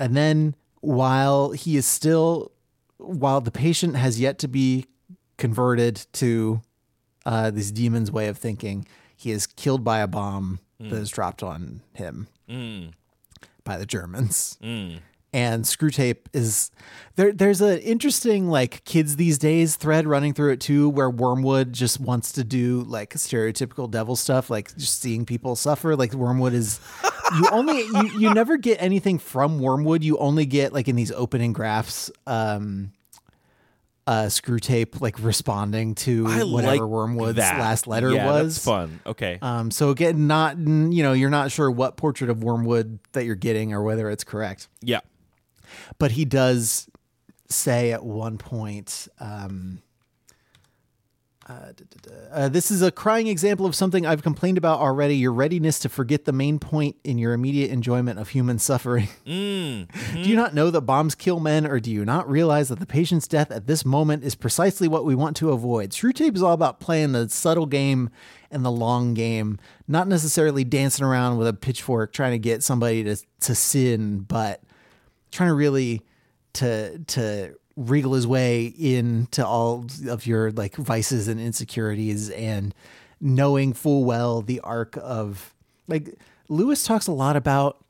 And 0.00 0.16
then 0.16 0.56
while 0.80 1.52
he 1.52 1.76
is 1.76 1.86
still 1.86 2.52
while 2.98 3.40
the 3.40 3.50
patient 3.50 3.96
has 3.96 4.18
yet 4.18 4.38
to 4.40 4.48
be 4.48 4.86
converted 5.38 6.06
to 6.14 6.60
uh, 7.24 7.50
this 7.50 7.70
demon's 7.70 8.10
way 8.10 8.28
of 8.28 8.38
thinking 8.38 8.86
he 9.16 9.30
is 9.30 9.46
killed 9.46 9.84
by 9.84 10.00
a 10.00 10.08
bomb 10.08 10.58
that 10.78 10.90
mm. 10.90 11.00
is 11.00 11.10
dropped 11.10 11.42
on 11.42 11.82
him 11.94 12.28
mm. 12.48 12.92
by 13.64 13.76
the 13.76 13.86
germans 13.86 14.58
mm. 14.62 14.98
And 15.32 15.64
Screwtape 15.64 16.26
is 16.32 16.70
there. 17.16 17.32
There's 17.32 17.60
an 17.60 17.78
interesting 17.78 18.48
like 18.48 18.84
kids 18.84 19.16
these 19.16 19.38
days 19.38 19.76
thread 19.76 20.06
running 20.06 20.34
through 20.34 20.52
it 20.52 20.60
too, 20.60 20.88
where 20.88 21.10
Wormwood 21.10 21.72
just 21.72 22.00
wants 22.00 22.32
to 22.32 22.44
do 22.44 22.82
like 22.82 23.14
stereotypical 23.14 23.90
devil 23.90 24.16
stuff, 24.16 24.50
like 24.50 24.76
just 24.76 25.00
seeing 25.00 25.24
people 25.24 25.54
suffer. 25.56 25.94
Like 25.94 26.12
Wormwood 26.14 26.52
is 26.52 26.80
you 27.36 27.48
only 27.52 27.78
you 27.94 28.10
you 28.18 28.34
never 28.34 28.56
get 28.56 28.82
anything 28.82 29.18
from 29.18 29.60
Wormwood. 29.60 30.02
You 30.02 30.18
only 30.18 30.46
get 30.46 30.72
like 30.72 30.88
in 30.88 30.96
these 30.96 31.12
opening 31.12 31.52
graphs. 31.52 32.10
Um, 32.26 32.92
uh, 34.06 34.24
Screwtape 34.24 35.00
like 35.00 35.14
responding 35.20 35.94
to 35.94 36.26
I 36.26 36.42
whatever 36.42 36.72
like 36.72 36.80
Wormwood's 36.80 37.36
that. 37.36 37.60
last 37.60 37.86
letter 37.86 38.10
yeah, 38.10 38.26
was. 38.26 38.56
That's 38.56 38.64
fun. 38.64 39.00
Okay. 39.06 39.38
Um, 39.40 39.70
so 39.70 39.90
again, 39.90 40.26
not 40.26 40.58
you 40.58 41.04
know 41.04 41.12
you're 41.12 41.30
not 41.30 41.52
sure 41.52 41.70
what 41.70 41.96
portrait 41.96 42.28
of 42.28 42.42
Wormwood 42.42 42.98
that 43.12 43.24
you're 43.24 43.36
getting 43.36 43.72
or 43.72 43.84
whether 43.84 44.10
it's 44.10 44.24
correct 44.24 44.66
yeah. 44.82 45.00
But 45.98 46.12
he 46.12 46.24
does 46.24 46.88
say 47.48 47.92
at 47.92 48.04
one 48.04 48.38
point 48.38 49.08
um, 49.18 49.82
uh, 51.50 51.72
da, 51.72 51.72
da, 51.72 52.10
da, 52.10 52.32
uh, 52.32 52.48
this 52.48 52.70
is 52.70 52.80
a 52.80 52.92
crying 52.92 53.26
example 53.26 53.66
of 53.66 53.74
something 53.74 54.06
I've 54.06 54.22
complained 54.22 54.56
about 54.56 54.78
already 54.78 55.16
your 55.16 55.32
readiness 55.32 55.80
to 55.80 55.88
forget 55.88 56.24
the 56.24 56.32
main 56.32 56.60
point 56.60 56.94
in 57.02 57.18
your 57.18 57.32
immediate 57.32 57.72
enjoyment 57.72 58.20
of 58.20 58.28
human 58.28 58.60
suffering. 58.60 59.08
Mm. 59.26 59.88
Do 60.12 60.30
you 60.30 60.36
not 60.36 60.54
know 60.54 60.70
that 60.70 60.82
bombs 60.82 61.16
kill 61.16 61.40
men, 61.40 61.66
or 61.66 61.80
do 61.80 61.90
you 61.90 62.04
not 62.04 62.30
realize 62.30 62.68
that 62.68 62.78
the 62.78 62.86
patient's 62.86 63.26
death 63.26 63.50
at 63.50 63.66
this 63.66 63.84
moment 63.84 64.22
is 64.22 64.36
precisely 64.36 64.86
what 64.86 65.04
we 65.04 65.16
want 65.16 65.36
to 65.38 65.50
avoid? 65.50 65.90
Screwtape 65.90 66.36
is 66.36 66.42
all 66.42 66.52
about 66.52 66.78
playing 66.78 67.12
the 67.12 67.28
subtle 67.28 67.66
game 67.66 68.10
and 68.50 68.64
the 68.64 68.70
long 68.70 69.14
game, 69.14 69.58
not 69.88 70.06
necessarily 70.06 70.62
dancing 70.62 71.04
around 71.04 71.36
with 71.36 71.48
a 71.48 71.52
pitchfork 71.52 72.12
trying 72.12 72.32
to 72.32 72.38
get 72.38 72.62
somebody 72.62 73.02
to, 73.02 73.16
to 73.40 73.54
sin, 73.56 74.20
but 74.20 74.62
trying 75.30 75.48
to 75.48 75.54
really 75.54 76.02
to 76.54 76.98
to 76.98 77.54
wriggle 77.76 78.14
his 78.14 78.26
way 78.26 78.66
into 78.66 79.46
all 79.46 79.86
of 80.08 80.26
your 80.26 80.50
like 80.50 80.76
vices 80.76 81.28
and 81.28 81.40
insecurities 81.40 82.28
and 82.30 82.74
knowing 83.20 83.72
full 83.72 84.04
well 84.04 84.42
the 84.42 84.60
arc 84.60 84.98
of 85.00 85.54
like 85.88 86.14
Lewis 86.48 86.84
talks 86.84 87.06
a 87.06 87.12
lot 87.12 87.36
about 87.36 87.84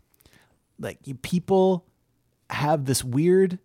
like 0.79 0.99
people 1.23 1.87
have 2.51 2.85
this 2.85 3.03
weird 3.03 3.59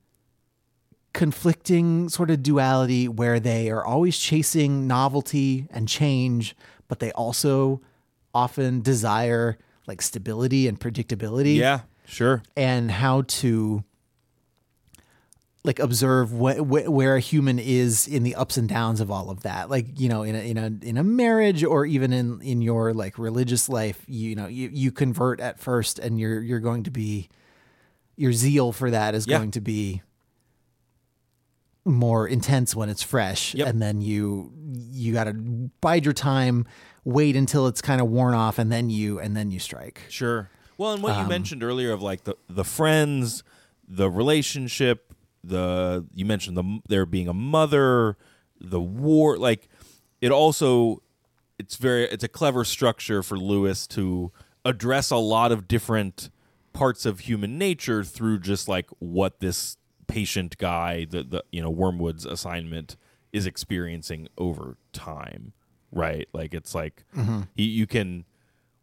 conflicting 1.13 2.09
sort 2.09 2.29
of 2.29 2.43
duality 2.43 3.07
where 3.07 3.39
they 3.39 3.69
are 3.69 3.85
always 3.85 4.17
chasing 4.17 4.85
novelty 4.85 5.67
and 5.69 5.87
change 5.87 6.55
but 6.87 6.99
they 6.99 7.11
also 7.13 7.81
often 8.33 8.81
desire 8.81 9.57
like 9.87 10.01
stability 10.01 10.67
and 10.67 10.79
predictability 10.79 11.55
Yeah. 11.55 11.81
Sure. 12.07 12.41
and 12.55 12.89
how 12.91 13.23
to 13.23 13.83
like 15.63 15.79
observe 15.79 16.29
wh- 16.29 16.59
wh- 16.59 16.89
where 16.91 17.15
a 17.15 17.19
human 17.19 17.57
is 17.57 18.07
in 18.07 18.21
the 18.23 18.35
ups 18.35 18.55
and 18.57 18.69
downs 18.69 19.01
of 19.01 19.09
all 19.09 19.31
of 19.31 19.41
that 19.41 19.67
like 19.69 19.99
you 19.99 20.07
know 20.07 20.21
in 20.21 20.35
a 20.35 20.39
in 20.39 20.57
a 20.59 20.71
in 20.87 20.95
a 20.97 21.03
marriage 21.03 21.63
or 21.63 21.85
even 21.87 22.13
in 22.13 22.39
in 22.41 22.61
your 22.61 22.93
like 22.93 23.17
religious 23.17 23.67
life 23.67 24.03
you 24.07 24.35
know 24.35 24.45
you, 24.45 24.69
you 24.71 24.91
convert 24.91 25.39
at 25.39 25.59
first 25.59 25.97
and 25.97 26.19
you're 26.19 26.39
you're 26.41 26.59
going 26.59 26.83
to 26.83 26.91
be 26.91 27.27
your 28.15 28.31
zeal 28.31 28.71
for 28.71 28.91
that 28.91 29.15
is 29.15 29.25
Yeah. 29.25 29.39
going 29.39 29.51
to 29.51 29.61
be 29.61 30.03
more 31.83 32.27
intense 32.27 32.75
when 32.75 32.89
it's 32.89 33.03
fresh 33.03 33.53
Yep. 33.55 33.67
and 33.67 33.81
then 33.81 34.01
you 34.01 34.51
you 34.91 35.13
got 35.13 35.25
to 35.25 35.33
bide 35.81 36.03
your 36.05 36.13
time 36.13 36.65
wait 37.03 37.35
until 37.35 37.67
it's 37.67 37.81
kind 37.81 38.01
of 38.01 38.07
worn 38.07 38.33
off 38.33 38.57
and 38.57 38.71
then 38.71 38.89
you 38.89 39.19
and 39.19 39.35
then 39.37 39.51
you 39.51 39.59
strike 39.59 40.01
Sure. 40.09 40.49
Well, 40.77 40.93
and 40.93 41.01
what 41.03 41.13
Um, 41.13 41.23
you 41.23 41.29
mentioned 41.29 41.63
earlier 41.63 41.91
of 41.91 42.01
like 42.01 42.23
the 42.23 42.35
the 42.49 42.63
friends, 42.63 43.43
the 43.87 44.09
relationship, 44.09 45.13
the 45.43 46.05
you 46.13 46.25
mentioned 46.25 46.57
the 46.57 46.79
there 46.87 47.05
being 47.05 47.27
a 47.27 47.33
mother, 47.33 48.17
the 48.59 48.81
war, 48.81 49.37
like 49.37 49.69
it 50.21 50.31
also 50.31 51.01
it's 51.57 51.75
very 51.77 52.03
it's 52.05 52.23
a 52.23 52.27
clever 52.27 52.63
structure 52.65 53.23
for 53.23 53.37
Lewis 53.37 53.87
to 53.87 54.31
address 54.65 55.11
a 55.11 55.17
lot 55.17 55.51
of 55.51 55.67
different 55.67 56.29
parts 56.73 57.05
of 57.05 57.19
human 57.21 57.57
nature 57.57 58.03
through 58.03 58.39
just 58.39 58.67
like 58.67 58.89
what 58.99 59.39
this 59.39 59.77
patient 60.07 60.57
guy, 60.57 61.05
the 61.05 61.23
the 61.23 61.43
you 61.51 61.61
know 61.61 61.71
Wormwood's 61.71 62.25
assignment 62.25 62.97
is 63.31 63.45
experiencing 63.45 64.27
over 64.37 64.77
time, 64.93 65.53
right? 65.91 66.27
Like 66.33 66.53
it's 66.53 66.73
like 66.75 67.05
you, 67.55 67.65
you 67.65 67.87
can 67.87 68.25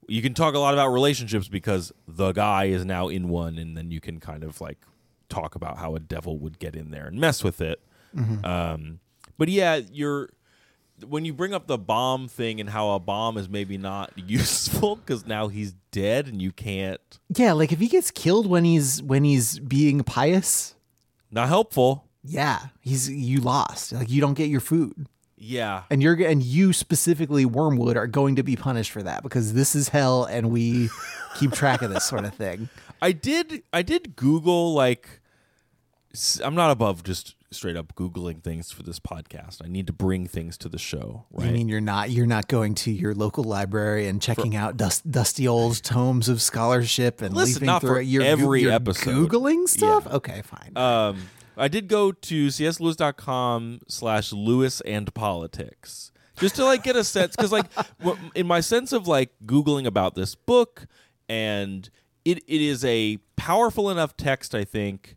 you 0.08 0.22
can 0.22 0.34
talk 0.34 0.54
a 0.54 0.58
lot 0.58 0.74
about 0.74 0.88
relationships 0.88 1.48
because 1.48 1.92
the 2.06 2.32
guy 2.32 2.64
is 2.64 2.84
now 2.84 3.08
in 3.08 3.28
one, 3.28 3.58
and 3.58 3.76
then 3.76 3.90
you 3.90 4.00
can 4.00 4.20
kind 4.20 4.44
of 4.44 4.60
like 4.60 4.78
talk 5.28 5.54
about 5.54 5.78
how 5.78 5.94
a 5.94 6.00
devil 6.00 6.38
would 6.38 6.58
get 6.58 6.76
in 6.76 6.90
there 6.90 7.06
and 7.06 7.18
mess 7.18 7.42
with 7.42 7.60
it. 7.60 7.80
Um, 8.44 9.00
but 9.38 9.48
yeah, 9.48 9.80
you're 9.90 10.28
when 11.06 11.24
you 11.24 11.32
bring 11.32 11.54
up 11.54 11.66
the 11.66 11.78
bomb 11.78 12.28
thing 12.28 12.60
and 12.60 12.70
how 12.70 12.90
a 12.90 12.98
bomb 13.00 13.36
is 13.38 13.48
maybe 13.48 13.78
not 13.78 14.12
useful 14.16 14.96
because 14.96 15.26
now 15.26 15.48
he's 15.48 15.74
dead 15.90 16.26
and 16.26 16.40
you 16.40 16.52
can't 16.52 17.18
yeah 17.34 17.52
like 17.52 17.72
if 17.72 17.80
he 17.80 17.88
gets 17.88 18.10
killed 18.10 18.46
when 18.46 18.64
he's 18.64 19.02
when 19.02 19.24
he's 19.24 19.58
being 19.58 20.04
pious 20.04 20.74
not 21.30 21.48
helpful. 21.48 22.06
yeah 22.22 22.66
he's 22.80 23.10
you 23.10 23.40
lost 23.40 23.92
like 23.92 24.10
you 24.10 24.20
don't 24.20 24.34
get 24.34 24.48
your 24.48 24.60
food 24.60 25.06
Yeah, 25.44 25.82
and 25.90 26.00
you're 26.00 26.14
and 26.24 26.40
you 26.42 26.72
specifically 26.72 27.44
wormwood 27.44 27.96
are 27.96 28.06
going 28.06 28.36
to 28.36 28.44
be 28.44 28.54
punished 28.54 28.92
for 28.92 29.02
that 29.02 29.24
because 29.24 29.54
this 29.54 29.74
is 29.74 29.88
hell 29.88 30.24
and 30.24 30.50
we 30.50 30.88
keep 31.36 31.50
track 31.52 31.82
of 31.82 31.92
this 31.92 32.04
sort 32.04 32.24
of 32.24 32.32
thing 32.34 32.68
I 33.02 33.10
did. 33.10 33.64
I 33.72 33.82
did 33.82 34.14
Google 34.14 34.72
like. 34.72 35.20
I'm 36.44 36.54
not 36.54 36.70
above 36.70 37.02
just 37.02 37.34
straight 37.50 37.76
up 37.76 37.94
googling 37.94 38.42
things 38.42 38.70
for 38.70 38.82
this 38.82 39.00
podcast. 39.00 39.60
I 39.64 39.68
need 39.68 39.86
to 39.88 39.92
bring 39.92 40.26
things 40.26 40.56
to 40.58 40.68
the 40.68 40.78
show, 40.78 41.24
right? 41.32 41.48
I 41.48 41.52
mean, 41.52 41.68
you're 41.68 41.80
not 41.80 42.10
you're 42.10 42.26
not 42.26 42.48
going 42.48 42.74
to 42.76 42.92
your 42.92 43.14
local 43.14 43.42
library 43.42 44.06
and 44.06 44.22
checking 44.22 44.54
out 44.54 44.76
dust, 44.76 45.10
dusty 45.10 45.48
old 45.48 45.82
tomes 45.82 46.28
of 46.28 46.40
scholarship 46.40 47.20
and 47.22 47.34
Listen, 47.34 47.62
leafing 47.66 47.80
through 47.80 47.88
for 47.88 48.00
it. 48.00 48.04
You're, 48.04 48.22
every 48.22 48.62
you're 48.62 48.72
episode. 48.72 49.28
googling 49.28 49.68
stuff. 49.68 50.06
Okay, 50.06 50.42
fine. 50.42 50.76
Um, 50.76 51.22
I 51.56 51.68
did 51.68 51.88
go 51.88 52.12
to 52.12 52.46
cslewis.com 52.48 53.80
slash 53.88 54.32
Lewis 54.32 54.80
and 54.82 55.12
politics 55.14 56.12
just 56.38 56.56
to 56.56 56.64
like 56.64 56.82
get 56.82 56.96
a 56.96 57.04
sense 57.04 57.36
because 57.36 57.52
like 57.52 57.66
in 58.34 58.46
my 58.46 58.60
sense 58.60 58.92
of 58.92 59.06
like 59.06 59.30
googling 59.44 59.86
about 59.86 60.14
this 60.14 60.34
book 60.34 60.86
and 61.28 61.90
it, 62.24 62.38
it 62.46 62.60
is 62.60 62.84
a 62.84 63.18
powerful 63.36 63.90
enough 63.90 64.16
text 64.16 64.54
I 64.54 64.64
think 64.64 65.16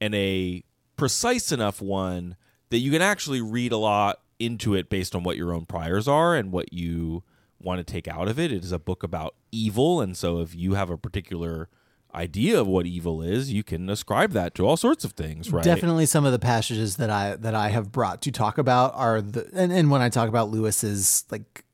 and 0.00 0.14
a 0.14 0.62
precise 0.96 1.52
enough 1.52 1.80
one 1.80 2.36
that 2.70 2.78
you 2.78 2.90
can 2.90 3.02
actually 3.02 3.40
read 3.40 3.72
a 3.72 3.76
lot 3.76 4.20
into 4.38 4.74
it 4.74 4.88
based 4.88 5.14
on 5.14 5.22
what 5.22 5.36
your 5.36 5.52
own 5.52 5.66
priors 5.66 6.08
are 6.08 6.34
and 6.34 6.52
what 6.52 6.72
you 6.72 7.22
want 7.60 7.78
to 7.78 7.84
take 7.84 8.08
out 8.08 8.28
of 8.28 8.38
it. 8.38 8.50
It 8.50 8.64
is 8.64 8.72
a 8.72 8.78
book 8.78 9.02
about 9.02 9.34
evil, 9.52 10.00
and 10.00 10.16
so 10.16 10.40
if 10.40 10.54
you 10.54 10.74
have 10.74 10.90
a 10.90 10.98
particular 10.98 11.68
idea 12.14 12.60
of 12.60 12.66
what 12.66 12.86
evil 12.86 13.22
is, 13.22 13.52
you 13.52 13.62
can 13.62 13.88
ascribe 13.88 14.32
that 14.32 14.54
to 14.56 14.66
all 14.66 14.76
sorts 14.76 15.04
of 15.04 15.12
things, 15.12 15.52
right? 15.52 15.64
Definitely, 15.64 16.06
some 16.06 16.24
of 16.24 16.32
the 16.32 16.38
passages 16.38 16.96
that 16.96 17.10
I 17.10 17.36
that 17.36 17.54
I 17.54 17.68
have 17.68 17.92
brought 17.92 18.22
to 18.22 18.30
talk 18.32 18.58
about 18.58 18.92
are 18.94 19.20
the 19.20 19.48
and, 19.54 19.72
and 19.72 19.90
when 19.90 20.00
I 20.02 20.08
talk 20.08 20.28
about 20.28 20.50
Lewis's 20.50 21.24
like 21.30 21.64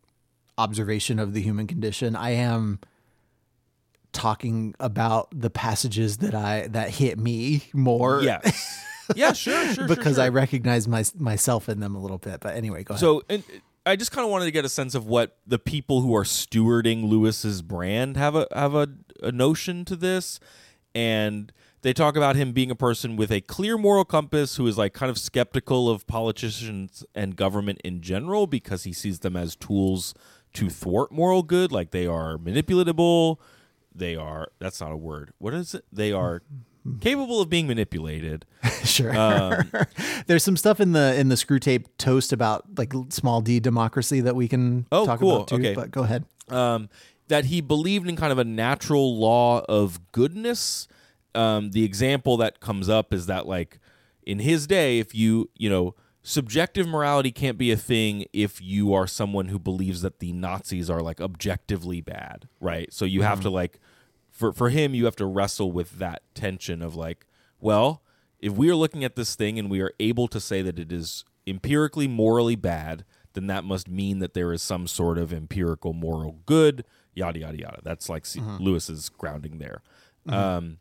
observation 0.57 1.19
of 1.19 1.35
the 1.35 1.41
human 1.41 1.67
condition, 1.67 2.17
I 2.17 2.31
am 2.31 2.81
talking 4.13 4.75
about 4.81 5.29
the 5.33 5.51
passages 5.51 6.19
that 6.19 6.35
I 6.35 6.69
that 6.69 6.91
hit 6.91 7.19
me 7.19 7.63
more. 7.73 8.23
Yes. 8.23 8.85
yeah, 9.17 9.33
sure, 9.33 9.65
sure, 9.65 9.75
sure, 9.75 9.89
because 9.89 10.19
I 10.19 10.29
recognize 10.29 10.87
my, 10.87 11.05
myself 11.19 11.69
in 11.69 11.81
them 11.81 11.95
a 11.95 11.99
little 11.99 12.19
bit. 12.19 12.41
But 12.41 12.57
anyway, 12.57 12.85
go 12.85 12.93
ahead. 12.93 13.01
So, 13.01 13.23
and 13.29 13.43
I 13.89 13.97
just 13.97 14.13
kind 14.13 14.23
of 14.23 14.31
wanted 14.31 14.45
to 14.45 14.51
get 14.51 14.67
a 14.67 14.69
sense 14.69 14.95
of 14.95 15.07
what 15.07 15.39
the 15.47 15.59
people 15.59 16.03
who 16.03 16.15
are 16.15 16.25
stewarding 16.25 17.09
Lewis's 17.09 17.63
brand 17.63 18.19
have 18.19 18.35
a 18.35 18.47
have 18.55 18.75
a, 18.75 18.89
a 19.23 19.33
notion 19.33 19.87
to 19.87 19.97
this, 19.97 20.39
and 20.95 21.51
they 21.81 21.95
talk 21.95 22.15
about 22.15 22.37
him 22.37 22.53
being 22.53 22.71
a 22.71 22.75
person 22.75 23.17
with 23.17 23.33
a 23.33 23.41
clear 23.41 23.79
moral 23.79 24.05
compass 24.05 24.57
who 24.57 24.67
is 24.67 24.77
like 24.77 24.93
kind 24.93 25.09
of 25.09 25.17
skeptical 25.17 25.89
of 25.89 26.07
politicians 26.07 27.03
and 27.15 27.35
government 27.35 27.81
in 27.83 28.03
general 28.03 28.47
because 28.47 28.85
he 28.85 28.93
sees 28.93 29.21
them 29.21 29.37
as 29.37 29.57
tools 29.57 30.13
to 30.53 30.69
thwart 30.69 31.11
moral 31.11 31.43
good, 31.43 31.73
like 31.73 31.91
they 31.91 32.07
are 32.07 32.37
manipulatable. 32.37 33.39
They 33.95 34.17
are 34.17 34.49
that's 34.59 34.83
not 34.83 34.93
a 34.93 34.99
word. 34.99 35.33
What 35.39 35.55
is 35.55 35.73
it? 35.73 35.87
They 35.91 36.13
are 36.13 36.43
capable 37.01 37.41
of 37.41 37.49
being 37.51 37.67
manipulated. 37.67 38.45
sure. 38.85 39.17
Um, 39.17 39.71
There's 40.27 40.43
some 40.45 40.57
stuff 40.57 40.81
in 40.81 40.93
the 40.93 41.15
in 41.19 41.29
the 41.29 41.35
Screwtape 41.35 41.87
toast 41.99 42.33
about 42.33 42.65
like 42.79 42.93
small 43.11 43.41
d 43.41 43.61
democracy 43.61 44.21
that 44.21 44.35
we 44.37 44.49
can 44.49 44.87
Oh, 44.93 45.07
talk 45.07 45.21
cool. 45.21 45.37
about 45.37 45.49
too. 45.49 45.55
Okay. 45.57 45.75
But 45.75 45.91
go 45.91 46.03
ahead. 46.03 46.25
um, 46.49 46.89
that 47.29 47.45
he 47.47 47.61
believed 47.61 48.09
in 48.09 48.17
kind 48.17 48.33
of 48.33 48.39
a 48.39 48.45
natural 48.45 49.19
law 49.19 49.61
of 49.69 50.01
goodness. 50.13 50.89
Um, 51.35 51.73
the 51.73 51.85
example 51.85 52.39
that 52.39 52.59
comes 52.61 52.89
up 52.89 53.13
is 53.13 53.27
that, 53.27 53.47
like, 53.47 53.79
in 54.25 54.39
his 54.39 54.67
day, 54.67 54.99
if 54.99 55.15
you, 55.15 55.51
you 55.57 55.69
know, 55.69 55.95
subjective 56.23 56.89
morality 56.89 57.31
can't 57.31 57.59
be 57.59 57.71
a 57.71 57.77
thing 57.77 58.25
if 58.33 58.63
you 58.63 58.95
are 58.95 59.07
someone 59.07 59.49
who 59.49 59.59
believes 59.59 60.01
that 60.01 60.21
the 60.21 60.33
Nazis 60.33 60.89
are, 60.89 61.03
like, 61.03 61.21
objectively 61.21 62.01
bad, 62.01 62.49
right? 62.61 62.91
So 62.95 63.05
you 63.05 63.21
have 63.23 63.41
to, 63.43 63.51
like, 63.51 63.79
for, 64.39 64.53
for 64.53 64.69
him, 64.71 64.95
you 64.95 65.05
have 65.05 65.17
to 65.17 65.27
wrestle 65.27 65.73
with 65.73 65.99
that 65.99 66.23
tension 66.35 66.81
of, 66.83 66.95
like, 66.95 67.27
well, 67.61 68.03
if 68.41 68.53
we 68.53 68.71
are 68.71 68.77
looking 68.77 69.03
at 69.05 69.17
this 69.17 69.35
thing 69.35 69.59
and 69.59 69.69
we 69.69 69.81
are 69.81 69.93
able 69.99 70.29
to 70.29 70.39
say 70.41 70.63
that 70.63 70.79
it 70.79 70.93
is 70.93 71.25
empirically 71.47 72.07
morally 72.07 72.55
bad, 72.57 73.05
then 73.33 73.49
that 73.49 73.65
must 73.65 73.89
mean 73.89 74.21
that 74.21 74.35
there 74.35 74.53
is 74.53 74.63
some 74.63 74.87
sort 74.87 75.19
of 75.19 75.33
empirical 75.33 75.93
moral 75.93 76.39
good, 76.47 76.85
yada 77.15 77.41
yada 77.41 77.59
yada. 77.59 77.81
That's 77.83 78.09
like 78.09 78.25
C- 78.27 78.41
Lewis's 78.61 79.09
grounding 79.09 79.59
there. 79.59 79.83
Um, 80.29 80.79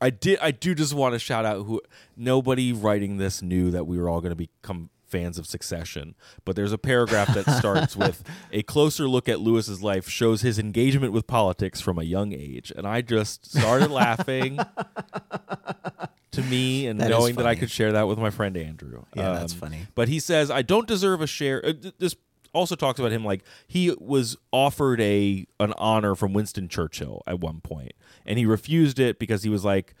I 0.00 0.10
did. 0.10 0.38
I 0.40 0.50
do 0.50 0.74
just 0.74 0.94
want 0.94 1.14
to 1.14 1.18
shout 1.18 1.44
out 1.44 1.64
who 1.66 1.80
nobody 2.16 2.72
writing 2.72 3.16
this 3.18 3.42
knew 3.42 3.70
that 3.70 3.86
we 3.86 3.98
were 3.98 4.08
all 4.08 4.20
going 4.20 4.30
to 4.30 4.36
become 4.36 4.90
fans 5.06 5.38
of 5.38 5.46
Succession. 5.46 6.14
But 6.44 6.56
there's 6.56 6.72
a 6.72 6.78
paragraph 6.78 7.32
that 7.34 7.46
starts 7.58 7.96
with 7.96 8.22
a 8.52 8.62
closer 8.62 9.08
look 9.08 9.28
at 9.28 9.40
Lewis's 9.40 9.82
life 9.82 10.08
shows 10.08 10.42
his 10.42 10.58
engagement 10.58 11.12
with 11.12 11.26
politics 11.26 11.80
from 11.80 11.98
a 11.98 12.02
young 12.04 12.32
age, 12.32 12.72
and 12.76 12.86
I 12.86 13.00
just 13.02 13.50
started 13.50 13.90
laughing 13.90 14.58
to 16.32 16.42
me 16.42 16.86
and 16.86 17.00
That 17.00 17.10
knowing 17.10 17.36
that 17.36 17.46
I 17.46 17.54
could 17.54 17.70
share 17.70 17.92
that 17.92 18.06
with 18.08 18.18
my 18.18 18.30
friend 18.30 18.56
Andrew. 18.56 19.04
Yeah, 19.14 19.32
that's 19.32 19.52
Um, 19.54 19.58
funny. 19.60 19.86
But 19.94 20.08
he 20.08 20.20
says, 20.20 20.50
I 20.50 20.62
don't 20.62 20.86
deserve 20.86 21.20
a 21.20 21.26
share. 21.26 21.64
Uh, 21.64 21.72
this 21.98 22.14
also 22.52 22.74
talks 22.74 22.98
about 22.98 23.12
him 23.12 23.24
like 23.24 23.42
he 23.66 23.94
was 23.98 24.36
offered 24.52 25.00
a 25.00 25.46
an 25.60 25.72
honor 25.76 26.14
from 26.14 26.32
Winston 26.32 26.68
Churchill 26.68 27.22
at 27.26 27.40
one 27.40 27.60
point, 27.60 27.92
and 28.24 28.38
he 28.38 28.46
refused 28.46 28.98
it 28.98 29.18
because 29.18 29.42
he 29.42 29.50
was 29.50 29.64
like, 29.64 29.94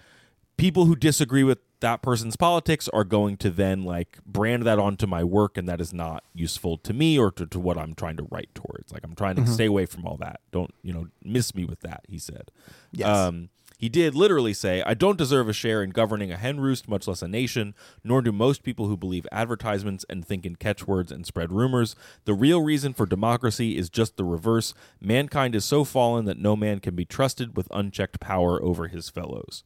people 0.56 0.86
who 0.86 0.96
disagree 0.96 1.44
with 1.44 1.58
that 1.80 2.02
person's 2.02 2.36
politics 2.36 2.88
are 2.88 3.04
going 3.04 3.36
to 3.36 3.50
then 3.50 3.84
like 3.84 4.18
brand 4.24 4.62
that 4.64 4.78
onto 4.78 5.06
my 5.06 5.22
work, 5.22 5.56
and 5.56 5.68
that 5.68 5.80
is 5.80 5.92
not 5.92 6.24
useful 6.34 6.78
to 6.78 6.92
me 6.94 7.18
or 7.18 7.30
to, 7.32 7.46
to 7.46 7.60
what 7.60 7.76
I'm 7.76 7.94
trying 7.94 8.16
to 8.16 8.26
write 8.30 8.54
towards. 8.54 8.92
Like 8.92 9.04
I'm 9.04 9.14
trying 9.14 9.36
to 9.36 9.46
stay 9.46 9.66
away 9.66 9.86
from 9.86 10.06
all 10.06 10.16
that. 10.18 10.40
Don't 10.52 10.74
you 10.82 10.92
know 10.92 11.08
miss 11.22 11.54
me 11.54 11.64
with 11.64 11.80
that. 11.80 12.04
He 12.08 12.18
said. 12.18 12.50
Yes. 12.92 13.08
Um, 13.08 13.50
he 13.78 13.90
did 13.90 14.14
literally 14.14 14.54
say, 14.54 14.82
I 14.86 14.94
don't 14.94 15.18
deserve 15.18 15.50
a 15.50 15.52
share 15.52 15.82
in 15.82 15.90
governing 15.90 16.32
a 16.32 16.38
hen 16.38 16.60
roost, 16.60 16.88
much 16.88 17.06
less 17.06 17.20
a 17.20 17.28
nation, 17.28 17.74
nor 18.02 18.22
do 18.22 18.32
most 18.32 18.62
people 18.62 18.86
who 18.86 18.96
believe 18.96 19.26
advertisements 19.30 20.04
and 20.08 20.26
think 20.26 20.46
in 20.46 20.56
catchwords 20.56 21.12
and 21.12 21.26
spread 21.26 21.52
rumors. 21.52 21.94
The 22.24 22.32
real 22.32 22.62
reason 22.62 22.94
for 22.94 23.04
democracy 23.04 23.76
is 23.76 23.90
just 23.90 24.16
the 24.16 24.24
reverse. 24.24 24.72
Mankind 24.98 25.54
is 25.54 25.66
so 25.66 25.84
fallen 25.84 26.24
that 26.24 26.38
no 26.38 26.56
man 26.56 26.80
can 26.80 26.94
be 26.94 27.04
trusted 27.04 27.54
with 27.54 27.68
unchecked 27.70 28.18
power 28.18 28.62
over 28.62 28.88
his 28.88 29.10
fellows. 29.10 29.62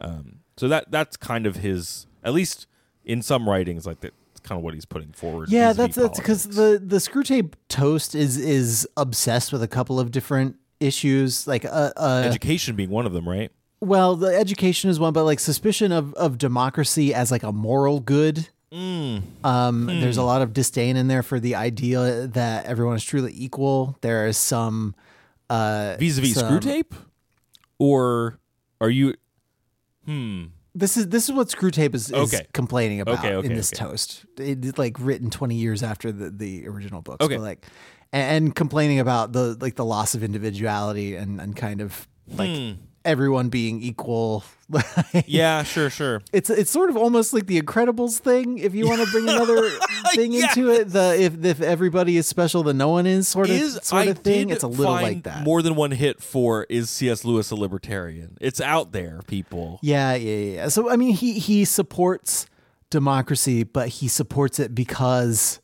Um, 0.00 0.40
so 0.56 0.68
that 0.68 0.90
that's 0.90 1.16
kind 1.16 1.46
of 1.46 1.56
his, 1.56 2.06
at 2.24 2.32
least 2.32 2.66
in 3.04 3.22
some 3.22 3.48
writings, 3.48 3.86
like 3.86 4.00
that's 4.00 4.14
kind 4.42 4.58
of 4.58 4.64
what 4.64 4.74
he's 4.74 4.84
putting 4.84 5.12
forward. 5.12 5.48
Yeah, 5.50 5.72
that's 5.72 5.96
that's 5.96 6.18
because 6.18 6.44
the 6.44 6.80
the 6.84 6.96
Screwtape 6.96 7.54
toast 7.68 8.14
is 8.14 8.36
is 8.36 8.86
obsessed 8.96 9.52
with 9.52 9.62
a 9.62 9.68
couple 9.68 9.98
of 10.00 10.10
different 10.10 10.56
issues, 10.80 11.46
like 11.46 11.64
uh, 11.64 11.92
uh 11.96 12.22
education 12.26 12.74
being 12.76 12.90
one 12.90 13.06
of 13.06 13.12
them, 13.12 13.28
right? 13.28 13.50
well, 13.80 14.14
the 14.14 14.28
education 14.28 14.90
is 14.90 15.00
one, 15.00 15.12
but 15.12 15.24
like 15.24 15.40
suspicion 15.40 15.90
of 15.92 16.14
of 16.14 16.38
democracy 16.38 17.12
as 17.14 17.30
like 17.30 17.42
a 17.42 17.52
moral 17.52 18.00
good. 18.00 18.48
Mm. 18.72 19.22
Um, 19.44 19.84
There's 19.86 20.16
Hmm. 20.16 20.22
a 20.22 20.24
lot 20.24 20.40
of 20.40 20.54
disdain 20.54 20.96
in 20.96 21.06
there 21.06 21.22
for 21.22 21.38
the 21.38 21.54
idea 21.56 22.26
that 22.28 22.64
everyone 22.64 22.96
is 22.96 23.04
truly 23.04 23.32
equal. 23.36 23.98
There 24.00 24.26
is 24.26 24.38
some 24.38 24.94
uh, 25.50 25.96
vis-a-vis 25.98 26.34
some- 26.34 26.58
Screwtape 26.58 26.92
or 27.78 28.38
are 28.80 28.88
you 28.88 29.14
hmm 30.04 30.44
This 30.74 30.96
is 30.96 31.08
this 31.08 31.28
is 31.28 31.34
what 31.34 31.48
Screwtape 31.48 31.94
is, 31.94 32.10
is 32.10 32.34
Okay. 32.34 32.46
complaining 32.52 33.00
about 33.00 33.18
Okay, 33.18 33.34
okay, 33.34 33.46
in 33.46 33.54
this 33.54 33.70
toast. 33.70 34.24
It's 34.38 34.78
like 34.78 34.96
written 34.98 35.30
twenty 35.30 35.56
years 35.56 35.82
after 35.82 36.10
the, 36.12 36.30
the 36.30 36.66
original 36.66 37.02
books. 37.02 37.24
Okay. 37.24 37.36
But 37.36 37.42
like 37.42 37.66
and, 38.12 38.46
and 38.46 38.54
complaining 38.54 38.98
about 39.00 39.32
the 39.32 39.56
like 39.60 39.76
the 39.76 39.84
loss 39.84 40.14
of 40.14 40.22
individuality 40.22 41.14
and, 41.16 41.40
and 41.40 41.54
kind 41.56 41.80
of 41.80 42.08
like 42.28 42.50
Hmm. 42.50 42.72
Everyone 43.04 43.48
being 43.48 43.82
equal. 43.82 44.44
Yeah, 45.26 45.64
sure, 45.64 45.90
sure. 45.90 46.22
It's 46.32 46.48
it's 46.48 46.70
sort 46.70 46.88
of 46.88 46.96
almost 46.96 47.34
like 47.34 47.44
the 47.46 47.60
Incredibles 47.60 48.18
thing, 48.18 48.56
if 48.56 48.74
you 48.74 48.88
want 48.88 49.02
to 49.02 49.10
bring 49.10 49.28
another 49.28 49.68
thing 50.14 50.32
into 50.32 50.70
it. 50.70 50.88
The 50.88 51.14
if 51.20 51.44
if 51.44 51.60
everybody 51.60 52.16
is 52.16 52.26
special, 52.26 52.62
then 52.62 52.78
no 52.78 52.88
one 52.88 53.06
is 53.06 53.28
sort 53.28 53.50
of 53.50 53.56
Is 53.56 53.78
sort 53.82 54.02
I 54.02 54.10
of 54.10 54.20
thing. 54.20 54.48
It's 54.48 54.62
a 54.62 54.68
little 54.68 54.94
like 54.94 55.24
that. 55.24 55.42
More 55.42 55.60
than 55.60 55.74
one 55.74 55.90
hit 55.90 56.22
for 56.22 56.64
is 56.70 56.88
C.S. 56.88 57.22
Lewis 57.22 57.50
a 57.50 57.54
libertarian? 57.54 58.38
It's 58.40 58.62
out 58.62 58.92
there, 58.92 59.20
people. 59.26 59.78
Yeah, 59.82 60.14
yeah, 60.14 60.36
yeah, 60.36 60.54
yeah. 60.54 60.68
So 60.68 60.88
I 60.88 60.96
mean, 60.96 61.12
he 61.12 61.38
he 61.38 61.66
supports 61.66 62.46
democracy, 62.88 63.64
but 63.64 63.88
he 63.88 64.08
supports 64.08 64.58
it 64.58 64.74
because 64.74 65.60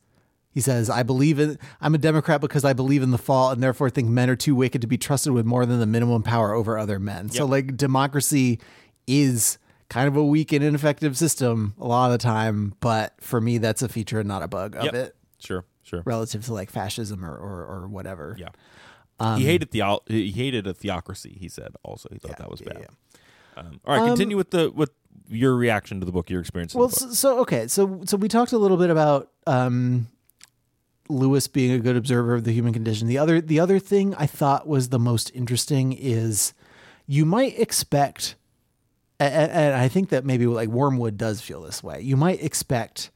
he 0.59 0.61
says, 0.61 0.89
"I 0.89 1.03
believe 1.03 1.39
in. 1.39 1.57
I'm 1.79 1.95
a 1.95 1.97
Democrat 1.97 2.41
because 2.41 2.65
I 2.65 2.73
believe 2.73 3.01
in 3.01 3.11
the 3.11 3.17
fall, 3.17 3.51
and 3.51 3.63
therefore 3.63 3.89
think 3.89 4.09
men 4.09 4.29
are 4.29 4.35
too 4.35 4.55
wicked 4.55 4.81
to 4.81 4.87
be 4.87 4.97
trusted 4.97 5.31
with 5.31 5.45
more 5.45 5.65
than 5.65 5.79
the 5.79 5.85
minimum 5.85 6.21
power 6.21 6.53
over 6.53 6.77
other 6.77 6.99
men." 6.99 7.29
So 7.29 7.45
like, 7.45 7.77
democracy 7.77 8.59
is 9.07 9.57
kind 9.87 10.07
of 10.07 10.17
a 10.17 10.23
weak 10.23 10.51
and 10.51 10.63
ineffective 10.63 11.17
system 11.17 11.73
a 11.79 11.87
lot 11.87 12.07
of 12.07 12.11
the 12.11 12.17
time, 12.17 12.73
but 12.81 13.13
for 13.21 13.39
me, 13.39 13.57
that's 13.57 13.81
a 13.81 13.87
feature 13.89 14.19
and 14.19 14.27
not 14.27 14.43
a 14.43 14.47
bug 14.47 14.75
of 14.75 14.83
Yep. 14.83 14.93
it, 14.93 15.15
Sure, 15.39 15.63
sure. 15.83 16.03
relative 16.05 16.45
to 16.45 16.53
like 16.53 16.69
fascism 16.69 17.23
or 17.23 17.35
or, 17.35 17.65
or 17.65 17.87
whatever. 17.87 18.35
Yeah. 18.37 18.49
Um, 19.21 19.39
he 19.39 19.45
hated 19.45 19.71
the 19.71 19.99
he 20.07 20.31
hated 20.31 20.67
a 20.67 20.73
theocracy. 20.73 21.37
He 21.39 21.47
said 21.47 21.69
also 21.83 22.09
he 22.11 22.19
thought 22.19 22.37
that 22.37 22.51
was 22.51 22.61
yeah, 22.61 22.73
bad. 22.73 22.87
Um, 23.57 23.79
all 23.85 23.97
right, 23.97 24.07
continue 24.07 24.37
with 24.37 24.51
the 24.51 24.71
with 24.71 24.91
your 25.27 25.55
reaction 25.55 25.99
to 25.99 26.05
the 26.05 26.11
book, 26.11 26.29
your 26.29 26.39
experience. 26.39 26.73
Well, 26.73 26.89
so, 26.89 27.11
so 27.11 27.39
okay, 27.39 27.67
so 27.67 28.01
so 28.05 28.17
we 28.17 28.27
talked 28.27 28.51
a 28.51 28.57
little 28.57 28.77
bit 28.77 28.89
about 28.89 29.31
um, 29.47 30.07
Lewis 31.09 31.47
being 31.47 31.71
a 31.71 31.79
good 31.79 31.95
observer 31.95 32.35
of 32.35 32.43
the 32.43 32.51
human 32.53 32.71
condition. 32.73 33.07
The 33.07 33.17
other 33.17 33.41
the 33.41 33.59
other 33.59 33.79
thing 33.79 34.13
I 34.15 34.25
thought 34.27 34.67
was 34.67 34.89
the 34.89 34.99
most 34.99 35.31
interesting 35.33 35.91
is 35.93 36.53
you 37.07 37.25
might 37.25 37.57
expect, 37.59 38.35
and, 39.19 39.51
and 39.51 39.75
I 39.75 39.87
think 39.87 40.09
that 40.09 40.23
maybe 40.23 40.45
like 40.45 40.69
Wormwood 40.69 41.17
does 41.17 41.41
feel 41.41 41.61
this 41.61 41.81
way. 41.83 42.01
You 42.01 42.15
might 42.15 42.43
expect 42.43 43.09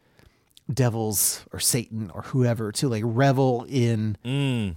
devils 0.73 1.45
or 1.51 1.59
Satan 1.59 2.09
or 2.13 2.23
whoever 2.23 2.71
to 2.71 2.89
like 2.89 3.03
revel 3.05 3.65
in 3.69 4.17
Mm. 4.25 4.75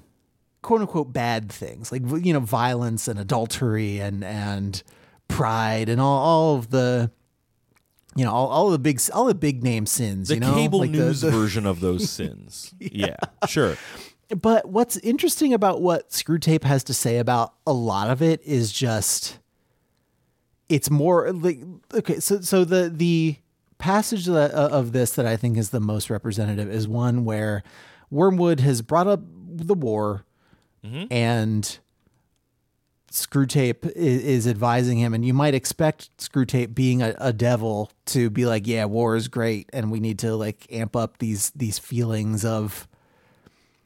quote 0.62 0.81
unquote 0.83 1.12
bad 1.12 1.51
things 1.51 1.91
like 1.93 2.03
you 2.25 2.33
know 2.33 2.41
violence 2.41 3.09
and 3.09 3.19
adultery 3.19 3.99
and 3.99 4.23
and 4.25 4.83
pride 5.29 5.89
and 5.89 6.01
all, 6.01 6.19
all 6.19 6.57
of 6.57 6.71
the 6.71 7.11
you 8.17 8.25
know 8.25 8.33
all, 8.33 8.49
all 8.49 8.71
the 8.71 8.79
big 8.79 9.01
all 9.12 9.25
the 9.27 9.35
big 9.35 9.62
name 9.62 9.87
sins 9.87 10.29
the 10.29 10.35
you 10.35 10.41
know 10.41 10.55
cable 10.55 10.81
Like 10.81 10.93
the- 10.93 10.99
news 10.99 11.21
the- 11.21 11.31
version 11.31 11.67
of 11.67 11.81
those 11.81 12.11
sins. 12.19 12.75
yeah. 12.81 13.17
sure. 13.47 13.77
but 14.41 14.69
what's 14.69 14.97
interesting 14.99 15.53
about 15.53 15.83
what 15.83 16.11
Screwtape 16.11 16.64
has 16.64 16.83
to 16.85 16.95
say 16.95 17.19
about 17.19 17.55
a 17.67 17.73
lot 17.73 18.11
of 18.11 18.23
it 18.23 18.43
is 18.45 18.73
just 18.73 19.39
it's 20.69 20.91
more 20.91 21.31
like 21.33 21.61
okay 21.95 22.19
so 22.19 22.41
so 22.41 22.64
the 22.64 22.91
the 22.93 23.37
passage 23.79 24.25
that, 24.25 24.55
uh, 24.55 24.69
of 24.73 24.93
this 24.93 25.12
that 25.12 25.27
I 25.27 25.37
think 25.37 25.59
is 25.59 25.69
the 25.71 25.81
most 25.81 26.09
representative 26.09 26.71
is 26.71 26.89
one 26.89 27.25
where 27.27 27.62
Wormwood 28.11 28.61
has 28.61 28.81
brought 28.81 29.07
up 29.07 29.21
the 29.47 29.75
war 29.75 30.25
and 31.11 31.79
Screwtape 33.17 33.91
is, 33.93 34.23
is 34.25 34.47
advising 34.47 34.99
him, 34.99 35.14
and 35.14 35.25
you 35.25 35.33
might 35.33 35.55
expect 35.55 36.17
Screwtape 36.19 36.75
being 36.75 37.03
a, 37.03 37.14
a 37.19 37.33
devil 37.33 37.91
to 38.07 38.31
be 38.31 38.47
like, 38.47 38.67
"Yeah, 38.67 38.85
war 38.85 39.17
is 39.17 39.29
great, 39.29 39.71
and 39.73 39.91
we 39.91 40.01
need 40.01 40.19
to 40.21 40.37
like 40.37 40.67
amp 40.71 40.95
up 40.95 41.19
these 41.19 41.51
these 41.51 41.79
feelings 41.79 42.45
of 42.45 42.87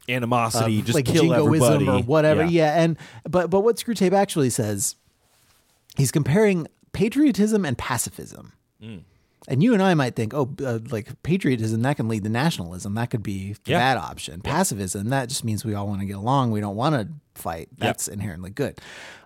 Animosity, 0.08 0.80
of, 0.80 0.86
just 0.86 0.96
like 0.96 1.04
kill 1.04 1.22
jingoism 1.22 1.72
everybody 1.74 1.86
or 1.86 2.02
whatever." 2.02 2.44
Yeah. 2.44 2.82
and 2.82 2.98
but 3.28 3.50
but 3.50 3.60
what 3.60 3.76
Screwtape 3.76 4.12
actually 4.12 4.50
says, 4.50 4.96
he's 5.96 6.10
comparing 6.10 6.66
patriotism 6.92 7.64
and 7.64 7.78
pacifism. 7.78 8.52
Mm. 8.82 9.02
And 9.48 9.62
you 9.62 9.72
and 9.72 9.82
I 9.82 9.94
might 9.94 10.16
think, 10.16 10.34
oh, 10.34 10.54
uh, 10.64 10.80
like 10.90 11.22
patriotism 11.22 11.82
that 11.82 11.96
can 11.96 12.08
lead 12.08 12.24
to 12.24 12.28
nationalism. 12.28 12.94
That 12.94 13.10
could 13.10 13.22
be 13.22 13.54
the 13.64 13.72
Yeah. 13.72 13.78
bad 13.78 13.96
option. 13.98 14.40
Pacifism 14.42 15.08
that 15.08 15.28
just 15.28 15.44
means 15.44 15.64
we 15.64 15.74
all 15.74 15.86
want 15.86 16.00
to 16.00 16.06
get 16.06 16.16
along. 16.16 16.50
We 16.50 16.60
don't 16.60 16.76
want 16.76 16.94
to 16.94 17.08
fight. 17.40 17.68
That's 17.78 18.08
inherently 18.08 18.50
good. 18.50 18.80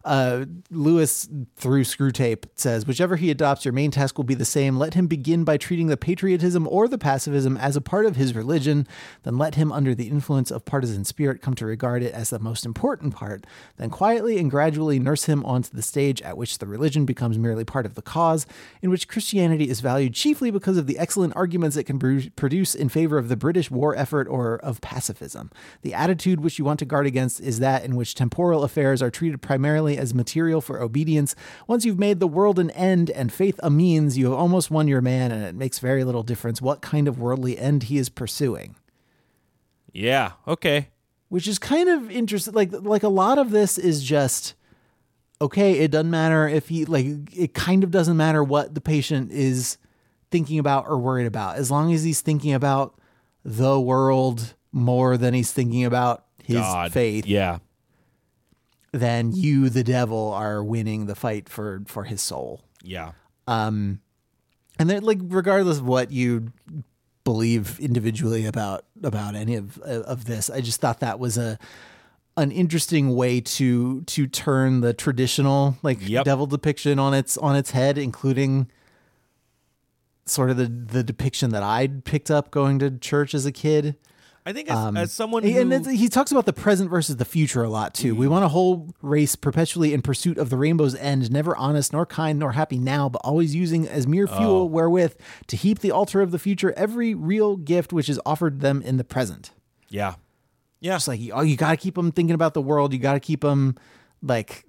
Uh, 0.05 0.45
Lewis 0.71 1.27
through 1.57 1.85
Screwtape, 1.85 2.45
says, 2.57 2.87
whichever 2.87 3.17
he 3.17 3.31
adopts, 3.31 3.65
your 3.65 3.73
main 3.73 3.91
task 3.91 4.19
will 4.19 4.25
be 4.25 4.35
the 4.35 4.45
same. 4.45 4.77
Let 4.77 4.93
him 4.93 5.07
begin 5.07 5.45
by 5.45 5.57
treating 5.57 5.87
the 5.87 5.97
patriotism 5.97 6.69
or 6.69 6.89
the 6.89 6.99
pacifism 6.99 7.57
as 7.57 7.75
a 7.75 7.81
part 7.81 8.05
of 8.05 8.17
his 8.17 8.35
religion. 8.35 8.87
Then 9.23 9.39
let 9.39 9.55
him, 9.55 9.73
under 9.73 9.95
the 9.95 10.09
influence 10.09 10.51
of 10.51 10.67
partisan 10.67 11.05
spirit, 11.05 11.41
come 11.41 11.55
to 11.55 11.65
regard 11.65 12.03
it 12.03 12.13
as 12.13 12.29
the 12.29 12.39
most 12.39 12.67
important 12.67 13.15
part. 13.15 13.47
Then 13.79 13.89
quietly 13.89 14.39
and 14.39 14.51
gradually 14.51 14.99
nurse 14.99 15.25
him 15.25 15.43
onto 15.47 15.71
the 15.71 15.81
stage 15.81 16.21
at 16.21 16.37
which 16.37 16.59
the 16.59 16.67
religion 16.67 17.07
becomes 17.07 17.39
merely 17.39 17.65
part 17.65 17.87
of 17.87 17.95
the 17.95 18.03
cause, 18.03 18.47
in 18.83 18.91
which 18.91 19.09
Christianity 19.09 19.71
is 19.71 19.81
valued 19.81 20.13
chiefly 20.13 20.51
because 20.51 20.77
of 20.77 20.87
the 20.87 20.99
excellent 20.99 21.35
arguments 21.35 21.79
it 21.79 21.85
can 21.85 21.99
pr- 21.99 22.29
produce 22.37 22.75
in 22.75 22.91
favor 22.91 23.17
of 23.17 23.31
the 23.31 23.37
British 23.37 23.71
war 23.71 23.97
effort 23.97 24.29
or 24.29 24.57
of 24.57 24.83
pacifism. 24.83 25.51
The 25.81 25.95
attitude 25.95 26.41
which 26.41 26.59
you 26.59 26.67
want 26.67 26.79
to 26.81 26.85
guard 26.85 27.07
against 27.07 27.41
is 27.41 27.59
that 27.61 27.85
in 27.85 27.97
which 27.97 28.04
temporal 28.13 28.65
affairs 28.65 29.01
are 29.01 29.11
treated 29.11 29.41
primarily 29.41 29.97
as 29.97 30.13
material 30.13 30.61
for 30.61 30.83
obedience. 30.83 31.35
Once 31.67 31.85
you've 31.87 31.99
made 31.99 32.21
the 32.21 32.27
world 32.27 32.59
an 32.59 32.71
end 32.73 33.09
and 33.11 33.33
faith 33.33 33.59
a 33.63 33.71
means, 33.71 34.19
you 34.19 34.27
have 34.27 34.35
almost 34.39 34.71
won 34.71 34.89
your 34.89 35.01
man, 35.01 35.31
and 35.33 35.43
it 35.45 35.55
makes 35.55 35.79
very 35.79 36.05
little 36.05 36.23
difference 36.25 36.61
what 36.61 36.83
kind 36.83 37.09
of 37.09 37.19
worldly 37.19 37.57
end 37.57 37.85
he 37.85 37.97
is 37.97 38.09
pursuing 38.11 38.75
Yeah. 39.93 40.33
Okay. 40.49 40.89
which 41.29 41.49
is 41.49 41.59
kind 41.59 41.89
of 41.89 42.11
interesting. 42.11 42.53
Like 42.55 42.71
like 42.73 43.03
a 43.05 43.09
lot 43.09 43.39
of 43.39 43.51
this 43.51 43.79
is 43.79 44.03
just 44.05 44.55
okay. 45.41 45.79
It 45.79 45.91
doesn't 45.91 46.11
matter 46.11 46.47
if 46.49 46.69
he 46.69 46.85
like. 46.85 47.07
It 47.35 47.55
kind 47.55 47.83
of 47.85 47.91
doesn't 47.91 48.17
matter 48.17 48.43
what 48.45 48.75
the 48.75 48.81
patient 48.81 49.33
is 49.33 49.79
thinking 50.31 50.59
about 50.59 50.87
or 50.89 50.99
worried 50.99 51.27
about, 51.27 51.57
as 51.57 51.71
long 51.71 51.93
as 51.93 52.03
he's 52.05 52.21
thinking 52.21 52.53
about 52.55 52.99
the 53.45 53.79
world 53.81 54.55
more 54.73 55.17
than 55.17 55.35
he's 55.35 55.53
thinking 55.53 55.85
about 55.85 56.25
his 56.43 56.57
God. 56.57 56.93
faith. 56.93 57.27
Yeah. 57.27 57.59
Then 58.95 59.33
you, 59.33 59.69
the 59.71 59.83
devil, 59.83 60.33
are 60.33 60.63
winning 60.63 61.07
the 61.07 61.15
fight 61.17 61.49
for 61.49 61.83
for 61.87 62.05
his 62.05 62.23
soul. 62.23 62.61
Yeah. 62.83 63.13
Um, 63.49 64.01
and 64.79 64.89
then 64.89 65.03
like 65.03 65.19
regardless 65.23 65.79
of 65.79 65.87
what 65.87 66.11
you 66.13 66.53
believe 67.25 67.81
individually 67.81 68.47
about 68.47 68.85
about 69.03 69.35
any 69.35 69.57
of 69.57 69.79
of 69.79 70.27
this, 70.27 70.49
I 70.49 70.61
just 70.61 70.81
thought 70.81 71.01
that 71.01 71.19
was 71.19 71.37
a 71.37 71.59
an 72.37 72.51
interesting 72.53 73.15
way 73.15 73.41
to 73.41 74.03
to 74.03 74.27
turn 74.27 74.81
the 74.81 74.95
traditional 74.95 75.77
like 75.83 75.99
Yep. 76.01 76.25
devil 76.25 76.47
depiction 76.47 76.99
on 76.99 77.15
its 77.15 77.37
on 77.39 77.57
its 77.57 77.73
head, 77.73 77.99
including 77.99 78.69
sort 80.27 80.51
of 80.51 80.57
the 80.57 80.67
the 80.67 81.03
depiction 81.03 81.51
that 81.51 81.63
I'd 81.63 82.05
picked 82.05 82.31
up 82.31 82.51
going 82.51 82.79
to 82.79 82.91
church 82.91 83.35
as 83.35 83.45
a 83.45 83.53
kid. 83.53 83.97
I 84.47 84.53
think 84.53 84.69
as, 84.71 84.77
Um, 84.77 84.97
as 84.97 85.11
someone 85.11 85.43
and 85.43 85.53
who, 85.55 85.73
it's- 85.73 85.99
he 85.99 86.09
talks 86.09 86.31
about 86.31 86.45
the 86.45 86.53
present 86.53 86.91
versus 86.91 87.17
the 87.17 87.25
future 87.25 87.63
a 87.63 87.71
lot 87.71 87.95
too. 87.95 88.15
We 88.15 88.29
want 88.29 88.45
a 88.45 88.49
whole 88.49 88.91
race 89.01 89.37
perpetually 89.37 89.95
in 89.95 90.03
pursuit 90.03 90.37
of 90.37 90.51
the 90.51 90.59
rainbow's 90.59 90.95
end, 90.97 91.31
never 91.31 91.57
honest 91.57 91.95
nor 91.95 92.05
kind 92.05 92.39
nor 92.39 92.53
happy 92.53 92.79
now, 92.79 93.09
but 93.09 93.21
always 93.25 93.55
using 93.55 93.89
as 93.89 94.07
mere 94.07 94.27
fuel 94.27 94.69
wherewith 94.69 95.15
to 95.47 95.57
heap 95.57 95.79
the 95.79 95.91
altar 95.91 96.21
of 96.21 96.31
the 96.31 96.39
future 96.39 96.75
every 96.77 97.15
real 97.15 97.57
gift 97.57 97.91
which 97.93 98.09
is 98.11 98.21
offered 98.27 98.61
them 98.61 98.83
in 98.83 98.99
the 98.99 99.05
present. 99.05 99.51
yeah. 99.89 100.17
Yeah. 100.81 100.97
It's 100.97 101.09
like 101.09 101.21
oh, 101.33 101.41
you 101.41 101.57
got 101.57 101.71
to 101.71 101.79
keep 101.79 101.95
them 101.95 102.13
thinking 102.13 102.35
about 102.35 102.53
the 102.53 102.61
world. 102.61 102.93
You 102.93 102.99
got 102.99 103.15
to 103.15 103.21
keep 103.21 103.41
them 103.41 103.77
like 104.23 104.67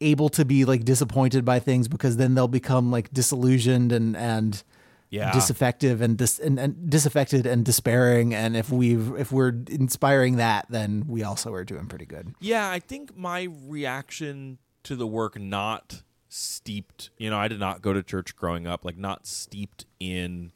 able 0.00 0.28
to 0.30 0.44
be 0.44 0.64
like 0.64 0.84
disappointed 0.84 1.44
by 1.44 1.60
things 1.60 1.86
because 1.86 2.16
then 2.16 2.34
they'll 2.34 2.48
become 2.48 2.90
like 2.90 3.12
disillusioned 3.12 3.92
and 3.92 4.16
and 4.16 4.64
Yeah. 5.10 5.32
disaffective 5.32 6.00
and, 6.00 6.18
dis- 6.18 6.38
and, 6.40 6.58
and 6.58 6.90
disaffected 6.90 7.46
and 7.46 7.64
despairing 7.64 8.34
and 8.34 8.56
if 8.56 8.70
we've 8.70 9.14
if 9.16 9.30
we're 9.30 9.54
inspiring 9.68 10.36
that 10.36 10.66
then 10.68 11.04
we 11.06 11.22
also 11.22 11.52
are 11.54 11.64
doing 11.64 11.86
pretty 11.86 12.06
good 12.06 12.34
Yeah, 12.40 12.68
I 12.68 12.80
think 12.80 13.16
my 13.16 13.48
reaction 13.66 14.58
to 14.84 14.96
the 14.96 15.06
work 15.06 15.38
not 15.38 16.02
steeped, 16.28 17.10
you 17.18 17.30
know, 17.30 17.38
I 17.38 17.48
did 17.48 17.60
not 17.60 17.82
go 17.82 17.92
to 17.92 18.02
church 18.02 18.36
growing 18.36 18.66
up, 18.66 18.84
like 18.84 18.98
not 18.98 19.26
steeped 19.26 19.86
in 20.00 20.52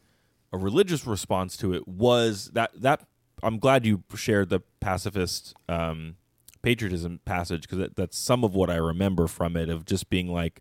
a 0.53 0.59
religious 0.59 1.07
response 1.07 1.57
to 1.59 1.73
it 1.73 1.87
was 1.87 2.51
that 2.55 2.71
that 2.81 3.07
I'm 3.43 3.59
glad 3.59 3.87
you 3.87 4.03
shared 4.15 4.49
the 4.51 4.61
pacifist 4.81 5.55
um 5.69 6.17
patriotism 6.63 7.21
passage 7.25 7.63
because 7.63 7.79
that, 7.79 7.97
that's 7.97 8.19
some 8.19 8.45
of 8.45 8.55
what 8.55 8.69
I 8.69 8.77
remember 8.77 9.27
from 9.27 9.57
it 9.57 9.69
of 9.71 9.85
just 9.85 10.11
being 10.11 10.29
like 10.29 10.61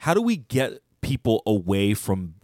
how 0.00 0.14
do 0.14 0.22
we 0.22 0.36
get 0.36 0.82
people 1.00 1.42
away 1.46 1.94
from 1.94 2.34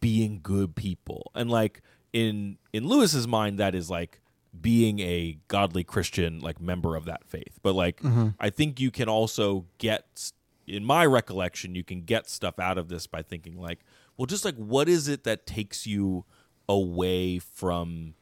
being 0.00 0.40
good 0.42 0.74
people 0.74 1.30
and 1.34 1.50
like 1.50 1.82
in 2.12 2.56
in 2.72 2.86
lewis's 2.86 3.26
mind 3.26 3.58
that 3.58 3.74
is 3.74 3.90
like 3.90 4.20
being 4.60 4.98
a 5.00 5.38
godly 5.48 5.84
christian 5.84 6.40
like 6.40 6.60
member 6.60 6.96
of 6.96 7.04
that 7.04 7.24
faith 7.26 7.58
but 7.62 7.74
like 7.74 8.00
mm-hmm. 8.00 8.28
i 8.40 8.48
think 8.48 8.80
you 8.80 8.90
can 8.90 9.08
also 9.08 9.66
get 9.78 10.32
in 10.68 10.84
my 10.84 11.04
recollection, 11.06 11.74
you 11.74 11.82
can 11.82 12.02
get 12.02 12.28
stuff 12.28 12.58
out 12.58 12.78
of 12.78 12.88
this 12.88 13.06
by 13.06 13.22
thinking 13.22 13.58
like, 13.58 13.80
well, 14.16 14.26
just 14.26 14.44
like 14.44 14.56
what 14.56 14.88
is 14.88 15.08
it 15.08 15.24
that 15.24 15.46
takes 15.46 15.86
you 15.86 16.24
away 16.68 17.38
from 17.38 18.14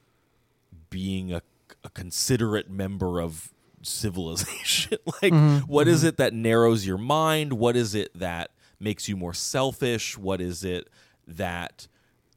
being 0.88 1.32
a, 1.32 1.42
a 1.84 1.90
considerate 1.90 2.70
member 2.70 3.20
of 3.20 3.52
civilization? 3.82 4.98
like, 5.22 5.32
mm-hmm. 5.32 5.58
what 5.66 5.88
is 5.88 6.00
mm-hmm. 6.00 6.08
it 6.08 6.16
that 6.18 6.32
narrows 6.32 6.86
your 6.86 6.98
mind? 6.98 7.54
What 7.54 7.76
is 7.76 7.94
it 7.94 8.16
that 8.18 8.52
makes 8.78 9.08
you 9.08 9.16
more 9.16 9.34
selfish? 9.34 10.16
What 10.16 10.40
is 10.40 10.64
it 10.64 10.88
that 11.26 11.88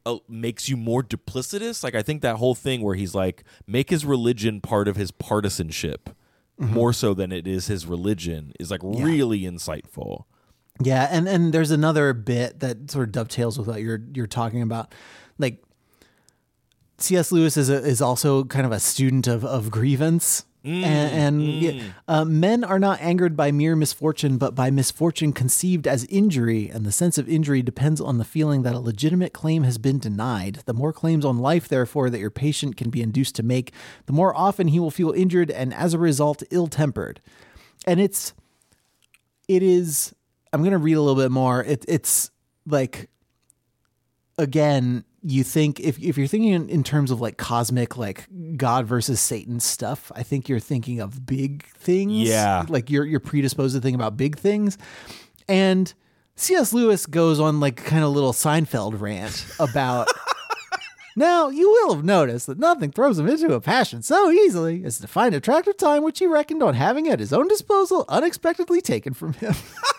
uh, 0.05 0.17
makes 0.27 0.69
you 0.69 0.77
more 0.77 1.03
duplicitous? 1.03 1.83
Like, 1.83 1.95
I 1.95 2.01
think 2.01 2.21
that 2.21 2.37
whole 2.37 2.55
thing 2.55 2.81
where 2.81 2.95
he's 2.95 3.15
like, 3.15 3.43
make 3.67 3.89
his 3.89 4.05
religion 4.05 4.61
part 4.61 4.87
of 4.87 4.95
his 4.95 5.11
partisanship 5.11 6.09
more 6.59 6.91
so 6.91 7.13
than 7.13 7.31
it 7.31 7.47
is 7.47 7.67
his 7.67 7.85
religion 7.85 8.51
is 8.59 8.69
like 8.69 8.81
really 8.83 9.41
insightful. 9.41 10.25
Yeah, 10.81 11.07
and 11.09 11.27
and 11.27 11.53
there's 11.53 11.71
another 11.71 12.13
bit 12.13 12.59
that 12.59 12.91
sort 12.91 13.07
of 13.07 13.11
dovetails 13.13 13.57
with 13.57 13.67
what 13.67 13.81
you're 13.81 14.01
you're 14.13 14.27
talking 14.27 14.61
about. 14.61 14.93
Like 15.37 15.63
C.S. 16.97 17.31
Lewis 17.31 17.57
is 17.57 17.69
a, 17.69 17.75
is 17.75 18.01
also 18.01 18.43
kind 18.43 18.65
of 18.65 18.71
a 18.71 18.79
student 18.79 19.27
of 19.27 19.43
of 19.45 19.71
grievance. 19.71 20.45
And, 20.63 20.83
and 20.85 21.43
yeah, 21.43 21.83
uh, 22.07 22.25
men 22.25 22.63
are 22.63 22.79
not 22.79 22.99
angered 23.01 23.37
by 23.37 23.51
mere 23.51 23.75
misfortune, 23.75 24.37
but 24.37 24.55
by 24.55 24.69
misfortune 24.69 25.31
conceived 25.31 25.87
as 25.87 26.03
injury. 26.05 26.69
And 26.69 26.85
the 26.85 26.91
sense 26.91 27.17
of 27.17 27.29
injury 27.29 27.61
depends 27.61 28.01
on 28.01 28.17
the 28.17 28.25
feeling 28.25 28.63
that 28.63 28.75
a 28.75 28.79
legitimate 28.79 29.31
claim 29.31 29.63
has 29.63 29.77
been 29.77 29.99
denied. 29.99 30.59
The 30.65 30.73
more 30.73 30.91
claims 30.91 31.23
on 31.23 31.37
life, 31.37 31.67
therefore, 31.67 32.09
that 32.09 32.19
your 32.19 32.29
patient 32.29 32.75
can 32.75 32.89
be 32.89 33.01
induced 33.01 33.35
to 33.35 33.43
make, 33.43 33.71
the 34.05 34.13
more 34.13 34.35
often 34.35 34.67
he 34.67 34.79
will 34.79 34.91
feel 34.91 35.11
injured 35.11 35.49
and, 35.49 35.73
as 35.73 35.93
a 35.93 35.99
result, 35.99 36.43
ill 36.51 36.67
tempered. 36.67 37.21
And 37.87 38.01
it's, 38.01 38.33
it 39.47 39.63
is. 39.63 40.13
I'm 40.51 40.63
gonna 40.63 40.77
read 40.77 40.93
a 40.93 41.01
little 41.01 41.21
bit 41.21 41.31
more. 41.31 41.63
It, 41.63 41.85
it's 41.87 42.31
like, 42.65 43.09
again, 44.37 45.05
you 45.21 45.43
think 45.43 45.79
if 45.79 45.99
if 45.99 46.17
you're 46.17 46.27
thinking 46.27 46.53
in, 46.53 46.69
in 46.69 46.83
terms 46.83 47.11
of 47.11 47.19
like 47.21 47.37
cosmic, 47.37 47.97
like 47.97 48.27
God 48.57 48.85
versus 48.85 49.19
Satan 49.19 49.59
stuff, 49.59 50.11
I 50.15 50.23
think 50.23 50.47
you're 50.49 50.59
thinking 50.59 50.99
of 50.99 51.25
big 51.25 51.65
things. 51.67 52.27
Yeah. 52.29 52.63
like 52.69 52.89
you're 52.89 53.05
you're 53.05 53.19
predisposed 53.19 53.75
to 53.75 53.81
think 53.81 53.95
about 53.95 54.17
big 54.17 54.37
things, 54.37 54.77
and 55.47 55.93
C.S. 56.35 56.71
Lewis 56.73 57.05
goes 57.05 57.39
on 57.39 57.59
like 57.59 57.75
kind 57.77 58.03
of 58.03 58.11
little 58.11 58.33
Seinfeld 58.33 58.99
rant 58.99 59.45
about. 59.59 60.07
Now, 61.15 61.49
you 61.49 61.69
will 61.69 61.95
have 61.95 62.05
noticed 62.05 62.47
that 62.47 62.59
nothing 62.59 62.91
throws 62.91 63.19
him 63.19 63.27
into 63.27 63.53
a 63.53 63.59
passion 63.59 64.01
so 64.01 64.31
easily 64.31 64.85
as 64.85 64.99
to 64.99 65.07
find 65.07 65.35
attractive 65.35 65.75
time 65.75 66.01
which 66.01 66.19
he 66.19 66.27
reckoned 66.27 66.63
on 66.63 66.75
having 66.75 67.09
at 67.09 67.19
his 67.19 67.33
own 67.33 67.49
disposal 67.49 68.05
unexpectedly 68.07 68.79
taken 68.79 69.13
from 69.13 69.33
him. 69.33 69.53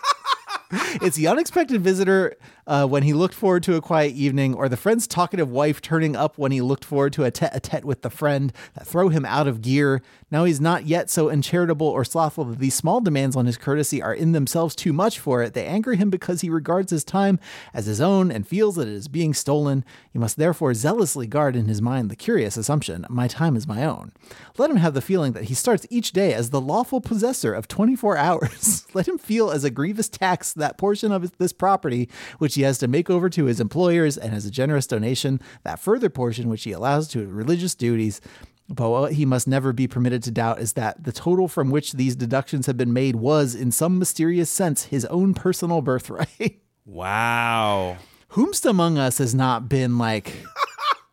it's 1.01 1.17
the 1.17 1.27
unexpected 1.27 1.81
visitor 1.81 2.35
uh, 2.67 2.87
when 2.87 3.03
he 3.03 3.13
looked 3.13 3.33
forward 3.33 3.63
to 3.63 3.75
a 3.75 3.81
quiet 3.81 4.13
evening, 4.13 4.53
or 4.53 4.69
the 4.69 4.77
friend's 4.77 5.07
talkative 5.07 5.51
wife 5.51 5.81
turning 5.81 6.15
up 6.15 6.37
when 6.37 6.51
he 6.51 6.61
looked 6.61 6.85
forward 6.85 7.11
to 7.13 7.23
a 7.23 7.31
tete 7.31 7.51
a 7.53 7.59
tete 7.59 7.83
with 7.83 8.01
the 8.01 8.09
friend 8.09 8.53
that 8.75 8.87
throw 8.87 9.09
him 9.09 9.25
out 9.25 9.47
of 9.47 9.61
gear. 9.61 10.01
Now 10.29 10.45
he's 10.45 10.61
not 10.61 10.85
yet 10.85 11.09
so 11.09 11.29
uncharitable 11.29 11.87
or 11.87 12.05
slothful 12.05 12.45
that 12.45 12.59
these 12.59 12.75
small 12.75 13.01
demands 13.01 13.35
on 13.35 13.45
his 13.45 13.57
courtesy 13.57 14.01
are 14.01 14.13
in 14.13 14.31
themselves 14.31 14.75
too 14.75 14.93
much 14.93 15.19
for 15.19 15.41
it. 15.43 15.53
They 15.53 15.65
anger 15.65 15.93
him 15.93 16.09
because 16.09 16.41
he 16.41 16.49
regards 16.49 16.91
his 16.91 17.03
time 17.03 17.39
as 17.73 17.85
his 17.85 17.99
own 17.99 18.31
and 18.31 18.47
feels 18.47 18.75
that 18.75 18.87
it 18.87 18.93
is 18.93 19.09
being 19.09 19.33
stolen. 19.33 19.83
He 20.13 20.19
must 20.19 20.37
therefore 20.37 20.73
zealously 20.73 21.27
guard 21.27 21.55
in 21.55 21.65
his 21.65 21.81
mind 21.81 22.09
the 22.09 22.15
curious 22.15 22.55
assumption, 22.55 23.05
my 23.09 23.27
time 23.27 23.57
is 23.57 23.67
my 23.67 23.83
own. 23.83 24.13
Let 24.57 24.69
him 24.69 24.77
have 24.77 24.93
the 24.93 25.01
feeling 25.01 25.33
that 25.33 25.45
he 25.45 25.53
starts 25.53 25.85
each 25.89 26.13
day 26.13 26.33
as 26.33 26.49
the 26.49 26.61
lawful 26.61 27.01
possessor 27.01 27.53
of 27.53 27.67
24 27.67 28.17
hours. 28.21 28.85
Let 28.93 29.07
him 29.07 29.17
feel 29.17 29.51
as 29.51 29.63
a 29.63 29.69
grievous 29.69 30.07
tax 30.07 30.53
that 30.61 30.77
portion 30.77 31.11
of 31.11 31.37
this 31.37 31.53
property 31.53 32.09
which 32.37 32.55
he 32.55 32.61
has 32.61 32.77
to 32.79 32.87
make 32.87 33.09
over 33.09 33.29
to 33.29 33.45
his 33.45 33.59
employers 33.59 34.17
and 34.17 34.33
as 34.33 34.45
a 34.45 34.51
generous 34.51 34.87
donation, 34.87 35.39
that 35.63 35.79
further 35.79 36.09
portion 36.09 36.49
which 36.49 36.63
he 36.63 36.71
allows 36.71 37.07
to 37.09 37.19
his 37.19 37.29
religious 37.29 37.75
duties. 37.75 38.21
But 38.69 38.89
what 38.89 39.13
he 39.13 39.25
must 39.25 39.47
never 39.47 39.73
be 39.73 39.87
permitted 39.87 40.23
to 40.23 40.31
doubt 40.31 40.61
is 40.61 40.73
that 40.73 41.03
the 41.03 41.11
total 41.11 41.47
from 41.47 41.71
which 41.71 41.93
these 41.93 42.15
deductions 42.15 42.67
have 42.67 42.77
been 42.77 42.93
made 42.93 43.17
was, 43.17 43.53
in 43.53 43.71
some 43.71 43.99
mysterious 43.99 44.49
sense, 44.49 44.85
his 44.85 45.05
own 45.05 45.33
personal 45.33 45.81
birthright. 45.81 46.61
Wow. 46.83 47.97
Whomst 48.29 48.65
among 48.65 48.97
us 48.97 49.19
has 49.19 49.35
not 49.35 49.69
been 49.69 49.99
like 49.99 50.33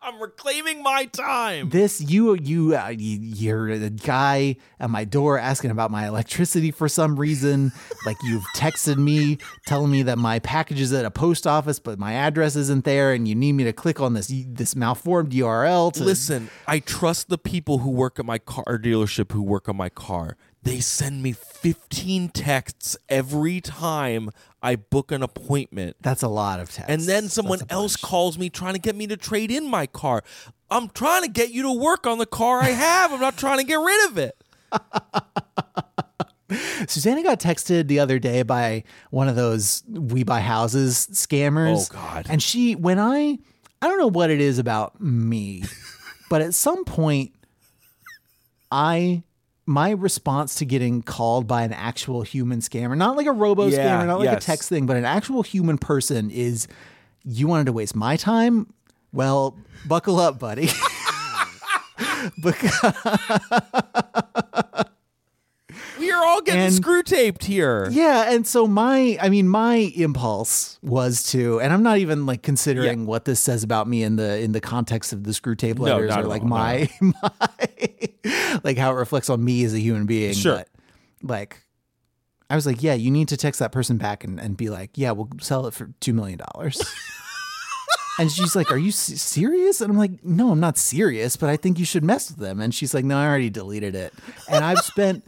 I'm 0.09 0.19
reclaiming 0.19 0.81
my 0.81 1.05
time. 1.05 1.69
this? 1.69 2.01
You, 2.01 2.33
you, 2.33 2.75
uh, 2.75 2.87
you, 2.87 3.19
you're 3.21 3.77
the 3.77 3.91
guy 3.91 4.55
at 4.79 4.89
my 4.89 5.05
door 5.05 5.37
asking 5.37 5.69
about 5.69 5.91
my 5.91 6.07
electricity 6.07 6.71
for 6.71 6.89
some 6.89 7.19
reason. 7.19 7.71
like 8.07 8.17
you've 8.23 8.43
texted 8.55 8.97
me 8.97 9.37
telling 9.67 9.91
me 9.91 10.01
that 10.01 10.17
my 10.17 10.39
package 10.39 10.81
is 10.81 10.93
at 10.93 11.05
a 11.05 11.11
post 11.11 11.45
office, 11.45 11.77
but 11.77 11.99
my 11.99 12.13
address 12.13 12.55
isn't 12.55 12.85
there, 12.85 13.13
and 13.13 13.27
you 13.27 13.35
need 13.35 13.51
me 13.51 13.63
to 13.65 13.73
click 13.73 13.99
on 13.99 14.15
this 14.15 14.33
this 14.47 14.75
malformed 14.75 15.31
URL. 15.31 15.93
To, 15.93 16.03
Listen, 16.03 16.49
I 16.65 16.79
trust 16.79 17.29
the 17.29 17.37
people 17.37 17.77
who 17.77 17.91
work 17.91 18.17
at 18.17 18.25
my 18.25 18.39
car 18.39 18.79
dealership 18.79 19.31
who 19.31 19.43
work 19.43 19.69
on 19.69 19.77
my 19.77 19.89
car. 19.89 20.37
They 20.61 20.81
send 20.81 21.23
me 21.23 21.31
15 21.31 22.29
texts 22.29 22.97
every 23.07 23.61
time 23.61 24.29
I 24.61 24.75
book 24.75 25.11
an 25.11 25.23
appointment. 25.23 25.95
that's 26.01 26.21
a 26.21 26.27
lot 26.27 26.59
of 26.59 26.69
text. 26.71 26.89
And 26.89 27.01
then 27.03 27.29
someone 27.29 27.59
That's 27.59 27.71
a 27.71 27.75
else 27.75 27.95
bunch. 27.95 28.09
calls 28.09 28.37
me 28.37 28.49
trying 28.49 28.73
to 28.73 28.79
get 28.79 28.95
me 28.95 29.07
to 29.07 29.15
trade 29.15 29.51
in 29.51 29.69
my 29.69 29.87
car. 29.87 30.21
I'm 30.69 30.89
trying 30.89 31.23
to 31.23 31.29
get 31.29 31.51
you 31.51 31.63
to 31.63 31.71
work 31.71 32.05
on 32.05 32.17
the 32.17 32.25
car 32.25 32.61
I 32.61 32.71
have. 32.71 33.13
I'm 33.13 33.21
not 33.21 33.37
trying 33.37 33.59
to 33.59 33.63
get 33.63 33.75
rid 33.75 34.09
of 34.09 34.17
it. 34.17 34.43
Susanna 36.87 37.21
got 37.23 37.39
texted 37.39 37.87
the 37.87 37.99
other 37.99 38.17
day 38.19 38.41
by 38.41 38.83
one 39.11 39.27
of 39.27 39.35
those 39.35 39.83
we 39.87 40.23
buy 40.23 40.41
houses 40.41 41.07
scammers. 41.11 41.89
Oh, 41.91 41.93
God. 41.93 42.25
And 42.29 42.41
she 42.41 42.75
when 42.75 42.97
I 42.99 43.37
I 43.81 43.87
don't 43.87 43.99
know 43.99 44.07
what 44.07 44.29
it 44.31 44.41
is 44.41 44.57
about 44.59 44.99
me, 44.99 45.63
but 46.29 46.41
at 46.41 46.53
some 46.55 46.83
point 46.85 47.33
I 48.71 49.23
my 49.69 49.91
response 49.91 50.55
to 50.55 50.65
getting 50.65 51.03
called 51.03 51.45
by 51.47 51.61
an 51.61 51.71
actual 51.71 52.23
human 52.23 52.59
scammer, 52.59 52.97
not 52.97 53.15
like 53.15 53.27
a 53.27 53.31
robo 53.31 53.67
Yeah, 53.67 53.77
scammer, 53.77 54.07
not 54.07 54.17
like 54.19 54.25
yes. 54.25 54.43
a 54.43 54.45
text 54.45 54.67
thing, 54.67 54.87
but 54.87 54.97
an 54.97 55.05
actual 55.05 55.43
human 55.43 55.77
person 55.77 56.31
is 56.31 56.67
you 57.23 57.47
wanted 57.47 57.67
to 57.67 57.71
waste 57.73 57.95
my 57.95 58.15
time? 58.17 58.73
Well, 59.13 59.55
buckle 59.85 60.19
up, 60.19 60.39
buddy. 60.39 60.69
because 62.43 62.73
We 65.99 66.11
are 66.11 66.25
all 66.25 66.41
getting 66.41 66.61
And- 66.61 66.73
Screwtaped 66.73 67.43
here. 67.45 67.87
Yeah, 67.91 68.31
and 68.31 68.47
so 68.47 68.67
my 68.67 69.17
I 69.21 69.29
mean 69.29 69.47
my 69.49 69.75
impulse 69.95 70.79
was 70.81 71.23
to 71.31 71.59
and 71.59 71.73
I'm 71.73 71.83
not 71.83 71.97
even 71.97 72.25
like 72.25 72.41
considering 72.41 73.01
Yeah. 73.01 73.05
what 73.05 73.25
this 73.25 73.39
says 73.39 73.63
about 73.63 73.87
me 73.87 74.03
in 74.03 74.15
the 74.15 74.39
in 74.39 74.51
the 74.53 74.61
context 74.61 75.11
of 75.13 75.23
the 75.23 75.31
Screwtape 75.31 75.77
No, 75.77 75.83
letters 75.83 76.09
not 76.11 76.23
or 76.23 76.27
like 76.27 76.41
all, 76.41 76.47
my 76.47 76.89
my 77.01 77.13
like 78.63 78.77
how 78.77 78.91
it 78.91 78.95
reflects 78.95 79.29
on 79.29 79.43
me 79.43 79.63
as 79.63 79.73
a 79.73 79.79
human 79.79 80.05
being. 80.05 80.33
Sure. 80.33 80.55
But 80.57 80.69
like 81.21 81.63
I 82.49 82.55
was 82.55 82.65
like, 82.65 82.81
yeah, 82.81 82.93
you 82.95 83.11
need 83.11 83.27
to 83.27 83.37
text 83.37 83.59
that 83.59 83.71
person 83.71 83.97
back 83.97 84.23
and, 84.23 84.39
and 84.39 84.57
be 84.57 84.69
like, 84.69 84.91
yeah, 84.95 85.11
we'll 85.11 85.29
sell 85.39 85.67
it 85.67 85.73
for 85.75 85.91
two 85.99 86.13
million 86.13 86.39
dollars. 86.53 86.81
And 88.17 88.29
she's 88.29 88.53
like, 88.53 88.69
"Are 88.69 88.77
you 88.77 88.91
serious?" 88.91 89.79
And 89.79 89.89
I'm 89.89 89.97
like, 89.97 90.25
"No, 90.25 90.51
I'm 90.51 90.59
not 90.59 90.77
serious, 90.77 91.37
but 91.37 91.47
I 91.49 91.55
think 91.55 91.79
you 91.79 91.85
should 91.85 92.03
mess 92.03 92.29
with 92.29 92.37
them." 92.39 92.59
And 92.59 92.75
she's 92.75 92.93
like, 92.93 93.05
"No, 93.05 93.17
I 93.17 93.25
already 93.25 93.49
deleted 93.49 93.95
it." 93.95 94.13
And 94.49 94.65
I've 94.65 94.79
spent 94.79 95.23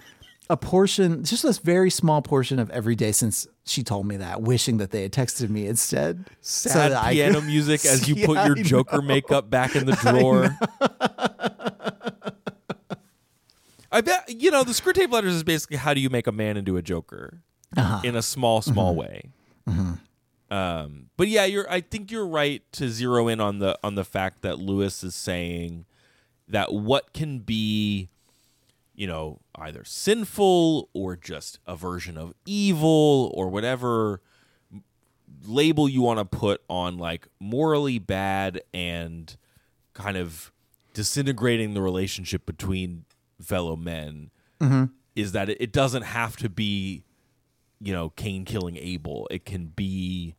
a 0.49 0.57
portion, 0.57 1.23
just 1.23 1.43
this 1.43 1.59
very 1.59 1.89
small 1.89 2.21
portion 2.21 2.59
of 2.59 2.69
every 2.71 2.95
day 2.95 3.11
since 3.13 3.47
she 3.65 3.83
told 3.83 4.05
me 4.05 4.17
that, 4.17 4.41
wishing 4.41 4.77
that 4.77 4.91
they 4.91 5.03
had 5.03 5.13
texted 5.13 5.49
me 5.49 5.65
instead. 5.67 6.25
so 6.41 6.69
Sad 6.69 6.91
I 6.91 7.13
piano 7.13 7.35
could- 7.39 7.45
music 7.47 7.85
as 7.85 8.07
you 8.09 8.15
Yeah, 8.15 8.25
put 8.25 8.45
your 8.47 8.57
I 8.59 8.63
Joker 8.63 8.97
know. 8.97 9.01
makeup 9.03 9.49
back 9.49 9.75
in 9.75 9.85
the 9.85 9.93
drawer. 10.01 10.57
I 13.91 14.01
bet 14.01 14.29
you 14.41 14.51
know 14.51 14.63
the 14.63 14.71
Screwtape 14.71 15.11
letters 15.11 15.35
is 15.35 15.43
basically 15.43 15.77
how 15.77 15.93
do 15.93 15.99
you 15.99 16.09
make 16.09 16.27
a 16.27 16.31
man 16.31 16.57
into 16.57 16.77
a 16.77 16.81
Joker 16.81 17.41
Uh-huh. 17.75 18.01
in 18.03 18.15
a 18.15 18.21
small, 18.21 18.61
small 18.61 18.95
Mm-hmm. 18.95 18.99
way. 19.91 19.97
Um, 20.49 21.05
but 21.15 21.29
yeah, 21.29 21.45
you're. 21.45 21.69
I 21.71 21.79
think 21.79 22.11
you're 22.11 22.27
right 22.27 22.61
to 22.73 22.89
zero 22.89 23.29
in 23.29 23.39
on 23.39 23.59
the 23.59 23.79
on 23.85 23.95
the 23.95 24.03
fact 24.03 24.41
that 24.41 24.59
Lewis 24.59 25.01
is 25.01 25.15
saying 25.15 25.85
that 26.49 26.73
what 26.73 27.13
can 27.13 27.39
be, 27.39 28.09
you 29.01 29.07
know, 29.07 29.39
either 29.55 29.83
sinful 29.83 30.87
or 30.93 31.15
just 31.15 31.57
a 31.65 31.75
version 31.75 32.19
of 32.19 32.35
evil 32.45 33.31
or 33.33 33.49
whatever 33.49 34.21
label 35.43 35.89
you 35.89 36.03
want 36.03 36.19
to 36.19 36.25
put 36.25 36.61
on 36.69 36.99
like 36.99 37.27
morally 37.39 37.97
bad 37.97 38.61
and 38.75 39.35
kind 39.95 40.17
of 40.17 40.51
disintegrating 40.93 41.73
the 41.73 41.81
relationship 41.81 42.45
between 42.45 43.05
fellow 43.41 43.75
men 43.75 44.29
mm-hmm. 44.61 44.83
is 45.15 45.31
that 45.31 45.49
it, 45.49 45.57
it 45.59 45.71
doesn't 45.71 46.03
have 46.03 46.37
to 46.37 46.47
be 46.47 47.03
you 47.79 47.91
know 47.91 48.11
Cain 48.11 48.45
killing 48.45 48.77
Abel. 48.77 49.27
It 49.31 49.45
can 49.45 49.73
be 49.75 50.35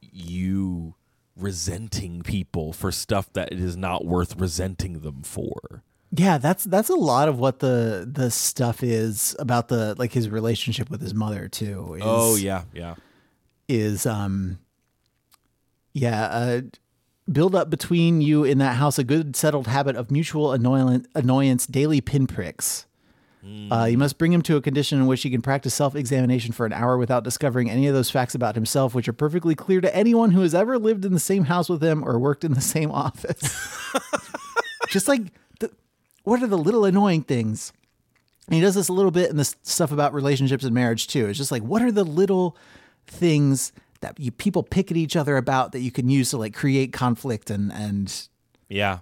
you 0.00 0.94
resenting 1.36 2.22
people 2.22 2.72
for 2.72 2.92
stuff 2.92 3.32
that 3.32 3.50
it 3.50 3.58
is 3.58 3.76
not 3.76 4.04
worth 4.04 4.36
resenting 4.36 5.00
them 5.00 5.22
for 5.24 5.82
Yeah, 6.10 6.38
that's 6.38 6.64
that's 6.64 6.88
a 6.88 6.94
lot 6.94 7.28
of 7.28 7.38
what 7.38 7.58
the 7.58 8.08
the 8.10 8.30
stuff 8.30 8.82
is 8.82 9.36
about 9.38 9.68
the 9.68 9.94
like 9.98 10.12
his 10.12 10.30
relationship 10.30 10.88
with 10.90 11.02
his 11.02 11.12
mother 11.14 11.48
too. 11.48 11.94
Is, 11.94 12.02
Oh 12.04 12.36
yeah, 12.36 12.62
yeah. 12.72 12.94
is 13.68 14.06
um 14.06 14.58
yeah 15.92 16.24
uh 16.26 16.60
build 17.30 17.54
up 17.54 17.68
between 17.68 18.20
you 18.22 18.44
in 18.44 18.58
that 18.58 18.76
house 18.76 18.98
a 18.98 19.04
good 19.04 19.36
settled 19.36 19.66
habit 19.66 19.96
of 19.96 20.10
mutual 20.10 20.52
annoyance, 20.52 21.06
annoyance 21.14 21.66
daily 21.66 22.00
pinpricks 22.00 22.86
uh, 23.70 23.84
you 23.84 23.96
must 23.96 24.18
bring 24.18 24.32
him 24.32 24.42
to 24.42 24.56
a 24.56 24.60
condition 24.60 24.98
in 24.98 25.06
which 25.06 25.22
he 25.22 25.30
can 25.30 25.40
practice 25.40 25.72
self-examination 25.72 26.52
for 26.52 26.66
an 26.66 26.72
hour 26.72 26.98
without 26.98 27.24
discovering 27.24 27.70
any 27.70 27.86
of 27.86 27.94
those 27.94 28.10
facts 28.10 28.34
about 28.34 28.54
himself 28.54 28.94
which 28.94 29.08
are 29.08 29.12
perfectly 29.14 29.54
clear 29.54 29.80
to 29.80 29.94
anyone 29.96 30.32
who 30.32 30.40
has 30.42 30.54
ever 30.54 30.78
lived 30.78 31.04
in 31.04 31.12
the 31.14 31.20
same 31.20 31.44
house 31.44 31.68
with 31.68 31.82
him 31.82 32.02
or 32.06 32.18
worked 32.18 32.44
in 32.44 32.52
the 32.52 32.60
same 32.60 32.90
office 33.06 33.40
just 34.88 35.08
like 35.08 35.22
what 36.28 36.42
are 36.42 36.46
the 36.46 36.58
little 36.58 36.84
annoying 36.84 37.22
things 37.22 37.72
and 38.48 38.54
he 38.54 38.62
does 38.62 38.74
this 38.74 38.88
a 38.88 38.92
little 38.94 39.10
bit 39.10 39.28
in 39.28 39.36
this 39.36 39.56
stuff 39.62 39.92
about 39.92 40.14
relationships 40.14 40.64
and 40.64 40.74
marriage 40.74 41.06
too. 41.06 41.26
It's 41.26 41.36
just 41.36 41.52
like, 41.52 41.62
what 41.62 41.82
are 41.82 41.92
the 41.92 42.02
little 42.04 42.56
things 43.06 43.72
that 44.00 44.18
you 44.18 44.30
people 44.30 44.62
pick 44.62 44.90
at 44.90 44.96
each 44.96 45.16
other 45.16 45.36
about 45.36 45.72
that 45.72 45.80
you 45.80 45.90
can 45.90 46.08
use 46.08 46.30
to 46.30 46.38
like 46.38 46.54
create 46.54 46.90
conflict 46.90 47.50
and 47.50 47.70
and 47.70 48.28
Yeah. 48.70 49.00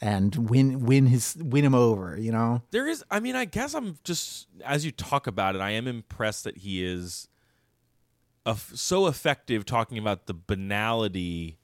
and 0.00 0.50
win 0.50 0.84
win 0.86 1.06
his 1.06 1.36
win 1.36 1.64
him 1.64 1.74
over, 1.74 2.18
you 2.18 2.32
know? 2.32 2.62
There 2.72 2.88
is 2.88 3.04
I 3.12 3.20
mean, 3.20 3.36
I 3.36 3.44
guess 3.44 3.74
I'm 3.74 3.98
just 4.02 4.48
as 4.64 4.84
you 4.84 4.90
talk 4.90 5.28
about 5.28 5.54
it, 5.54 5.60
I 5.60 5.70
am 5.70 5.86
impressed 5.86 6.42
that 6.44 6.58
he 6.58 6.84
is 6.84 7.28
so 8.74 9.06
effective 9.06 9.64
talking 9.64 9.98
about 9.98 10.26
the 10.26 10.34
banality 10.34 11.58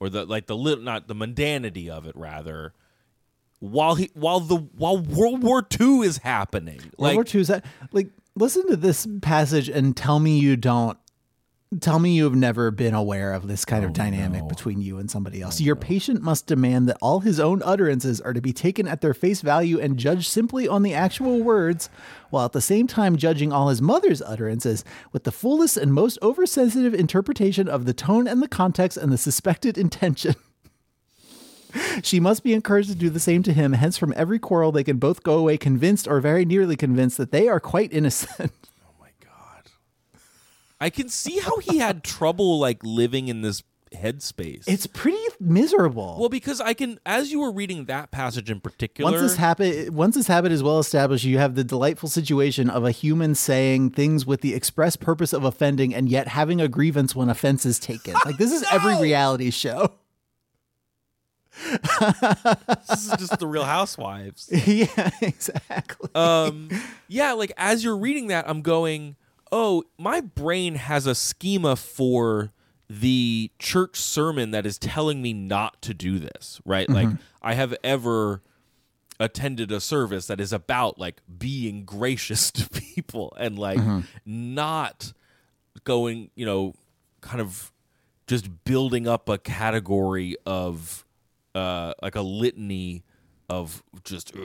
or 0.00 0.08
the 0.08 0.24
like 0.24 0.46
the 0.46 0.56
little 0.56 0.82
not 0.82 1.06
the 1.06 1.14
mundanity 1.14 1.88
of 1.88 2.04
it 2.06 2.16
rather 2.16 2.72
while 3.62 3.94
he 3.94 4.10
while 4.14 4.40
the 4.40 4.56
while 4.56 4.98
World 4.98 5.44
War 5.44 5.64
II 5.80 6.00
is 6.00 6.18
happening. 6.18 6.78
World 6.78 6.94
Like 6.98 7.14
War 7.14 7.24
II 7.32 7.40
is 7.42 7.46
that 7.46 7.64
like 7.92 8.08
listen 8.34 8.66
to 8.68 8.76
this 8.76 9.06
passage 9.20 9.68
and 9.68 9.96
tell 9.96 10.18
me 10.18 10.40
you 10.40 10.56
don't 10.56 10.98
tell 11.80 12.00
me 12.00 12.12
you 12.12 12.24
have 12.24 12.34
never 12.34 12.72
been 12.72 12.92
aware 12.92 13.32
of 13.32 13.46
this 13.46 13.64
kind 13.64 13.84
of 13.84 13.90
oh, 13.90 13.94
dynamic 13.94 14.48
between 14.48 14.80
you 14.80 14.98
and 14.98 15.08
somebody 15.08 15.40
else. 15.40 15.60
Oh, 15.60 15.64
Your 15.64 15.76
patient 15.76 16.22
must 16.22 16.48
demand 16.48 16.88
that 16.88 16.98
all 17.00 17.20
his 17.20 17.38
own 17.38 17.62
utterances 17.62 18.20
are 18.20 18.32
to 18.32 18.42
be 18.42 18.52
taken 18.52 18.88
at 18.88 19.00
their 19.00 19.14
face 19.14 19.42
value 19.42 19.78
and 19.78 19.96
judged 19.96 20.26
simply 20.26 20.66
on 20.66 20.82
the 20.82 20.92
actual 20.92 21.40
words, 21.40 21.88
while 22.30 22.44
at 22.44 22.52
the 22.52 22.60
same 22.60 22.88
time 22.88 23.16
judging 23.16 23.52
all 23.52 23.68
his 23.68 23.80
mother's 23.80 24.20
utterances 24.20 24.84
with 25.12 25.22
the 25.22 25.32
fullest 25.32 25.76
and 25.76 25.94
most 25.94 26.18
oversensitive 26.20 26.94
interpretation 26.94 27.68
of 27.68 27.86
the 27.86 27.94
tone 27.94 28.26
and 28.26 28.42
the 28.42 28.48
context 28.48 28.98
and 28.98 29.12
the 29.12 29.18
suspected 29.18 29.78
intention. 29.78 30.34
She 32.02 32.20
must 32.20 32.42
be 32.42 32.52
encouraged 32.54 32.88
to 32.88 32.94
do 32.94 33.10
the 33.10 33.20
same 33.20 33.42
to 33.44 33.52
him. 33.52 33.74
Hence, 33.74 33.96
from 33.98 34.12
every 34.16 34.38
quarrel, 34.38 34.72
they 34.72 34.84
can 34.84 34.96
both 34.96 35.22
go 35.22 35.38
away 35.38 35.56
convinced 35.58 36.08
or 36.08 36.20
very 36.20 36.44
nearly 36.44 36.76
convinced 36.76 37.16
that 37.18 37.30
they 37.32 37.48
are 37.48 37.60
quite 37.60 37.92
innocent. 37.92 38.52
Oh 38.84 38.94
my 39.00 39.08
god. 39.22 39.70
I 40.80 40.90
can 40.90 41.08
see 41.08 41.38
how 41.38 41.58
he 41.58 41.78
had 41.78 42.02
trouble 42.02 42.58
like 42.58 42.82
living 42.82 43.28
in 43.28 43.42
this 43.42 43.62
headspace. 43.94 44.64
It's 44.66 44.86
pretty 44.86 45.22
miserable. 45.38 46.16
well 46.18 46.28
because 46.30 46.60
I 46.62 46.72
can 46.72 46.98
as 47.04 47.30
you 47.30 47.40
were 47.40 47.52
reading 47.52 47.84
that 47.86 48.10
passage 48.10 48.50
in 48.50 48.58
particular 48.60 49.10
once 49.10 49.22
this 49.22 49.36
habit, 49.36 49.90
once 49.92 50.14
this 50.14 50.26
habit 50.28 50.50
is 50.50 50.62
well 50.62 50.78
established, 50.78 51.24
you 51.24 51.36
have 51.38 51.54
the 51.54 51.64
delightful 51.64 52.08
situation 52.08 52.70
of 52.70 52.84
a 52.84 52.90
human 52.90 53.34
saying 53.34 53.90
things 53.90 54.24
with 54.24 54.40
the 54.40 54.54
express 54.54 54.96
purpose 54.96 55.32
of 55.34 55.44
offending, 55.44 55.94
and 55.94 56.08
yet 56.08 56.28
having 56.28 56.60
a 56.60 56.68
grievance 56.68 57.14
when 57.14 57.28
offense 57.28 57.66
is 57.66 57.78
taken. 57.78 58.14
Like 58.24 58.38
this 58.38 58.50
is 58.50 58.64
every 58.72 58.96
reality 59.00 59.50
show. 59.50 59.92
This 61.70 63.04
is 63.06 63.14
just 63.18 63.38
the 63.38 63.46
real 63.46 63.64
housewives. 63.64 64.48
yeah, 64.66 65.10
exactly. 65.20 66.08
um 66.14 66.68
yeah 67.08 67.32
like 67.32 67.52
as 67.56 67.84
you're 67.84 67.96
reading 67.96 68.28
that 68.28 68.48
i'm 68.48 68.62
going 68.62 69.16
oh 69.50 69.82
my 69.98 70.20
brain 70.20 70.74
has 70.76 71.06
a 71.06 71.14
schema 71.14 71.76
for 71.76 72.52
the 72.88 73.50
church 73.58 73.96
sermon 73.96 74.50
that 74.50 74.66
is 74.66 74.78
telling 74.78 75.20
me 75.22 75.32
not 75.32 75.80
to 75.82 75.94
do 75.94 76.18
this 76.18 76.60
right 76.64 76.88
like 76.90 77.08
i 77.42 77.54
have 77.54 77.74
ever 77.84 78.42
attended 79.20 79.70
a 79.70 79.80
service 79.80 80.26
that 80.26 80.40
is 80.40 80.52
about 80.52 80.98
like 80.98 81.20
being 81.38 81.84
gracious 81.84 82.50
to 82.50 82.68
people 82.70 83.32
and 83.38 83.58
like 83.58 83.78
not 84.26 85.12
going 85.84 86.30
you 86.34 86.44
know 86.46 86.74
kind 87.20 87.40
of 87.40 87.72
just 88.26 88.64
building 88.64 89.06
up 89.06 89.28
a 89.28 89.38
category 89.38 90.36
of 90.46 91.04
uh 91.54 91.92
like 92.02 92.14
a 92.16 92.22
litany 92.22 93.04
of 93.48 93.82
just 94.04 94.34
uh, 94.36 94.40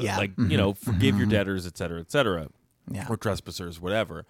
Yeah. 0.00 0.16
like 0.16 0.32
you 0.38 0.56
know 0.56 0.74
forgive 0.74 1.16
your 1.16 1.26
debtors 1.26 1.66
et 1.66 1.76
cetera 1.76 2.00
et 2.00 2.10
cetera 2.10 2.48
Yeah. 2.90 3.06
or 3.08 3.16
trespassers 3.16 3.80
whatever. 3.80 4.24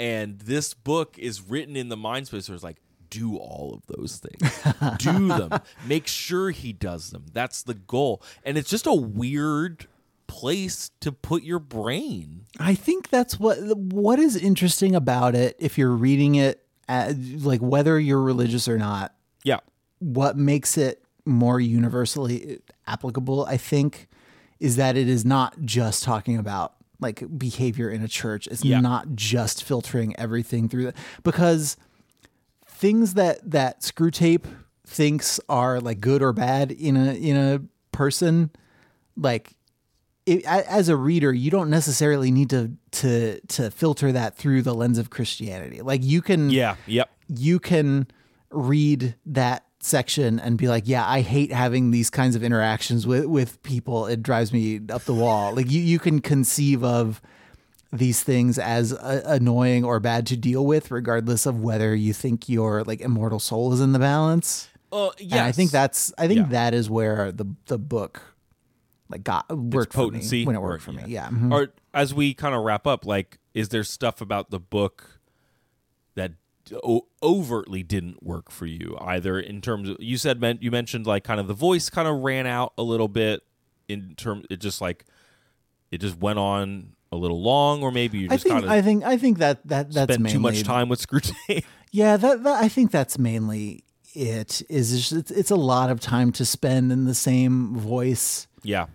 And 0.00 0.40
this 0.40 0.74
book 0.74 1.18
is 1.18 1.40
written 1.42 1.76
in 1.76 1.88
the 1.88 1.96
mind 1.96 2.26
space 2.26 2.48
where 2.48 2.54
it's 2.54 2.64
like 2.64 2.78
do 3.10 3.36
all 3.36 3.74
of 3.74 3.86
those 3.96 4.18
things. 4.18 4.98
Do 4.98 5.28
them. 5.28 5.50
Make 5.86 6.08
sure 6.08 6.50
he 6.50 6.72
does 6.72 7.10
them. 7.10 7.26
That's 7.32 7.62
the 7.62 7.74
goal. 7.74 8.20
And 8.44 8.58
it's 8.58 8.68
just 8.68 8.86
a 8.88 8.92
weird 8.92 9.86
place 10.26 10.90
to 10.98 11.12
put 11.12 11.44
your 11.44 11.60
brain. 11.60 12.46
I 12.58 12.74
think 12.74 13.10
that's 13.10 13.38
what 13.38 13.58
what 13.76 14.18
is 14.18 14.34
interesting 14.36 14.96
about 14.96 15.36
it. 15.36 15.54
If 15.60 15.78
you're 15.78 15.92
reading 15.94 16.34
it, 16.34 16.66
at, 16.88 17.16
like 17.40 17.60
whether 17.60 18.00
you're 18.00 18.20
religious 18.22 18.66
or 18.66 18.78
not, 18.78 19.14
yeah 19.44 19.60
what 20.12 20.36
makes 20.36 20.76
it 20.76 21.02
more 21.24 21.58
universally 21.60 22.60
applicable, 22.86 23.46
I 23.46 23.56
think, 23.56 24.08
is 24.60 24.76
that 24.76 24.96
it 24.96 25.08
is 25.08 25.24
not 25.24 25.60
just 25.62 26.04
talking 26.04 26.36
about 26.36 26.74
like 27.00 27.22
behavior 27.38 27.88
in 27.90 28.02
a 28.02 28.08
church. 28.08 28.46
It's 28.48 28.64
Yeah. 28.64 28.80
not 28.80 29.14
just 29.14 29.62
filtering 29.64 30.14
everything 30.18 30.68
through 30.68 30.84
that 30.84 30.96
because 31.22 31.76
things 32.68 33.14
that 33.14 33.38
that 33.50 33.80
Screwtape 33.80 34.44
thinks 34.86 35.40
are 35.48 35.80
like 35.80 36.00
good 36.00 36.22
or 36.22 36.32
bad 36.32 36.70
in 36.70 36.96
a 36.96 37.14
in 37.14 37.36
a 37.36 37.60
person 37.92 38.50
like 39.16 39.54
it, 40.26 40.44
as 40.46 40.88
a 40.88 40.96
reader 40.96 41.32
you 41.32 41.50
don't 41.50 41.70
necessarily 41.70 42.30
need 42.30 42.50
to 42.50 42.72
to 42.90 43.40
to 43.46 43.70
filter 43.70 44.12
that 44.12 44.36
through 44.36 44.60
the 44.62 44.74
lens 44.74 44.98
of 44.98 45.08
Christianity 45.10 45.80
like 45.82 46.02
you 46.02 46.20
can 46.20 46.50
yeah 46.50 46.76
yep 46.86 47.10
you 47.28 47.58
can 47.58 48.06
read 48.50 49.14
that 49.26 49.64
section 49.84 50.38
and 50.40 50.56
be 50.56 50.66
like, 50.68 50.84
yeah, 50.86 51.06
I 51.06 51.20
hate 51.20 51.52
having 51.52 51.90
these 51.90 52.10
kinds 52.10 52.34
of 52.36 52.42
interactions 52.42 53.06
with 53.06 53.26
with 53.26 53.62
people. 53.62 54.06
It 54.06 54.22
drives 54.22 54.52
me 54.52 54.80
up 54.90 55.02
the 55.04 55.14
wall. 55.14 55.54
Like 55.54 55.70
you 55.70 55.80
you 55.80 55.98
can 55.98 56.20
conceive 56.20 56.82
of 56.82 57.20
these 57.92 58.22
things 58.22 58.58
as 58.58 58.92
uh, 58.92 59.22
annoying 59.24 59.84
or 59.84 60.00
bad 60.00 60.26
to 60.26 60.36
deal 60.36 60.66
with 60.66 60.90
regardless 60.90 61.46
of 61.46 61.60
whether 61.60 61.94
you 61.94 62.12
think 62.12 62.48
your 62.48 62.82
like 62.84 63.00
immortal 63.00 63.38
soul 63.38 63.72
is 63.72 63.80
in 63.80 63.92
the 63.92 64.00
balance. 64.00 64.68
uh 64.90 65.10
yeah. 65.18 65.44
I 65.44 65.52
think 65.52 65.70
that's 65.70 66.12
I 66.18 66.26
think 66.26 66.38
Yeah. 66.40 66.46
that 66.50 66.74
is 66.74 66.90
where 66.90 67.30
the 67.30 67.46
the 67.66 67.78
book 67.78 68.20
like 69.08 69.22
got 69.22 69.46
worked 69.56 69.92
for 69.92 69.98
potency 70.06 70.40
me 70.40 70.46
when 70.46 70.56
it 70.56 70.58
or- 70.58 70.62
worked 70.70 70.82
for 70.82 70.92
me. 70.92 71.04
yeah. 71.06 71.24
Yeah. 71.24 71.28
mhm. 71.28 71.52
or 71.52 71.72
as 71.92 72.12
we 72.12 72.34
kind 72.34 72.54
of 72.54 72.64
wrap 72.64 72.84
up 72.86 73.06
like 73.06 73.38
is 73.52 73.68
there 73.68 73.84
stuff 73.84 74.20
about 74.20 74.50
the 74.50 74.58
book 74.58 75.20
that 76.16 76.32
overtly 77.22 77.82
didn't 77.82 78.22
work 78.22 78.50
for 78.50 78.66
you 78.66 78.96
either 79.00 79.38
in 79.38 79.60
terms 79.60 79.88
of 79.88 79.96
you 80.00 80.16
said 80.16 80.40
meant 80.40 80.62
you 80.62 80.70
mentioned 80.70 81.06
like 81.06 81.24
kind 81.24 81.38
of 81.38 81.46
the 81.46 81.54
voice 81.54 81.90
kind 81.90 82.08
of 82.08 82.20
ran 82.20 82.46
out 82.46 82.72
a 82.78 82.82
little 82.82 83.08
bit 83.08 83.42
in 83.88 84.14
terms 84.14 84.46
it 84.50 84.60
just 84.60 84.80
like 84.80 85.04
it 85.90 85.98
just 85.98 86.18
went 86.18 86.38
on 86.38 86.92
a 87.12 87.16
little 87.16 87.40
long 87.42 87.82
or 87.82 87.92
maybe 87.92 88.18
you 88.18 88.28
I 88.30 88.34
just 88.34 88.44
think 88.44 88.60
kind 88.60 88.70
I 88.70 88.82
think 88.82 89.04
I 89.04 89.16
think 89.16 89.38
that 89.38 89.66
that 89.68 89.92
that's 89.92 90.14
spent 90.14 90.22
mainly 90.22 90.32
too 90.32 90.40
much 90.40 90.62
time 90.62 90.88
with 90.88 91.06
screwtape. 91.06 91.64
Yeah, 91.92 92.16
that, 92.16 92.42
that 92.42 92.60
I 92.60 92.68
think 92.68 92.90
that's 92.90 93.20
mainly 93.20 93.84
it's, 94.14 94.62
it's 94.68 95.12
it's 95.12 95.50
a 95.52 95.56
lot 95.56 95.90
of 95.90 96.00
time 96.00 96.32
to 96.32 96.44
spend 96.44 96.90
in 96.90 97.04
the 97.04 97.14
same 97.14 97.76
voice, 97.76 98.48
yeah 98.64 98.86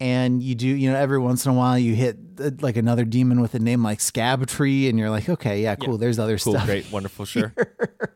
and 0.00 0.42
you 0.42 0.54
do 0.54 0.66
you 0.68 0.90
know 0.90 0.96
every 0.96 1.18
once 1.18 1.44
in 1.46 1.52
a 1.52 1.54
while 1.54 1.78
you 1.78 1.94
hit 1.94 2.18
uh, 2.40 2.50
like 2.60 2.76
another 2.76 3.04
demon 3.04 3.40
with 3.40 3.54
a 3.54 3.58
name 3.58 3.82
like 3.82 3.98
Scabtree, 4.00 4.88
and 4.88 4.98
you're 4.98 5.10
like, 5.10 5.28
okay, 5.28 5.62
yeah, 5.62 5.74
cool. 5.76 5.98
There's 5.98 6.18
other 6.18 6.38
cool 6.38 6.54
stuff, 6.54 6.66
great 6.66 6.90
wonderful 6.92 7.24
sure. 7.24 7.54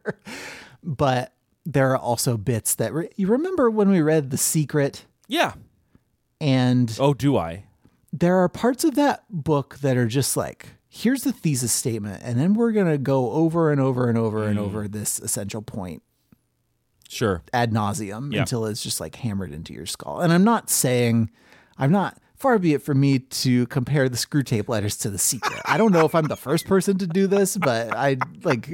but 0.83 1.33
there 1.64 1.91
are 1.93 1.99
also 1.99 2.37
bits 2.37 2.74
that 2.76 2.93
re- 2.93 3.11
you 3.16 3.26
remember 3.26 3.70
when 3.70 3.91
we 3.91 4.01
read 4.01 4.31
The 4.31 4.37
Secret, 4.39 5.05
yeah. 5.28 5.55
And 6.41 6.97
oh 6.99 7.12
do 7.14 7.37
i? 7.37 7.64
there 8.12 8.37
are 8.39 8.49
parts 8.49 8.83
of 8.83 8.95
that 8.97 9.22
book 9.31 9.78
that 9.83 9.97
are 9.97 10.07
just 10.07 10.37
like 10.37 10.70
here's 10.89 11.22
the 11.22 11.33
thesis 11.33 11.72
statement 11.72 12.20
and 12.24 12.41
then 12.41 12.55
we're 12.55 12.72
going 12.72 12.91
to 12.91 12.99
go 12.99 13.31
over 13.31 13.70
and 13.70 13.81
over 13.81 14.09
and 14.09 14.18
over 14.18 14.49
and 14.49 14.59
over 14.59 14.89
this 14.89 15.20
essential 15.20 15.62
point 15.62 16.03
sure. 17.09 17.43
ad 17.53 17.72
nauseum 17.72 18.33
Yeah. 18.33 18.41
until 18.41 18.64
it's 18.66 18.83
just 18.83 19.01
like 19.01 19.14
hammered 19.16 19.53
into 19.53 19.72
your 19.72 19.87
skull. 19.87 20.20
And 20.20 20.33
I'm 20.33 20.43
not 20.45 20.70
saying, 20.70 21.31
I'm 21.81 21.91
not, 21.91 22.18
far 22.37 22.59
be 22.59 22.74
it 22.74 22.83
from 22.83 23.01
me 23.01 23.18
to 23.18 23.66
compare 23.66 24.09
the 24.09 24.16
Screwtape 24.16 24.68
letters 24.68 24.97
to 24.99 25.11
the 25.11 25.18
secret. 25.18 25.61
I 25.64 25.78
don't 25.78 25.93
know 25.93 26.05
if 26.05 26.14
I'm 26.14 26.28
the 26.28 26.37
first 26.37 26.66
person 26.66 26.99
to 26.99 27.07
do 27.07 27.26
this, 27.26 27.57
but 27.57 27.97
I 27.97 28.18
like, 28.45 28.68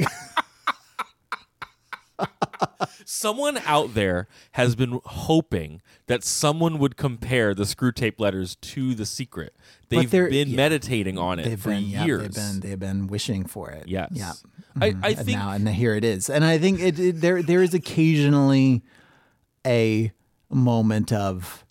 Someone 3.05 3.59
out 3.67 3.95
there 3.95 4.27
has 4.53 4.75
been 4.75 5.01
hoping 5.05 5.83
that 6.07 6.25
someone 6.25 6.79
would 6.79 6.97
compare 6.97 7.55
the 7.55 7.65
Screwtape 7.65 8.19
letters 8.19 8.57
to 8.57 8.95
the 8.95 9.07
secret. 9.07 9.55
They've 9.89 10.11
been 10.11 10.51
yeah. 10.51 10.57
meditating 10.57 11.19
on 11.19 11.39
it 11.39 11.59
for 11.59 11.71
been, 11.71 11.85
years. 11.85 12.23
they've 12.23 12.35
been 12.35 12.61
they've 12.61 12.79
been 12.79 13.07
wishing 13.07 13.45
for 13.47 13.71
it. 13.71 13.87
Yes. 13.87 14.09
Yeah. 14.13 14.33
I, 14.81 14.91
mm-hmm. 14.91 15.05
I 15.05 15.09
and 15.09 15.19
think 15.19 15.39
now 15.39 15.51
and 15.51 15.69
here 15.69 15.95
it 15.95 16.05
is. 16.05 16.31
And 16.31 16.45
I 16.45 16.59
think 16.59 16.81
it, 16.81 16.99
it 16.99 17.21
there 17.21 17.43
there 17.43 17.63
is 17.63 17.75
occasionally 17.75 18.83
a 19.67 20.13
moment 20.51 21.13
of 21.13 21.66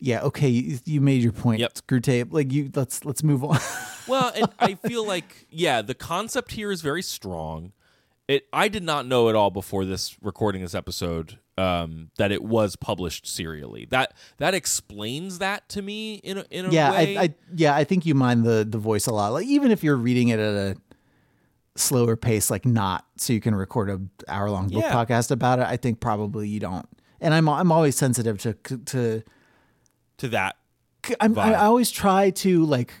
yeah, 0.00 0.22
okay, 0.22 0.48
you, 0.48 0.78
you 0.84 1.00
made 1.00 1.22
your 1.22 1.32
point. 1.32 1.60
Yep. 1.60 1.74
Screwtape. 1.74 2.32
Like 2.32 2.52
you 2.52 2.70
let's 2.74 3.04
let's 3.04 3.22
move 3.22 3.44
on. 3.44 3.58
well, 4.08 4.32
and 4.34 4.48
I 4.58 4.74
feel 4.74 5.06
like 5.06 5.46
yeah, 5.50 5.82
the 5.82 5.94
concept 5.94 6.52
here 6.52 6.70
is 6.70 6.80
very 6.82 7.02
strong. 7.02 7.72
It 8.28 8.46
I 8.52 8.68
did 8.68 8.82
not 8.82 9.06
know 9.06 9.28
at 9.28 9.34
all 9.34 9.50
before 9.50 9.84
this 9.84 10.16
recording 10.22 10.62
this 10.62 10.74
episode 10.74 11.38
um, 11.58 12.10
that 12.16 12.32
it 12.32 12.42
was 12.42 12.76
published 12.76 13.26
serially. 13.26 13.86
That 13.90 14.14
that 14.38 14.54
explains 14.54 15.38
that 15.38 15.68
to 15.70 15.82
me 15.82 16.14
in 16.14 16.38
a, 16.38 16.44
in 16.50 16.66
a 16.66 16.70
yeah, 16.70 16.90
way. 16.92 17.16
I, 17.16 17.22
I 17.22 17.34
yeah, 17.54 17.74
I 17.74 17.84
think 17.84 18.06
you 18.06 18.14
mind 18.14 18.44
the 18.44 18.66
the 18.68 18.78
voice 18.78 19.06
a 19.06 19.12
lot. 19.12 19.32
Like 19.32 19.46
even 19.46 19.70
if 19.70 19.84
you're 19.84 19.96
reading 19.96 20.28
it 20.28 20.38
at 20.38 20.54
a 20.54 20.76
slower 21.76 22.16
pace, 22.16 22.50
like 22.50 22.64
not 22.64 23.04
so 23.16 23.32
you 23.32 23.40
can 23.40 23.54
record 23.54 23.90
a 23.90 24.00
hour 24.28 24.50
long 24.50 24.68
book 24.68 24.82
Yeah. 24.82 24.92
podcast 24.92 25.30
about 25.30 25.58
it. 25.58 25.66
I 25.66 25.76
think 25.76 26.00
probably 26.00 26.48
you 26.48 26.60
don't. 26.60 26.86
And 27.20 27.34
I'm 27.34 27.48
I'm 27.48 27.70
always 27.70 27.96
sensitive 27.96 28.38
to 28.38 28.54
to 28.86 29.22
to 30.20 30.28
that. 30.28 30.56
I'm, 31.20 31.38
I. 31.38 31.52
I 31.54 31.64
always 31.66 31.90
try 31.90 32.30
to 32.30 32.64
like 32.64 32.92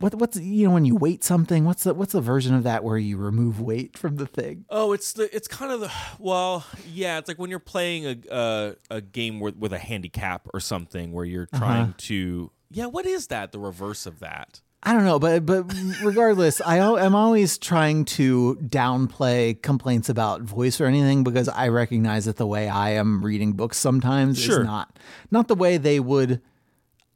what 0.00 0.14
what's 0.14 0.36
you 0.38 0.66
know 0.66 0.72
when 0.74 0.84
you 0.84 0.94
weight 0.94 1.24
something 1.24 1.64
what's 1.64 1.82
the 1.84 1.92
what's 1.94 2.12
the 2.12 2.20
version 2.20 2.54
of 2.54 2.62
that 2.62 2.84
where 2.84 2.98
you 2.98 3.16
remove 3.16 3.60
weight 3.60 3.98
from 3.98 4.14
the 4.16 4.26
thing 4.26 4.64
Oh, 4.70 4.92
it's 4.92 5.12
the 5.12 5.34
it's 5.34 5.48
kind 5.48 5.72
of 5.72 5.80
the 5.80 5.90
well, 6.20 6.64
yeah. 6.92 7.18
It's 7.18 7.26
like 7.28 7.38
when 7.38 7.50
you're 7.50 7.58
playing 7.58 8.06
a 8.06 8.16
a, 8.30 8.74
a 8.90 9.00
game 9.00 9.40
with 9.40 9.56
with 9.56 9.72
a 9.72 9.78
handicap 9.78 10.46
or 10.54 10.60
something 10.60 11.12
where 11.12 11.24
you're 11.24 11.48
Uh-huh. 11.52 11.58
trying 11.58 11.94
to 11.94 12.50
yeah. 12.70 12.86
What 12.86 13.06
is 13.06 13.28
that? 13.28 13.50
The 13.52 13.58
reverse 13.58 14.04
of 14.06 14.18
that? 14.20 14.60
I 14.82 14.92
don't 14.92 15.04
know 15.04 15.18
but 15.18 15.44
but 15.44 15.64
regardless 16.02 16.60
I 16.60 16.78
I'm 16.78 17.14
always 17.14 17.58
trying 17.58 18.04
to 18.06 18.56
downplay 18.62 19.60
complaints 19.60 20.08
about 20.08 20.42
voice 20.42 20.80
or 20.80 20.86
anything 20.86 21.24
because 21.24 21.48
I 21.48 21.68
recognize 21.68 22.26
that 22.26 22.36
the 22.36 22.46
way 22.46 22.68
I 22.68 22.90
am 22.90 23.22
reading 23.24 23.52
books 23.54 23.76
sometimes 23.76 24.40
Sure. 24.40 24.60
is 24.60 24.66
not 24.66 24.98
not 25.30 25.48
the 25.48 25.56
way 25.56 25.78
they 25.78 25.98
would 26.00 26.40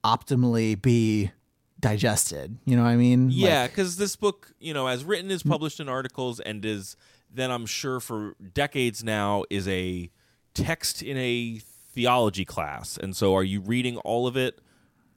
optimally 0.05 0.81
be 0.81 1.31
digested 1.79 2.59
you 2.65 2.77
know 2.77 2.83
what 2.83 2.91
I 2.91 2.97
mean 2.97 3.31
Yeah, 3.31 3.67
because 3.67 3.97
this 3.97 4.17
book, 4.17 4.53
you 4.61 4.75
know, 4.75 4.87
as 4.87 5.05
written, 5.05 5.31
is 5.31 5.43
published 5.43 5.81
in 5.81 5.89
articles 5.89 6.41
and 6.41 6.65
is 6.65 6.97
then 7.33 7.51
I'm 7.51 7.67
sure 7.67 7.99
for 8.01 8.35
decades 8.53 9.03
now 9.03 9.45
is 9.51 9.67
a 9.67 10.11
text 10.55 11.03
in 11.03 11.17
a 11.17 11.61
theology 11.95 12.45
class. 12.45 12.97
And 12.97 13.17
so, 13.17 13.35
are 13.35 13.43
you 13.43 13.61
reading 13.61 13.97
all 13.99 14.27
of 14.27 14.37
it 14.37 14.61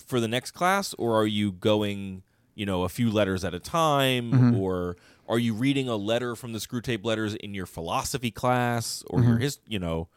for 0.06 0.20
the 0.20 0.28
next 0.28 0.52
class, 0.52 0.94
or 0.98 1.20
are 1.20 1.28
you 1.28 1.52
going, 1.52 2.24
you 2.56 2.66
know, 2.66 2.84
a 2.84 2.90
few 2.90 3.12
letters 3.12 3.44
at 3.44 3.54
a 3.54 3.60
time, 3.60 4.32
mm-hmm. 4.32 4.56
or 4.58 4.96
are 5.28 5.40
you 5.40 5.54
reading 5.54 5.88
a 5.88 5.96
letter 5.96 6.36
from 6.36 6.54
the 6.54 6.60
Screwtape 6.60 7.06
letters 7.06 7.36
in 7.36 7.54
your 7.54 7.66
philosophy 7.66 8.32
class, 8.32 9.04
or 9.08 9.22
your 9.22 9.34
mm-hmm. 9.34 9.42
his, 9.42 9.60
you 9.68 9.80
know? 9.80 10.08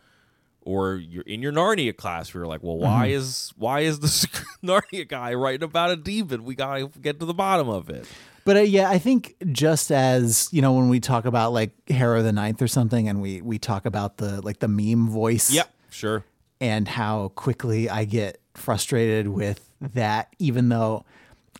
Or 0.62 0.96
you're 0.96 1.22
in 1.22 1.40
your 1.40 1.52
Narnia 1.52 1.96
class, 1.96 2.34
where 2.34 2.42
you're 2.42 2.48
like, 2.48 2.62
well, 2.62 2.76
why 2.76 3.06
mm-hmm. 3.06 3.16
is 3.16 3.54
why 3.56 3.80
is 3.80 4.00
the 4.00 4.06
Narnia 4.62 5.08
guy 5.08 5.32
writing 5.32 5.62
about 5.62 5.90
a 5.90 5.96
demon? 5.96 6.44
We 6.44 6.54
gotta 6.54 6.88
get 7.00 7.20
to 7.20 7.26
the 7.26 7.32
bottom 7.32 7.68
of 7.68 7.88
it. 7.88 8.06
But 8.48 8.56
uh, 8.56 8.60
yeah, 8.60 8.88
I 8.88 8.98
think 8.98 9.34
just 9.52 9.92
as 9.92 10.48
you 10.52 10.62
know, 10.62 10.72
when 10.72 10.88
we 10.88 11.00
talk 11.00 11.26
about 11.26 11.52
like 11.52 11.70
Harrow 11.90 12.22
the 12.22 12.32
Ninth 12.32 12.62
or 12.62 12.66
something, 12.66 13.06
and 13.06 13.20
we 13.20 13.42
we 13.42 13.58
talk 13.58 13.84
about 13.84 14.16
the 14.16 14.40
like 14.40 14.58
the 14.58 14.68
meme 14.68 15.08
voice, 15.10 15.50
Yep, 15.50 15.70
sure. 15.90 16.24
and 16.58 16.88
how 16.88 17.28
quickly 17.34 17.90
I 17.90 18.04
get 18.04 18.40
frustrated 18.54 19.28
with 19.28 19.68
that, 19.80 20.34
even 20.38 20.70
though 20.70 21.04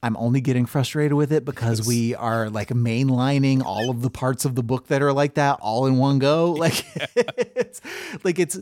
I'm 0.02 0.16
only 0.16 0.40
getting 0.40 0.66
frustrated 0.66 1.14
with 1.14 1.32
it 1.32 1.44
because 1.44 1.86
we 1.86 2.14
are 2.14 2.50
like 2.50 2.68
mainlining 2.68 3.62
all 3.64 3.90
of 3.90 4.02
the 4.02 4.10
parts 4.10 4.44
of 4.44 4.54
the 4.54 4.62
book 4.62 4.88
that 4.88 5.02
are 5.02 5.12
like 5.12 5.34
that 5.34 5.58
all 5.60 5.86
in 5.86 5.96
one 5.98 6.18
go. 6.18 6.52
Like 6.52 6.84
it's 7.16 7.80
like 8.24 8.38
it's 8.38 8.60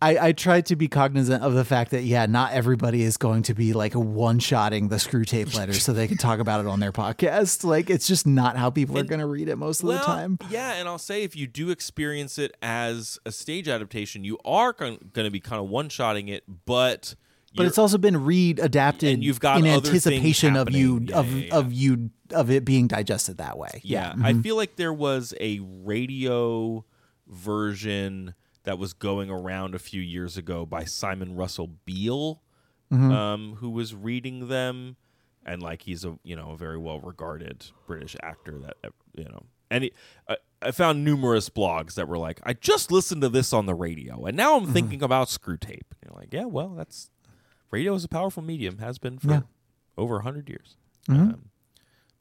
I, 0.00 0.28
I 0.28 0.32
try 0.32 0.60
to 0.62 0.76
be 0.76 0.88
cognizant 0.88 1.42
of 1.42 1.54
the 1.54 1.64
fact 1.64 1.90
that 1.90 2.02
yeah, 2.02 2.26
not 2.26 2.52
everybody 2.52 3.02
is 3.02 3.16
going 3.16 3.42
to 3.44 3.54
be 3.54 3.72
like 3.72 3.94
one 3.94 4.38
shotting 4.38 4.88
the 4.88 4.96
Screwtape 4.96 5.54
letters 5.54 5.82
so 5.82 5.92
they 5.92 6.08
can 6.08 6.18
talk 6.18 6.40
about 6.40 6.60
it 6.60 6.66
on 6.66 6.80
their 6.80 6.92
podcast. 6.92 7.64
Like 7.64 7.90
it's 7.90 8.06
just 8.06 8.26
not 8.26 8.56
how 8.56 8.70
people 8.70 8.98
are 8.98 9.04
gonna 9.04 9.26
read 9.26 9.48
it 9.48 9.56
most 9.56 9.82
of 9.82 9.88
the 9.88 9.98
time. 9.98 10.38
Yeah, 10.50 10.74
and 10.74 10.88
I'll 10.88 10.98
say 10.98 11.22
if 11.22 11.36
you 11.36 11.46
do 11.46 11.70
experience 11.70 12.38
it 12.38 12.56
as 12.62 13.18
a 13.26 13.32
stage 13.32 13.68
adaptation, 13.68 14.24
you 14.24 14.38
are 14.44 14.72
going 14.72 14.98
to 15.14 15.30
be 15.30 15.40
kind 15.40 15.60
of 15.62 15.68
one 15.68 15.88
shotting 15.88 16.28
it, 16.28 16.44
but 16.66 17.14
But 17.58 17.66
it's 17.66 17.76
also 17.78 17.98
been 17.98 18.24
read 18.24 18.58
adapted 18.58 19.12
And 19.14 19.22
you've 19.24 19.40
got 19.40 19.58
in 19.58 19.66
anticipation 19.66 20.56
of 20.56 20.70
you. 20.70 21.00
Yeah, 21.08 21.18
of 21.18 21.32
yeah, 21.32 21.44
yeah. 21.46 21.54
of 21.56 21.72
you 21.72 22.10
of 22.32 22.50
it 22.50 22.64
being 22.64 22.86
digested 22.88 23.36
that 23.38 23.58
way. 23.58 23.80
yeah. 23.84 24.14
I 24.22 24.32
feel 24.34 24.56
like 24.56 24.76
there 24.76 24.92
was 24.92 25.34
a 25.40 25.60
radio 25.60 26.84
version 27.26 28.34
that 28.64 28.78
was 28.78 28.92
going 28.92 29.30
around 29.30 29.74
a 29.74 29.78
few 29.78 30.00
years 30.02 30.36
ago 30.36 30.66
by 30.66 30.84
Simon 30.84 31.34
Russell 31.36 31.68
Beale, 31.84 32.42
Mm-hmm. 32.92 33.12
um, 33.12 33.56
who 33.60 33.68
was 33.68 33.94
reading 33.94 34.48
them, 34.48 34.96
and 35.44 35.62
like 35.62 35.82
he's 35.82 36.06
a 36.06 36.18
you 36.24 36.34
know 36.34 36.52
a 36.52 36.56
very 36.56 36.78
well 36.78 37.00
regarded 37.00 37.66
British 37.86 38.16
actor 38.22 38.58
that 38.60 38.76
uh, 38.82 38.88
you 39.14 39.24
know. 39.24 39.42
And 39.70 39.84
he, 39.84 39.92
I, 40.26 40.36
I 40.62 40.70
found 40.70 41.04
numerous 41.04 41.50
blogs 41.50 41.96
that 41.96 42.08
were 42.08 42.16
like, 42.16 42.40
I 42.44 42.54
just 42.54 42.90
listened 42.90 43.20
to 43.20 43.28
this 43.28 43.52
on 43.52 43.66
the 43.66 43.74
radio, 43.74 44.24
and 44.24 44.34
now 44.38 44.56
I'm 44.56 44.62
Mm-hmm. 44.64 44.72
thinking 44.72 45.02
about 45.02 45.28
Screwtape. 45.28 45.68
And 45.90 45.98
you're 46.06 46.16
like, 46.18 46.32
yeah, 46.32 46.46
well, 46.46 46.70
that's 46.70 47.10
radio 47.70 47.94
is 47.94 48.04
a 48.04 48.08
powerful 48.08 48.42
medium, 48.42 48.78
has 48.78 48.98
been 48.98 49.18
for 49.18 49.30
Yeah. 49.30 49.40
over 49.96 50.20
hundred 50.20 50.48
years. 50.48 50.76
Mhm. 51.08 51.34
Um, 51.34 51.50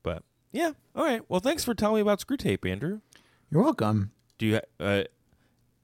but 0.04 0.24
yeah, 0.52 0.72
all 0.95 1.04
right. 1.04 1.22
Well, 1.30 1.39
thanks 1.39 1.64
for 1.64 1.74
telling 1.74 1.95
me 1.95 2.02
about 2.02 2.20
Screwtape, 2.20 2.70
Andrew. 2.70 3.02
You're 3.52 3.64
welcome. 3.64 4.12
Do 4.38 4.45
you 4.45 4.60
uh, 4.80 5.04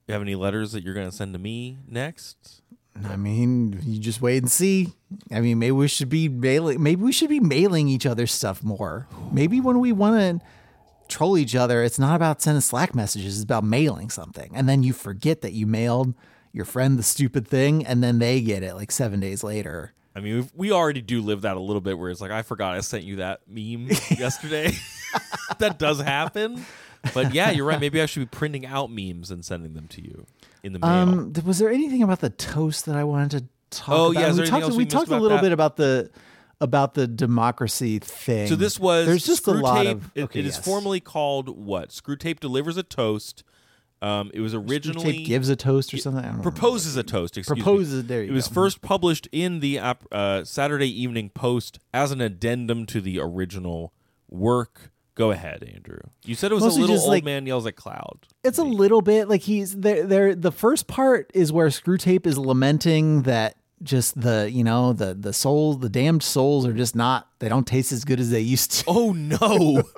you 0.06 0.12
have 0.12 0.22
any 0.22 0.34
letters 0.34 0.72
that 0.72 0.82
you're 0.84 0.94
going 0.94 1.08
to 1.10 1.16
send 1.16 1.32
to 1.32 1.38
me 1.38 1.78
next? 1.88 2.60
I 3.04 3.16
mean, 3.16 3.80
you 3.82 3.98
just 3.98 4.20
wait 4.22 4.38
and 4.42 4.50
see. 4.50 4.92
I 5.32 5.40
mean, 5.40 5.58
maybe 5.58 5.72
we 5.72 5.88
should 5.88 6.08
be 6.08 6.28
mailing. 6.28 6.80
Maybe 6.82 7.02
we 7.02 7.10
should 7.10 7.28
be 7.30 7.40
mailing 7.40 7.88
each 7.88 8.06
other 8.06 8.26
stuff 8.26 8.62
more. 8.62 9.08
Maybe 9.32 9.60
when 9.60 9.80
we 9.80 9.90
want 9.90 10.40
to 10.40 10.46
troll 11.08 11.36
each 11.36 11.56
other, 11.56 11.82
it's 11.82 11.98
not 11.98 12.14
about 12.14 12.40
sending 12.40 12.60
Slack 12.60 12.94
messages. 12.94 13.34
It's 13.36 13.44
about 13.44 13.64
mailing 13.64 14.10
something, 14.10 14.52
and 14.54 14.68
then 14.68 14.82
you 14.84 14.92
forget 14.92 15.40
that 15.40 15.52
you 15.54 15.66
mailed 15.66 16.14
your 16.54 16.64
friend 16.64 16.98
the 16.98 17.02
stupid 17.02 17.46
thing, 17.46 17.84
and 17.84 18.02
then 18.02 18.18
they 18.20 18.40
get 18.40 18.62
it 18.62 18.74
like 18.74 18.90
seven 18.90 19.20
days 19.20 19.44
later. 19.44 19.92
I 20.16 20.20
mean, 20.20 20.36
we've, 20.36 20.52
we 20.54 20.72
already 20.72 21.02
do 21.02 21.20
live 21.20 21.42
that 21.42 21.56
a 21.56 21.60
little 21.60 21.80
bit, 21.82 21.98
where 21.98 22.08
it's 22.08 22.20
like 22.22 22.30
I 22.30 22.42
forgot 22.42 22.74
I 22.76 22.80
sent 22.80 23.04
you 23.04 23.16
that 23.16 23.40
meme 23.48 23.88
yesterday. 24.16 24.72
that 25.58 25.78
does 25.78 26.00
happen, 26.00 26.64
but 27.12 27.34
yeah, 27.34 27.50
you're 27.50 27.66
right. 27.66 27.80
Maybe 27.80 28.00
I 28.00 28.06
should 28.06 28.20
be 28.20 28.26
printing 28.26 28.64
out 28.64 28.90
memes 28.90 29.30
and 29.30 29.44
sending 29.44 29.74
them 29.74 29.88
to 29.88 30.00
you 30.02 30.26
in 30.62 30.72
the 30.72 30.78
mail. 30.78 30.88
Um, 30.90 31.32
was 31.44 31.58
there 31.58 31.70
anything 31.70 32.02
about 32.02 32.20
the 32.20 32.30
toast 32.30 32.86
that 32.86 32.96
I 32.96 33.04
wanted 33.04 33.30
to 33.70 33.78
talk 33.78 33.88
Oh, 33.98 34.10
about? 34.12 34.20
yeah, 34.20 34.32
we 34.40 34.46
talked. 34.46 34.70
we 34.70 34.76
we 34.78 34.86
talked 34.86 35.08
a 35.10 35.16
little 35.18 35.36
that? 35.38 35.42
bit 35.42 35.52
about 35.52 35.76
the 35.76 36.10
about 36.60 36.94
the 36.94 37.06
democracy 37.08 37.98
thing. 37.98 38.46
so 38.46 38.54
this 38.54 38.78
was 38.78 39.06
there's 39.06 39.26
just 39.26 39.40
a 39.48 39.50
Screw 39.50 39.60
lot 39.60 39.82
Tape- 39.82 39.96
of 39.96 40.10
it- 40.14 40.22
okay, 40.22 40.38
it 40.38 40.46
is 40.46 40.54
yes. 40.54 40.64
formally 40.64 41.00
called 41.00 41.48
what? 41.48 41.88
Screwtape 41.90 42.38
delivers 42.38 42.76
a 42.76 42.84
toast. 42.84 43.42
Um, 44.04 44.30
it 44.34 44.40
was 44.40 44.52
originally 44.54 45.22
gives 45.24 45.48
a 45.48 45.56
toast 45.56 45.94
or 45.94 45.96
something. 45.96 46.22
I 46.22 46.28
don't 46.28 46.36
know. 46.36 46.42
proposes 46.42 46.96
a 46.96 47.02
toast. 47.02 47.38
Excuse 47.38 47.56
me. 47.56 47.62
proposes. 47.62 48.04
There 48.06 48.22
you 48.22 48.30
It 48.30 48.34
was 48.34 48.48
go. 48.48 48.54
first 48.54 48.82
published 48.82 49.28
in 49.32 49.60
the 49.60 49.78
uh, 49.78 50.44
Saturday 50.44 50.88
Evening 51.02 51.30
Post 51.30 51.78
as 51.94 52.12
an 52.12 52.20
addendum 52.20 52.84
to 52.86 53.00
the 53.00 53.18
original 53.18 53.94
work. 54.28 54.90
Go 55.14 55.30
ahead, 55.30 55.62
Andrew. 55.62 56.00
You 56.24 56.34
said 56.34 56.50
it 56.50 56.54
was 56.54 56.64
Mostly 56.64 56.82
a 56.82 56.86
little 56.86 57.00
old 57.00 57.08
like- 57.08 57.24
man 57.24 57.46
yells 57.46 57.66
at 57.66 57.76
cloud. 57.76 58.26
It's 58.42 58.58
a 58.58 58.64
little 58.64 59.00
bit 59.00 59.28
like 59.28 59.42
he's 59.42 59.74
there. 59.76 60.04
There, 60.06 60.34
the 60.34 60.52
first 60.52 60.86
part 60.86 61.30
is 61.32 61.52
where 61.52 61.68
Screwtape 61.68 62.26
is 62.26 62.36
lamenting 62.36 63.22
that 63.22 63.54
just 63.84 64.20
the 64.20 64.50
you 64.50 64.64
know 64.64 64.92
the 64.92 65.14
the 65.14 65.32
souls, 65.32 65.78
the 65.78 65.88
damned 65.88 66.22
souls 66.22 66.66
are 66.66 66.72
just 66.72 66.96
not. 66.96 67.28
They 67.38 67.48
don't 67.48 67.66
taste 67.66 67.92
as 67.92 68.04
good 68.04 68.18
as 68.18 68.30
they 68.30 68.40
used 68.40 68.72
to. 68.72 68.84
Oh 68.88 69.12
no! 69.12 69.82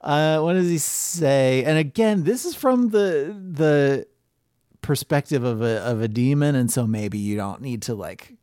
Uh, 0.00 0.40
what 0.40 0.52
does 0.52 0.68
he 0.68 0.78
say? 0.78 1.64
And 1.64 1.76
again, 1.76 2.22
this 2.22 2.44
is 2.44 2.54
from 2.54 2.90
the 2.90 3.36
the 3.52 4.06
perspective 4.80 5.42
of 5.44 5.60
a 5.60 5.80
of 5.82 6.00
a 6.00 6.08
demon, 6.08 6.54
and 6.54 6.70
so 6.70 6.86
maybe 6.86 7.18
you 7.18 7.36
don't 7.36 7.60
need 7.60 7.82
to 7.82 7.94
like 7.94 8.37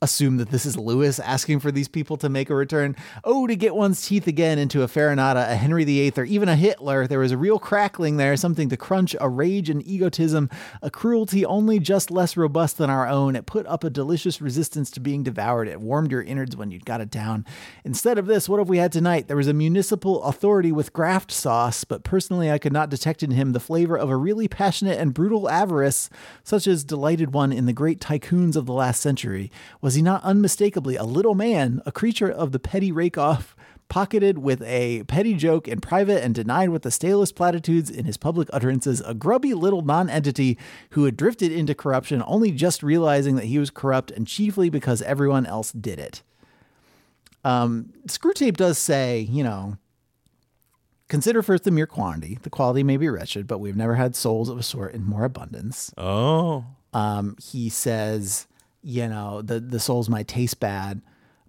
assume 0.00 0.36
that 0.36 0.50
this 0.50 0.64
is 0.64 0.76
Lewis 0.76 1.18
asking 1.18 1.60
for 1.60 1.72
these 1.72 1.88
people 1.88 2.16
to 2.18 2.28
make 2.28 2.50
a 2.50 2.54
return. 2.54 2.94
Oh, 3.24 3.46
to 3.46 3.56
get 3.56 3.74
one's 3.74 4.06
teeth 4.06 4.26
again 4.26 4.58
into 4.58 4.82
a 4.82 4.86
Farinata, 4.86 5.50
a 5.50 5.56
Henry 5.56 5.84
VIII, 5.84 6.12
or 6.16 6.24
even 6.24 6.48
a 6.48 6.56
Hitler. 6.56 7.06
There 7.06 7.18
was 7.18 7.32
a 7.32 7.36
real 7.36 7.58
crackling 7.58 8.16
there, 8.16 8.36
something 8.36 8.68
to 8.68 8.76
crunch, 8.76 9.16
a 9.20 9.28
rage 9.28 9.68
and 9.68 9.84
egotism, 9.86 10.50
a 10.82 10.90
cruelty 10.90 11.44
only 11.44 11.78
just 11.80 12.10
less 12.10 12.36
robust 12.36 12.78
than 12.78 12.90
our 12.90 13.08
own. 13.08 13.34
It 13.34 13.46
put 13.46 13.66
up 13.66 13.82
a 13.82 13.90
delicious 13.90 14.40
resistance 14.40 14.90
to 14.92 15.00
being 15.00 15.22
devoured. 15.22 15.68
It 15.68 15.80
warmed 15.80 16.12
your 16.12 16.22
innards 16.22 16.56
when 16.56 16.70
you'd 16.70 16.84
got 16.84 17.00
it 17.00 17.10
down. 17.10 17.44
Instead 17.84 18.18
of 18.18 18.26
this, 18.26 18.48
what 18.48 18.58
have 18.58 18.68
we 18.68 18.78
had 18.78 18.92
tonight? 18.92 19.26
There 19.26 19.36
was 19.36 19.48
a 19.48 19.52
municipal 19.52 20.22
authority 20.22 20.70
with 20.70 20.92
graft 20.92 21.32
sauce, 21.32 21.84
but 21.84 22.04
personally 22.04 22.50
I 22.50 22.58
could 22.58 22.72
not 22.72 22.90
detect 22.90 23.22
in 23.22 23.32
him 23.32 23.52
the 23.52 23.60
flavor 23.60 23.96
of 23.98 24.10
a 24.10 24.16
really 24.16 24.46
passionate 24.46 24.98
and 25.00 25.12
brutal 25.12 25.48
avarice, 25.48 26.08
such 26.44 26.66
as 26.66 26.84
delighted 26.84 27.32
one 27.32 27.52
in 27.52 27.66
the 27.66 27.72
great 27.72 28.00
tycoons 28.00 28.54
of 28.54 28.66
the 28.66 28.72
last 28.72 29.00
century. 29.00 29.50
Was 29.80 29.87
he 29.94 30.02
not 30.02 30.22
unmistakably 30.24 30.96
a 30.96 31.04
little 31.04 31.34
man, 31.34 31.80
a 31.86 31.92
creature 31.92 32.30
of 32.30 32.52
the 32.52 32.58
petty 32.58 32.90
rake 32.90 33.16
off, 33.18 33.54
pocketed 33.88 34.38
with 34.38 34.62
a 34.62 35.02
petty 35.04 35.34
joke 35.34 35.66
in 35.66 35.80
private 35.80 36.22
and 36.22 36.34
denied 36.34 36.68
with 36.68 36.82
the 36.82 36.90
stalest 36.90 37.34
platitudes 37.34 37.90
in 37.90 38.04
his 38.04 38.16
public 38.16 38.48
utterances, 38.52 39.00
a 39.06 39.14
grubby 39.14 39.54
little 39.54 39.82
non-entity 39.82 40.58
who 40.90 41.04
had 41.04 41.16
drifted 41.16 41.50
into 41.50 41.74
corruption 41.74 42.22
only 42.26 42.50
just 42.50 42.82
realizing 42.82 43.36
that 43.36 43.46
he 43.46 43.58
was 43.58 43.70
corrupt 43.70 44.10
and 44.10 44.26
chiefly 44.26 44.68
because 44.68 45.00
everyone 45.02 45.46
else 45.46 45.72
did 45.72 45.98
it. 45.98 46.22
Um, 47.44 47.94
Screwtape 48.06 48.56
does 48.56 48.78
say, 48.78 49.20
you 49.20 49.42
know, 49.42 49.78
consider 51.08 51.42
first 51.42 51.64
the 51.64 51.70
mere 51.70 51.86
quantity. 51.86 52.38
The 52.42 52.50
quality 52.50 52.82
may 52.82 52.98
be 52.98 53.08
wretched, 53.08 53.46
but 53.46 53.58
we've 53.58 53.76
never 53.76 53.94
had 53.94 54.14
souls 54.14 54.50
of 54.50 54.58
a 54.58 54.62
sort 54.62 54.92
in 54.92 55.04
more 55.04 55.24
abundance. 55.24 55.94
Oh. 55.96 56.66
Um, 56.92 57.36
he 57.42 57.70
says, 57.70 58.46
you 58.88 59.06
know, 59.06 59.42
the, 59.42 59.60
the 59.60 59.78
souls 59.78 60.08
might 60.08 60.26
taste 60.26 60.60
bad, 60.60 61.02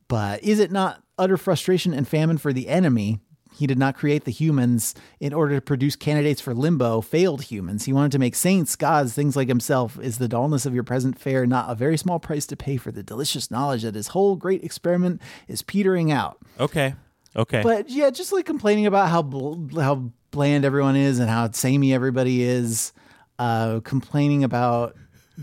but 0.10 0.44
is 0.44 0.60
it 0.60 0.74
not 0.74 1.02
utter 1.18 1.38
frustration 1.38 1.94
and 1.94 2.06
famine 2.06 2.38
for 2.38 2.52
the 2.52 2.68
enemy? 2.68 3.22
He 3.56 3.66
did 3.66 3.80
not 3.80 3.96
create 3.96 4.26
the 4.26 4.32
humans 4.32 4.94
in 5.22 5.34
order 5.34 5.56
to 5.56 5.62
produce 5.62 5.96
candidates 5.96 6.42
for 6.42 6.54
limbo, 6.54 7.00
failed 7.00 7.44
humans. 7.44 7.86
He 7.86 7.94
wanted 7.94 8.12
to 8.12 8.20
make 8.20 8.36
saints, 8.36 8.76
gods, 8.76 9.14
things 9.14 9.38
like 9.38 9.48
himself. 9.48 9.98
Is 10.02 10.18
the 10.18 10.28
dullness 10.28 10.66
of 10.66 10.74
your 10.74 10.84
present 10.84 11.18
fare 11.18 11.46
not 11.46 11.70
a 11.70 11.76
very 11.76 11.98
small 11.98 12.20
price 12.20 12.46
to 12.48 12.58
pay 12.58 12.76
for 12.76 12.92
the 12.92 13.04
delicious 13.04 13.50
knowledge 13.50 13.84
that 13.84 13.96
his 13.96 14.10
whole 14.10 14.36
great 14.36 14.62
experiment 14.62 15.22
is 15.48 15.62
petering 15.62 16.12
out? 16.12 16.38
Okay. 16.60 16.94
Okay. 17.38 17.62
But 17.64 17.90
yeah, 17.90 18.10
just 18.10 18.34
like 18.34 18.46
complaining 18.46 18.86
about 18.86 19.08
how 19.08 19.22
bl- 19.22 19.80
how 19.80 20.12
bland 20.32 20.66
everyone 20.66 20.98
is 20.98 21.20
and 21.20 21.30
how 21.30 21.50
samey 21.52 21.94
everybody 21.94 22.44
is, 22.44 22.92
uh, 23.40 23.80
complaining 23.86 24.44
about 24.44 24.98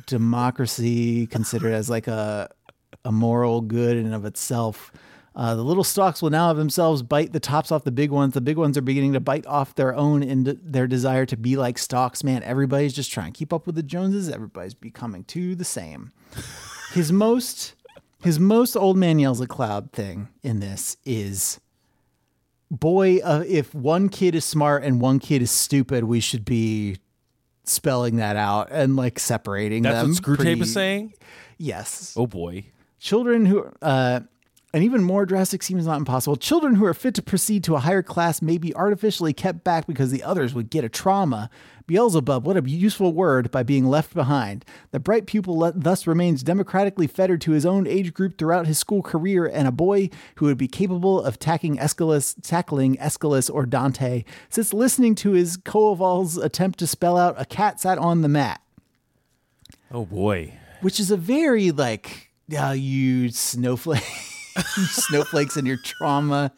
democracy 0.07 1.27
considered 1.27 1.73
as 1.73 1.89
like 1.89 2.07
a 2.07 2.51
a 3.05 3.13
moral 3.13 3.61
good 3.61 3.97
in 3.97 4.07
and 4.07 4.15
of 4.15 4.25
itself. 4.25 4.93
Uh, 5.35 5.55
the 5.55 5.63
little 5.63 5.85
stalks 5.85 6.23
will 6.23 6.31
now 6.31 6.51
of 6.51 6.57
themselves 6.57 7.03
bite 7.03 7.33
the 7.33 7.41
tops 7.41 7.71
off 7.71 7.85
the 7.85 7.93
big 7.93 8.11
ones. 8.11 8.33
The 8.33 8.41
big 8.41 8.57
ones 8.57 8.77
are 8.79 8.83
beginning 8.83 9.13
to 9.13 9.21
bite 9.21 9.47
off 9.47 9.75
their 9.75 9.95
own 9.95 10.23
in 10.23 10.59
their 10.63 10.87
desire 10.87 11.27
to 11.27 11.37
be 11.37 11.57
like 11.57 11.79
stalks. 11.79 12.25
Man, 12.25 12.43
everybody's 12.43 12.95
just 12.95 13.13
trying 13.13 13.33
to 13.33 13.39
keep 13.39 13.53
up 13.53 13.67
with 13.67 13.75
the 13.75 13.83
Joneses. 13.83 14.31
Everybody's 14.31 14.75
becoming 14.75 15.25
too 15.25 15.55
the 15.55 15.65
same. 15.65 16.13
His 16.93 17.13
most 17.13 17.75
his 18.23 18.41
most 18.41 18.77
old 18.77 18.97
man 18.97 19.19
yells 19.19 19.41
at 19.41 19.49
cloud 19.49 19.93
thing 19.93 20.29
in 20.43 20.61
this 20.61 20.97
is 21.05 21.61
boy 22.71 23.19
uh, 23.19 23.45
if 23.47 23.75
one 23.75 24.09
kid 24.09 24.35
is 24.35 24.45
smart 24.45 24.83
and 24.83 25.01
one 25.01 25.21
kid 25.21 25.43
is 25.43 25.51
stupid 25.51 26.05
we 26.05 26.19
should 26.19 26.45
be 26.45 26.97
spelling 27.67 28.17
that 28.17 28.37
out 28.37 28.69
and 28.71 28.97
like 28.97 29.19
separating 29.19 29.83
That's 29.83 30.01
them 30.03 30.11
what 30.11 30.23
Screwtape 30.23 30.45
pretty- 30.45 30.61
is 30.61 30.73
saying? 30.73 31.15
yes 31.59 32.15
Oh 32.17 32.27
boy. 32.27 32.65
children 32.99 33.47
who 33.47 33.67
uh 33.83 34.21
an 34.75 34.83
even 34.83 35.03
more 35.03 35.25
drastic 35.25 35.63
seems 35.63 35.87
not 35.87 35.97
impossible. 35.99 36.37
Children 36.37 36.75
who 36.75 36.85
are 36.85 36.93
fit 36.93 37.15
to 37.15 37.23
proceed 37.23 37.65
to 37.65 37.77
a 37.77 37.81
higher 37.81 38.03
class 38.03 38.43
may 38.43 38.59
be 38.59 38.75
artificially 38.75 39.33
kept 39.33 39.65
back 39.65 39.87
because 39.87 40.11
the 40.11 40.23
others 40.23 40.53
would 40.55 40.69
get 40.71 40.85
a 40.85 40.89
trauma. 40.89 41.49
Beelzebub, 41.87 42.45
what 42.45 42.57
a 42.57 42.69
useful 42.69 43.13
word, 43.13 43.51
by 43.53 43.63
being 43.63 43.87
left 43.87 44.13
behind. 44.13 44.65
The 44.91 44.99
bright 44.99 45.25
pupil 45.27 45.57
le- 45.57 45.73
thus 45.73 46.07
remains 46.07 46.43
democratically 46.43 47.07
fettered 47.07 47.41
to 47.43 47.53
his 47.53 47.65
own 47.65 47.87
age 47.87 48.13
group 48.13 48.37
throughout 48.37 48.67
his 48.67 48.77
school 48.77 49.03
career, 49.03 49.47
and 49.47 49.69
a 49.69 49.73
boy 49.73 50.11
who 50.35 50.47
would 50.47 50.59
be 50.59 50.67
capable 50.69 51.23
of 51.23 51.39
tackling 51.39 51.79
Aeschylus, 51.79 52.35
tackling 52.43 52.99
Aeschylus 52.99 53.49
or 53.49 53.67
Dante 53.67 54.25
sits 54.51 54.75
listening 54.75 55.15
to 55.15 55.31
his 55.31 55.57
Coeval's 55.57 56.37
attempt 56.37 56.81
to 56.81 56.89
spell 56.89 57.17
out 57.17 57.41
a 57.41 57.45
cat 57.45 57.81
sat 57.81 57.99
on 57.99 58.23
the 58.23 58.29
mat 58.29 58.61
Oh 59.93 60.05
boy. 60.05 60.55
which 60.81 60.99
is 60.99 61.13
a 61.13 61.17
very 61.17 61.71
like 61.71 62.31
uh, 62.61 62.73
you 62.73 63.31
snowflake 63.31 64.03
snowflakes 64.91 65.57
and 65.57 65.67
your 65.67 65.77
trauma 65.77 66.53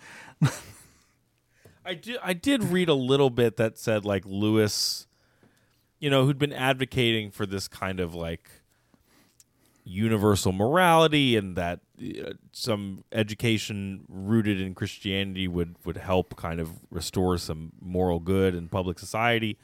I 1.88 1.94
did 1.94 2.18
I 2.22 2.34
did 2.34 2.64
read 2.64 2.90
a 2.90 2.94
little 2.94 3.30
bit 3.30 3.56
that 3.56 3.78
said 3.78 4.04
like 4.04 4.24
Lewis, 4.26 5.06
you 5.98 6.10
know, 6.10 6.26
who'd 6.26 6.38
been 6.38 6.52
advocating 6.52 7.30
for 7.30 7.46
this 7.46 7.66
kind 7.66 7.98
of 7.98 8.14
like 8.14 8.50
universal 9.84 10.52
morality 10.52 11.34
and 11.34 11.56
that 11.56 11.80
uh, 11.98 12.34
some 12.52 13.04
education 13.10 14.04
rooted 14.06 14.60
in 14.60 14.74
Christianity 14.74 15.48
would 15.48 15.76
would 15.86 15.96
help 15.96 16.36
kind 16.36 16.60
of 16.60 16.72
restore 16.90 17.38
some 17.38 17.72
moral 17.80 18.20
good 18.20 18.54
in 18.54 18.68
public 18.68 18.98
society. 18.98 19.58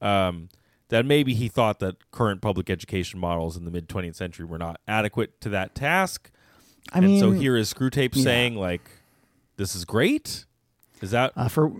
Um, 0.00 0.50
that 0.90 1.04
maybe 1.04 1.34
he 1.34 1.48
thought 1.48 1.80
that 1.80 2.08
current 2.12 2.40
public 2.40 2.70
education 2.70 3.18
models 3.18 3.56
in 3.56 3.64
the 3.64 3.70
mid 3.72 3.88
20th 3.88 4.14
century 4.14 4.46
were 4.46 4.58
not 4.58 4.80
adequate 4.86 5.40
to 5.40 5.48
that 5.48 5.74
task. 5.74 6.30
I 6.92 6.98
and 6.98 7.06
mean 7.06 7.20
so 7.20 7.30
here 7.30 7.56
is 7.56 7.72
Screwtape 7.72 8.14
yeah. 8.14 8.22
saying 8.22 8.56
like, 8.56 8.88
"This 9.56 9.74
is 9.74 9.84
great." 9.84 10.44
Is 11.00 11.10
that 11.10 11.32
uh, 11.36 11.48
for 11.48 11.72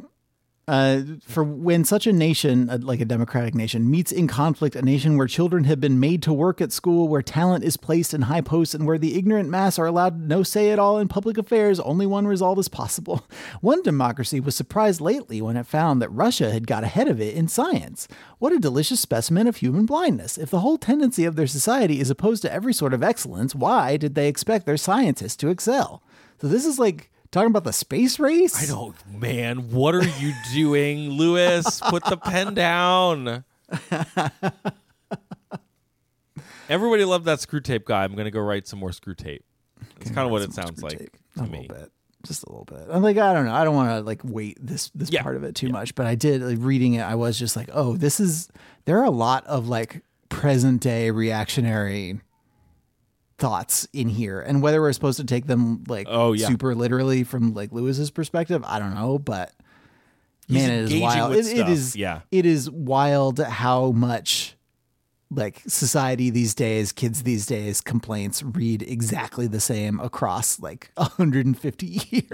uh, 0.67 1.03
for 1.27 1.45
when 1.45 1.85
such 1.85 2.07
a 2.07 2.13
nation, 2.13 2.71
uh, 2.71 2.79
like 2.81 3.01
a 3.01 3.05
democratic 3.05 3.55
nation, 3.55 3.91
meets 3.91 4.11
in 4.11 4.27
conflict, 4.27 4.75
a 4.75 4.83
nation 4.83 5.19
where 5.19 5.27
children 5.27 5.65
have 5.65 5.81
been 5.81 6.01
made 6.01 6.23
to 6.23 6.33
work 6.33 6.61
at 6.61 6.73
school, 6.73 7.07
where 7.07 7.21
talent 7.23 7.65
is 7.65 7.77
placed 7.77 8.15
in 8.15 8.23
high 8.23 8.41
posts, 8.41 8.75
and 8.75 8.87
where 8.87 8.97
the 8.97 9.19
ignorant 9.19 9.51
mass 9.51 9.79
are 9.79 9.87
allowed 9.87 10.21
no 10.21 10.43
say 10.43 10.71
at 10.71 10.79
all 10.79 10.99
in 10.99 11.09
public 11.09 11.37
affairs, 11.37 11.79
only 11.81 12.07
one 12.07 12.27
result 12.27 12.59
is 12.59 12.69
possible. 12.69 13.25
One 13.61 13.83
democracy 13.83 14.41
was 14.41 14.55
surprised 14.55 15.01
lately 15.01 15.41
when 15.41 15.57
it 15.57 15.67
found 15.67 16.01
that 16.01 16.11
Russia 16.11 16.51
had 16.51 16.67
got 16.67 16.85
ahead 16.85 17.09
of 17.09 17.21
it 17.21 17.35
in 17.35 17.49
science. 17.49 18.09
What 18.39 18.53
a 18.53 18.59
delicious 18.59 19.01
specimen 19.01 19.47
of 19.47 19.57
human 19.57 19.87
blindness. 19.87 20.39
If 20.39 20.51
the 20.51 20.61
whole 20.61 20.79
tendency 20.79 21.25
of 21.25 21.37
their 21.37 21.47
society 21.47 22.01
is 22.01 22.11
opposed 22.11 22.43
to 22.43 22.53
every 22.53 22.73
sort 22.73 22.95
of 22.95 23.03
excellence, 23.03 23.55
why 23.55 23.97
did 23.97 24.15
they 24.15 24.29
expect 24.29 24.67
their 24.67 24.77
scientists 24.77 25.37
to 25.37 25.49
excel? 25.49 26.03
So 26.41 26.49
this 26.49 26.65
is 26.65 26.79
like 26.79 27.11
talking 27.35 27.51
about 27.51 27.65
the 27.65 27.73
space 27.73 28.19
race? 28.19 28.63
I 28.63 28.67
don't, 28.73 28.95
man. 29.21 29.71
What 29.71 29.95
are 29.95 30.05
you 30.05 30.33
doing, 30.55 31.11
Lewis? 31.11 31.81
Put 31.81 32.05
the 32.07 32.17
pen 32.17 32.55
down. 32.55 33.45
Everybody 36.69 37.05
loved 37.05 37.27
that 37.27 37.41
Screwtape 37.41 37.85
guy. 37.85 38.05
I'm 38.05 38.15
gonna 38.15 38.31
go 38.31 38.41
write 38.41 38.67
some 38.67 38.79
more 38.79 38.91
Screwtape. 38.91 39.41
It's 40.01 40.11
kind 40.11 40.25
of 40.27 40.31
what 40.31 40.43
it 40.43 40.53
sounds 40.55 40.83
like 40.83 40.99
Take 40.99 41.13
to 41.37 41.41
a 41.41 41.47
me. 41.47 41.61
little 41.69 41.77
bit, 41.77 41.93
just 42.27 42.43
a 42.45 42.49
little 42.51 42.65
bit. 42.65 42.87
I'm 42.91 43.03
like, 43.03 43.19
I 43.19 43.35
don't 43.35 43.45
know. 43.45 43.53
I 43.55 43.65
don't 43.65 43.75
want 43.75 43.91
to 43.91 44.01
like 44.01 44.23
weight 44.25 44.57
this 44.61 44.91
this 44.95 45.11
Yeah. 45.11 45.23
part 45.23 45.37
of 45.37 45.45
it 45.45 45.55
too 45.55 45.69
much, 45.69 45.95
but 45.95 46.07
I 46.07 46.15
did 46.15 46.41
like, 46.43 46.57
reading 46.61 46.95
it. 46.95 47.03
I 47.03 47.17
was 47.17 47.39
just 47.39 47.55
like, 47.57 47.69
oh, 47.73 47.97
this 47.97 48.19
is. 48.19 48.49
There 48.87 48.99
are 48.99 49.05
a 49.05 49.11
lot 49.11 49.47
of 49.47 49.69
like 49.69 50.03
present 50.31 50.81
day 50.81 51.11
reactionary 51.11 52.21
thoughts 53.39 53.87
in 53.93 54.09
here, 54.09 54.41
and 54.41 54.63
whether 54.63 54.81
we're 54.81 54.93
supposed 54.93 55.19
to 55.19 55.25
take 55.25 55.47
them 55.47 55.85
like 55.89 56.07
Oh, 56.11 56.33
yeah. 56.33 56.47
super 56.49 56.75
literally 56.75 57.25
from 57.25 57.55
like 57.55 57.73
Lewis's 57.73 58.11
perspective, 58.11 58.63
I 58.67 58.79
don't 58.79 58.95
know, 58.95 59.19
but. 59.19 59.53
Man, 60.47 60.71
it 60.71 60.93
is 60.93 61.01
wild. 61.01 61.35
It- 61.35 61.47
it 61.47 61.69
is 61.71 61.97
yeah. 61.97 62.21
It 62.31 62.45
is 62.45 62.71
wild 62.71 63.39
how 63.39 63.93
much 63.93 64.55
like 65.31 65.63
society 65.67 66.29
these 66.29 66.55
days, 66.55 66.93
kids 66.93 67.23
these 67.23 67.47
days, 67.47 67.81
complaints 67.81 68.43
read 68.43 68.83
exactly 68.83 69.47
the 69.47 69.59
same 69.59 69.99
across 70.01 70.61
like 70.61 70.91
150 70.97 71.87
years. 71.87 72.29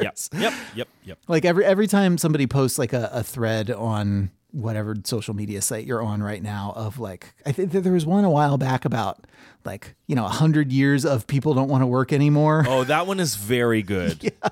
Yep, 0.00 0.16
yep, 0.38 0.52
yep, 0.76 0.88
yep. 1.04 1.18
Like 1.26 1.44
every 1.44 1.64
every 1.64 1.88
time 1.88 2.18
somebody 2.18 2.46
posts 2.46 2.78
like 2.78 2.92
a, 2.92 3.10
a 3.12 3.24
thread 3.24 3.68
on 3.70 4.30
whatever 4.52 4.96
social 5.04 5.34
media 5.34 5.62
site 5.62 5.86
you're 5.86 6.02
on 6.02 6.22
right 6.22 6.42
now 6.42 6.72
of 6.76 6.98
like 6.98 7.34
I 7.46 7.52
think 7.52 7.72
that 7.72 7.82
there 7.82 7.92
was 7.92 8.04
one 8.06 8.24
a 8.24 8.30
while 8.30 8.58
back 8.58 8.84
about 8.84 9.26
like 9.64 9.94
you 10.06 10.16
know 10.16 10.24
a 10.24 10.30
hundred 10.30 10.72
years 10.72 11.04
of 11.04 11.26
people 11.26 11.54
don't 11.54 11.68
want 11.68 11.82
to 11.82 11.86
work 11.86 12.12
anymore. 12.12 12.64
Oh, 12.68 12.84
that 12.84 13.06
one 13.06 13.20
is 13.20 13.36
very 13.36 13.82
good. 13.82 14.32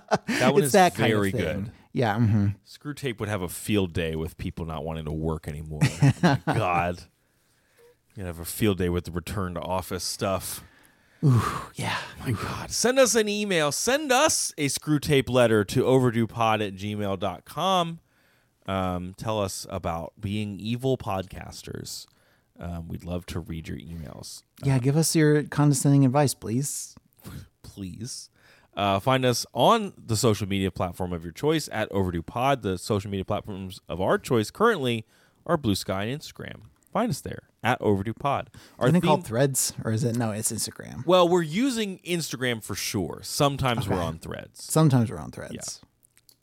That 0.41 0.53
one 0.53 0.63
it's 0.63 0.67
is 0.69 0.73
that 0.73 0.95
kind 0.95 1.13
very 1.13 1.29
of 1.31 1.35
good. 1.39 1.73
Yeah. 1.93 2.17
mhm. 2.17 2.55
Screwtape 2.67 3.19
would 3.19 3.29
have 3.29 3.43
a 3.43 3.49
field 3.49 3.93
day 3.93 4.15
with 4.15 4.37
people 4.39 4.67
not 4.67 4.85
wanting 4.85 5.07
to 5.07 5.13
work 5.13 5.49
anymore. 5.49 5.81
Oh 6.23 6.37
God, 6.47 7.03
you'd 8.15 8.27
have 8.27 8.39
a 8.39 8.45
field 8.45 8.79
day 8.79 8.89
with 8.89 9.05
the 9.05 9.11
return 9.11 9.55
to 9.55 9.61
office 9.61 10.05
stuff. 10.05 10.63
Ooh, 11.25 11.43
yeah. 11.75 11.97
My 12.25 12.31
God. 12.33 12.71
Send 12.71 12.99
us 13.01 13.17
an 13.17 13.29
email. 13.29 13.73
Send 13.73 14.13
us 14.13 14.53
a 14.57 14.67
Screwtape 14.67 15.29
letter 15.29 15.65
to 15.65 15.83
overduepod 15.83 16.65
at 16.65 16.77
gmail.com. 16.77 17.99
Um, 18.69 19.15
tell 19.17 19.41
us 19.41 19.67
about 19.71 20.13
being 20.21 20.61
evil 20.61 20.97
podcasters. 20.99 22.07
Um, 22.61 22.89
we'd 22.89 23.05
love 23.05 23.25
to 23.27 23.41
read 23.41 23.67
your 23.69 23.79
emails. 23.79 24.43
Yeah, 24.63 24.79
give 24.79 24.97
us 24.97 25.17
your 25.17 25.43
condescending 25.45 26.05
advice, 26.05 26.35
please. 26.35 26.95
please. 27.63 28.31
Uh, 28.77 29.01
find 29.01 29.25
us 29.25 29.45
on 29.55 29.93
the 29.97 30.17
social 30.17 30.47
media 30.47 30.71
platform 30.71 31.13
of 31.13 31.25
your 31.25 31.33
choice 31.33 31.69
at 31.73 31.91
Overdue 31.91 32.23
Pod. 32.23 32.63
The 32.63 32.79
social 32.79 33.11
media 33.11 33.25
platforms 33.25 33.81
of 33.89 34.01
our 34.01 34.19
choice 34.19 34.51
currently 34.51 35.05
are 35.47 35.57
Bluesky 35.59 36.13
and 36.13 36.21
Instagram. 36.21 36.63
Find 36.93 37.11
us 37.11 37.21
there 37.21 37.45
at 37.63 37.81
Overdue 37.81 38.15
Pod. 38.15 38.51
Are 38.79 38.87
Isn't 38.87 38.97
it 38.97 39.01
theme- 39.01 39.09
called 39.09 39.27
Threads 39.27 39.73
or 39.85 39.93
is 39.93 40.05
it? 40.05 40.17
No, 40.17 40.31
it's 40.31 40.53
Instagram. 40.53 41.05
well, 41.07 41.29
we're 41.29 41.43
using 41.43 41.99
Instagram 42.07 42.63
for 42.63 42.75
sure. 42.75 43.21
Sometimes 43.23 43.89
we're 43.89 44.01
on 44.01 44.19
Threads. 44.19 44.63
Sometimes 44.65 45.11
we're 45.11 45.19
on 45.19 45.31
Threads. 45.33 45.81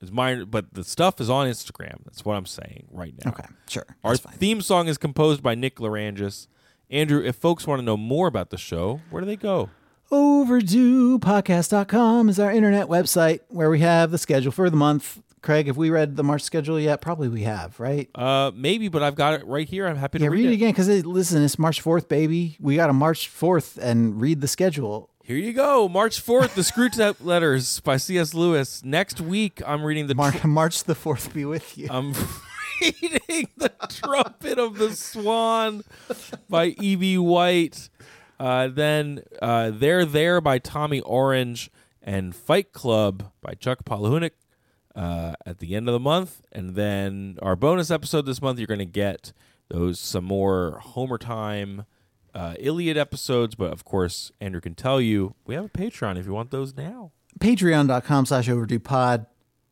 It's 0.02 0.12
mine, 0.12 0.46
but 0.50 0.74
the 0.74 0.84
stuff 0.84 1.22
is 1.22 1.30
on 1.30 1.48
Instagram. 1.48 2.04
That's 2.06 2.26
what 2.26 2.36
I'm 2.36 2.46
saying 2.46 2.88
right 2.92 3.14
now. 3.24 3.32
Okay, 3.32 3.46
sure. 3.68 3.86
Our 4.04 4.18
theme 4.18 4.62
song 4.62 4.88
is 4.88 4.98
composed 4.98 5.42
by 5.42 5.56
Nick 5.56 5.78
Lerangis. 5.78 6.48
Andrew, 6.90 7.24
if 7.24 7.36
folks 7.38 7.66
want 7.66 7.80
to 7.80 7.84
know 7.84 7.98
more 7.98 8.28
about 8.28 8.50
the 8.52 8.58
show, 8.58 9.00
where 9.10 9.22
do 9.22 9.26
they 9.26 9.38
go? 9.38 9.70
OverduePodcast.com 10.12 12.30
is 12.30 12.40
our 12.40 12.52
internet 12.52 12.88
website 12.88 13.40
where 13.50 13.70
we 13.70 13.80
have 13.80 14.12
the 14.12 14.18
schedule 14.18 14.52
for 14.52 14.70
the 14.70 14.78
month. 14.78 15.22
Craig, 15.42 15.68
have 15.68 15.78
we 15.78 15.90
read 15.92 16.16
the 16.16 16.24
March 16.24 16.42
schedule 16.42 16.80
yet? 16.80 17.02
Probably 17.02 17.28
we 17.28 17.44
have, 17.44 17.80
right? 17.80 18.10
Uh, 18.16 18.52
maybe, 18.56 18.88
but 18.88 19.04
I've 19.04 19.14
got 19.16 19.36
it 19.40 19.46
right 19.46 19.68
here. 19.70 19.86
I'm 19.88 19.96
happy 19.96 20.18
to 20.20 20.24
Yeah, 20.26 20.30
read, 20.32 20.38
read 20.40 20.46
it 20.48 20.52
it. 20.52 20.56
again 20.56 20.72
because 20.72 20.90
listen, 21.06 21.44
it's 21.44 21.60
March 21.60 21.84
4th, 21.84 22.08
baby. 22.08 22.58
We 22.60 22.76
got 22.76 22.90
a 22.90 22.94
March 22.94 23.30
4th 23.30 23.78
and 23.78 24.20
read 24.20 24.42
the 24.42 24.48
schedule. 24.48 25.10
Here 25.28 25.38
you 25.38 25.54
go. 25.54 25.90
March 25.90 26.24
4th, 26.24 26.54
The 26.54 26.62
Screwtape 26.62 27.16
Letters 27.26 27.80
by 27.80 27.98
C.S. 27.98 28.36
Lewis. 28.36 28.84
Next 28.86 29.20
week, 29.20 29.60
I'm 29.66 29.84
reading 29.84 30.06
the. 30.06 30.14
Mar- 30.14 30.32
tr- 30.32 30.46
March 30.48 30.84
the 30.84 30.94
4th 30.94 31.34
be 31.34 31.46
with 31.46 31.76
you. 31.80 31.88
I'm 31.90 32.14
reading 32.82 33.48
The 33.58 33.72
Trumpet 33.90 34.60
of 34.60 34.78
the 34.78 34.92
Swan 34.92 35.84
by 36.48 36.76
E.B. 36.80 37.18
White. 37.18 37.90
Uh, 38.40 38.68
then 38.68 39.24
uh, 39.42 39.72
They're 39.72 40.06
There 40.06 40.42
by 40.42 40.60
Tommy 40.60 41.02
Orange 41.02 41.72
and 42.04 42.36
Fight 42.36 42.72
Club 42.72 43.32
by 43.42 43.56
Chuck 43.56 43.80
Palahniuk 43.84 44.30
uh, 44.96 45.34
at 45.44 45.58
the 45.58 45.74
end 45.76 45.90
of 45.90 45.94
the 45.94 46.00
month. 46.00 46.44
And 46.52 46.76
then 46.76 47.40
our 47.42 47.56
bonus 47.56 47.90
episode 47.90 48.28
this 48.28 48.44
month, 48.44 48.60
you're 48.60 48.68
going 48.68 48.78
to 48.78 48.86
get 48.86 49.34
those 49.70 50.00
some 50.00 50.26
more 50.26 50.78
Homer 50.84 51.18
Time 51.18 51.86
uh, 52.36 52.54
Iliad 52.60 52.98
episodes. 52.98 53.56
But 53.56 53.72
of 53.72 53.84
course, 53.86 54.32
Andrew 54.40 54.62
can 54.62 54.76
tell 54.76 55.02
you 55.02 55.34
we 55.48 55.56
have 55.56 55.66
a 55.66 55.70
Patreon 55.70 56.18
if 56.20 56.28
you 56.28 56.34
want 56.34 56.52
those 56.52 56.76
now. 56.76 57.12
Patreon.com 57.40 58.26
slash 58.28 58.48
overdue 58.50 58.80
pod. 58.80 59.26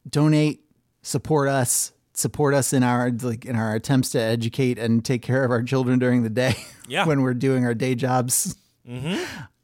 Donate, 0.09 0.63
support 1.01 1.47
us, 1.47 1.91
support 2.13 2.53
us 2.53 2.73
in 2.73 2.83
our 2.83 3.11
like 3.11 3.45
in 3.45 3.55
our 3.55 3.75
attempts 3.75 4.09
to 4.11 4.19
educate 4.19 4.77
and 4.79 5.05
take 5.05 5.21
care 5.21 5.45
of 5.45 5.51
our 5.51 5.61
children 5.63 5.99
during 5.99 6.23
the 6.23 6.29
day. 6.29 6.55
Yeah. 6.85 7.05
when 7.05 7.21
we're 7.21 7.33
doing 7.33 7.63
our 7.65 7.73
day 7.73 7.95
jobs. 7.95 8.57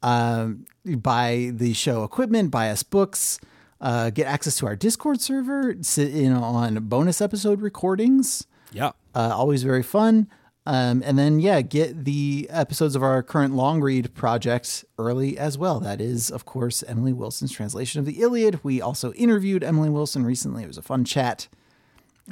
Um, 0.02 0.64
buy 0.86 1.50
the 1.52 1.74
show 1.74 2.02
equipment, 2.04 2.50
buy 2.50 2.70
us 2.70 2.82
books, 2.82 3.38
uh, 3.80 4.08
get 4.08 4.26
access 4.26 4.56
to 4.58 4.66
our 4.66 4.74
Discord 4.76 5.20
server, 5.20 5.74
sit 5.82 6.14
in 6.14 6.32
on 6.32 6.76
bonus 6.88 7.20
episode 7.20 7.60
recordings. 7.60 8.46
Yeah. 8.72 8.92
Uh, 9.14 9.32
always 9.34 9.62
very 9.64 9.82
fun. 9.82 10.28
Um, 10.66 11.02
and 11.04 11.18
then, 11.18 11.40
yeah, 11.40 11.62
get 11.62 12.04
the 12.04 12.46
episodes 12.50 12.94
of 12.94 13.02
our 13.02 13.22
current 13.22 13.54
long 13.54 13.80
read 13.80 14.14
project 14.14 14.84
early 14.98 15.38
as 15.38 15.56
well. 15.56 15.80
That 15.80 16.00
is, 16.00 16.30
of 16.30 16.44
course, 16.44 16.82
Emily 16.86 17.12
Wilson's 17.12 17.52
translation 17.52 17.98
of 17.98 18.06
the 18.06 18.20
Iliad. 18.20 18.62
We 18.62 18.80
also 18.80 19.12
interviewed 19.14 19.64
Emily 19.64 19.88
Wilson 19.88 20.24
recently. 20.24 20.62
It 20.62 20.68
was 20.68 20.78
a 20.78 20.82
fun 20.82 21.04
chat. 21.04 21.48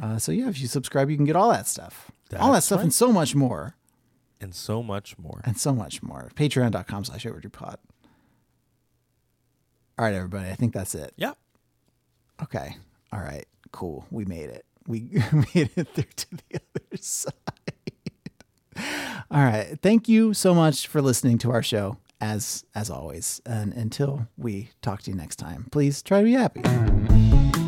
Uh, 0.00 0.18
so, 0.18 0.30
yeah, 0.30 0.48
if 0.48 0.60
you 0.60 0.66
subscribe, 0.66 1.10
you 1.10 1.16
can 1.16 1.24
get 1.24 1.36
all 1.36 1.50
that 1.50 1.66
stuff. 1.66 2.10
all 2.38 2.52
that 2.52 2.62
stuff 2.62 2.78
right. 2.78 2.84
and 2.84 2.94
so 2.94 3.12
much 3.12 3.34
more. 3.34 3.76
And 4.40 4.54
so 4.54 4.82
much 4.82 5.18
more. 5.18 5.40
And 5.44 5.58
so 5.58 5.74
much 5.74 6.02
more. 6.02 6.30
Patreon.com 6.36 7.04
slash 7.04 7.26
overdue 7.26 7.48
pod. 7.48 7.78
All 9.98 10.04
right, 10.04 10.14
everybody. 10.14 10.48
I 10.48 10.54
think 10.54 10.74
that's 10.74 10.94
it. 10.94 11.12
Yeah. 11.16 11.32
Okay. 12.40 12.76
All 13.12 13.20
right. 13.20 13.46
Cool. 13.72 14.06
We 14.10 14.24
made 14.24 14.50
it. 14.50 14.64
We 14.86 15.10
made 15.32 15.70
it 15.74 15.88
through 15.94 16.04
to 16.04 16.26
the 16.30 16.60
other 16.76 16.96
side. 16.96 17.32
All 19.30 19.42
right. 19.44 19.78
Thank 19.82 20.08
you 20.08 20.34
so 20.34 20.54
much 20.54 20.86
for 20.86 21.02
listening 21.02 21.38
to 21.38 21.50
our 21.50 21.62
show 21.62 21.98
as 22.20 22.64
as 22.74 22.90
always. 22.90 23.40
And 23.46 23.72
until 23.72 24.28
we 24.36 24.70
talk 24.82 25.02
to 25.02 25.10
you 25.10 25.16
next 25.16 25.36
time, 25.36 25.66
please 25.70 26.02
try 26.02 26.20
to 26.20 26.24
be 26.24 26.32
happy. 26.32 27.67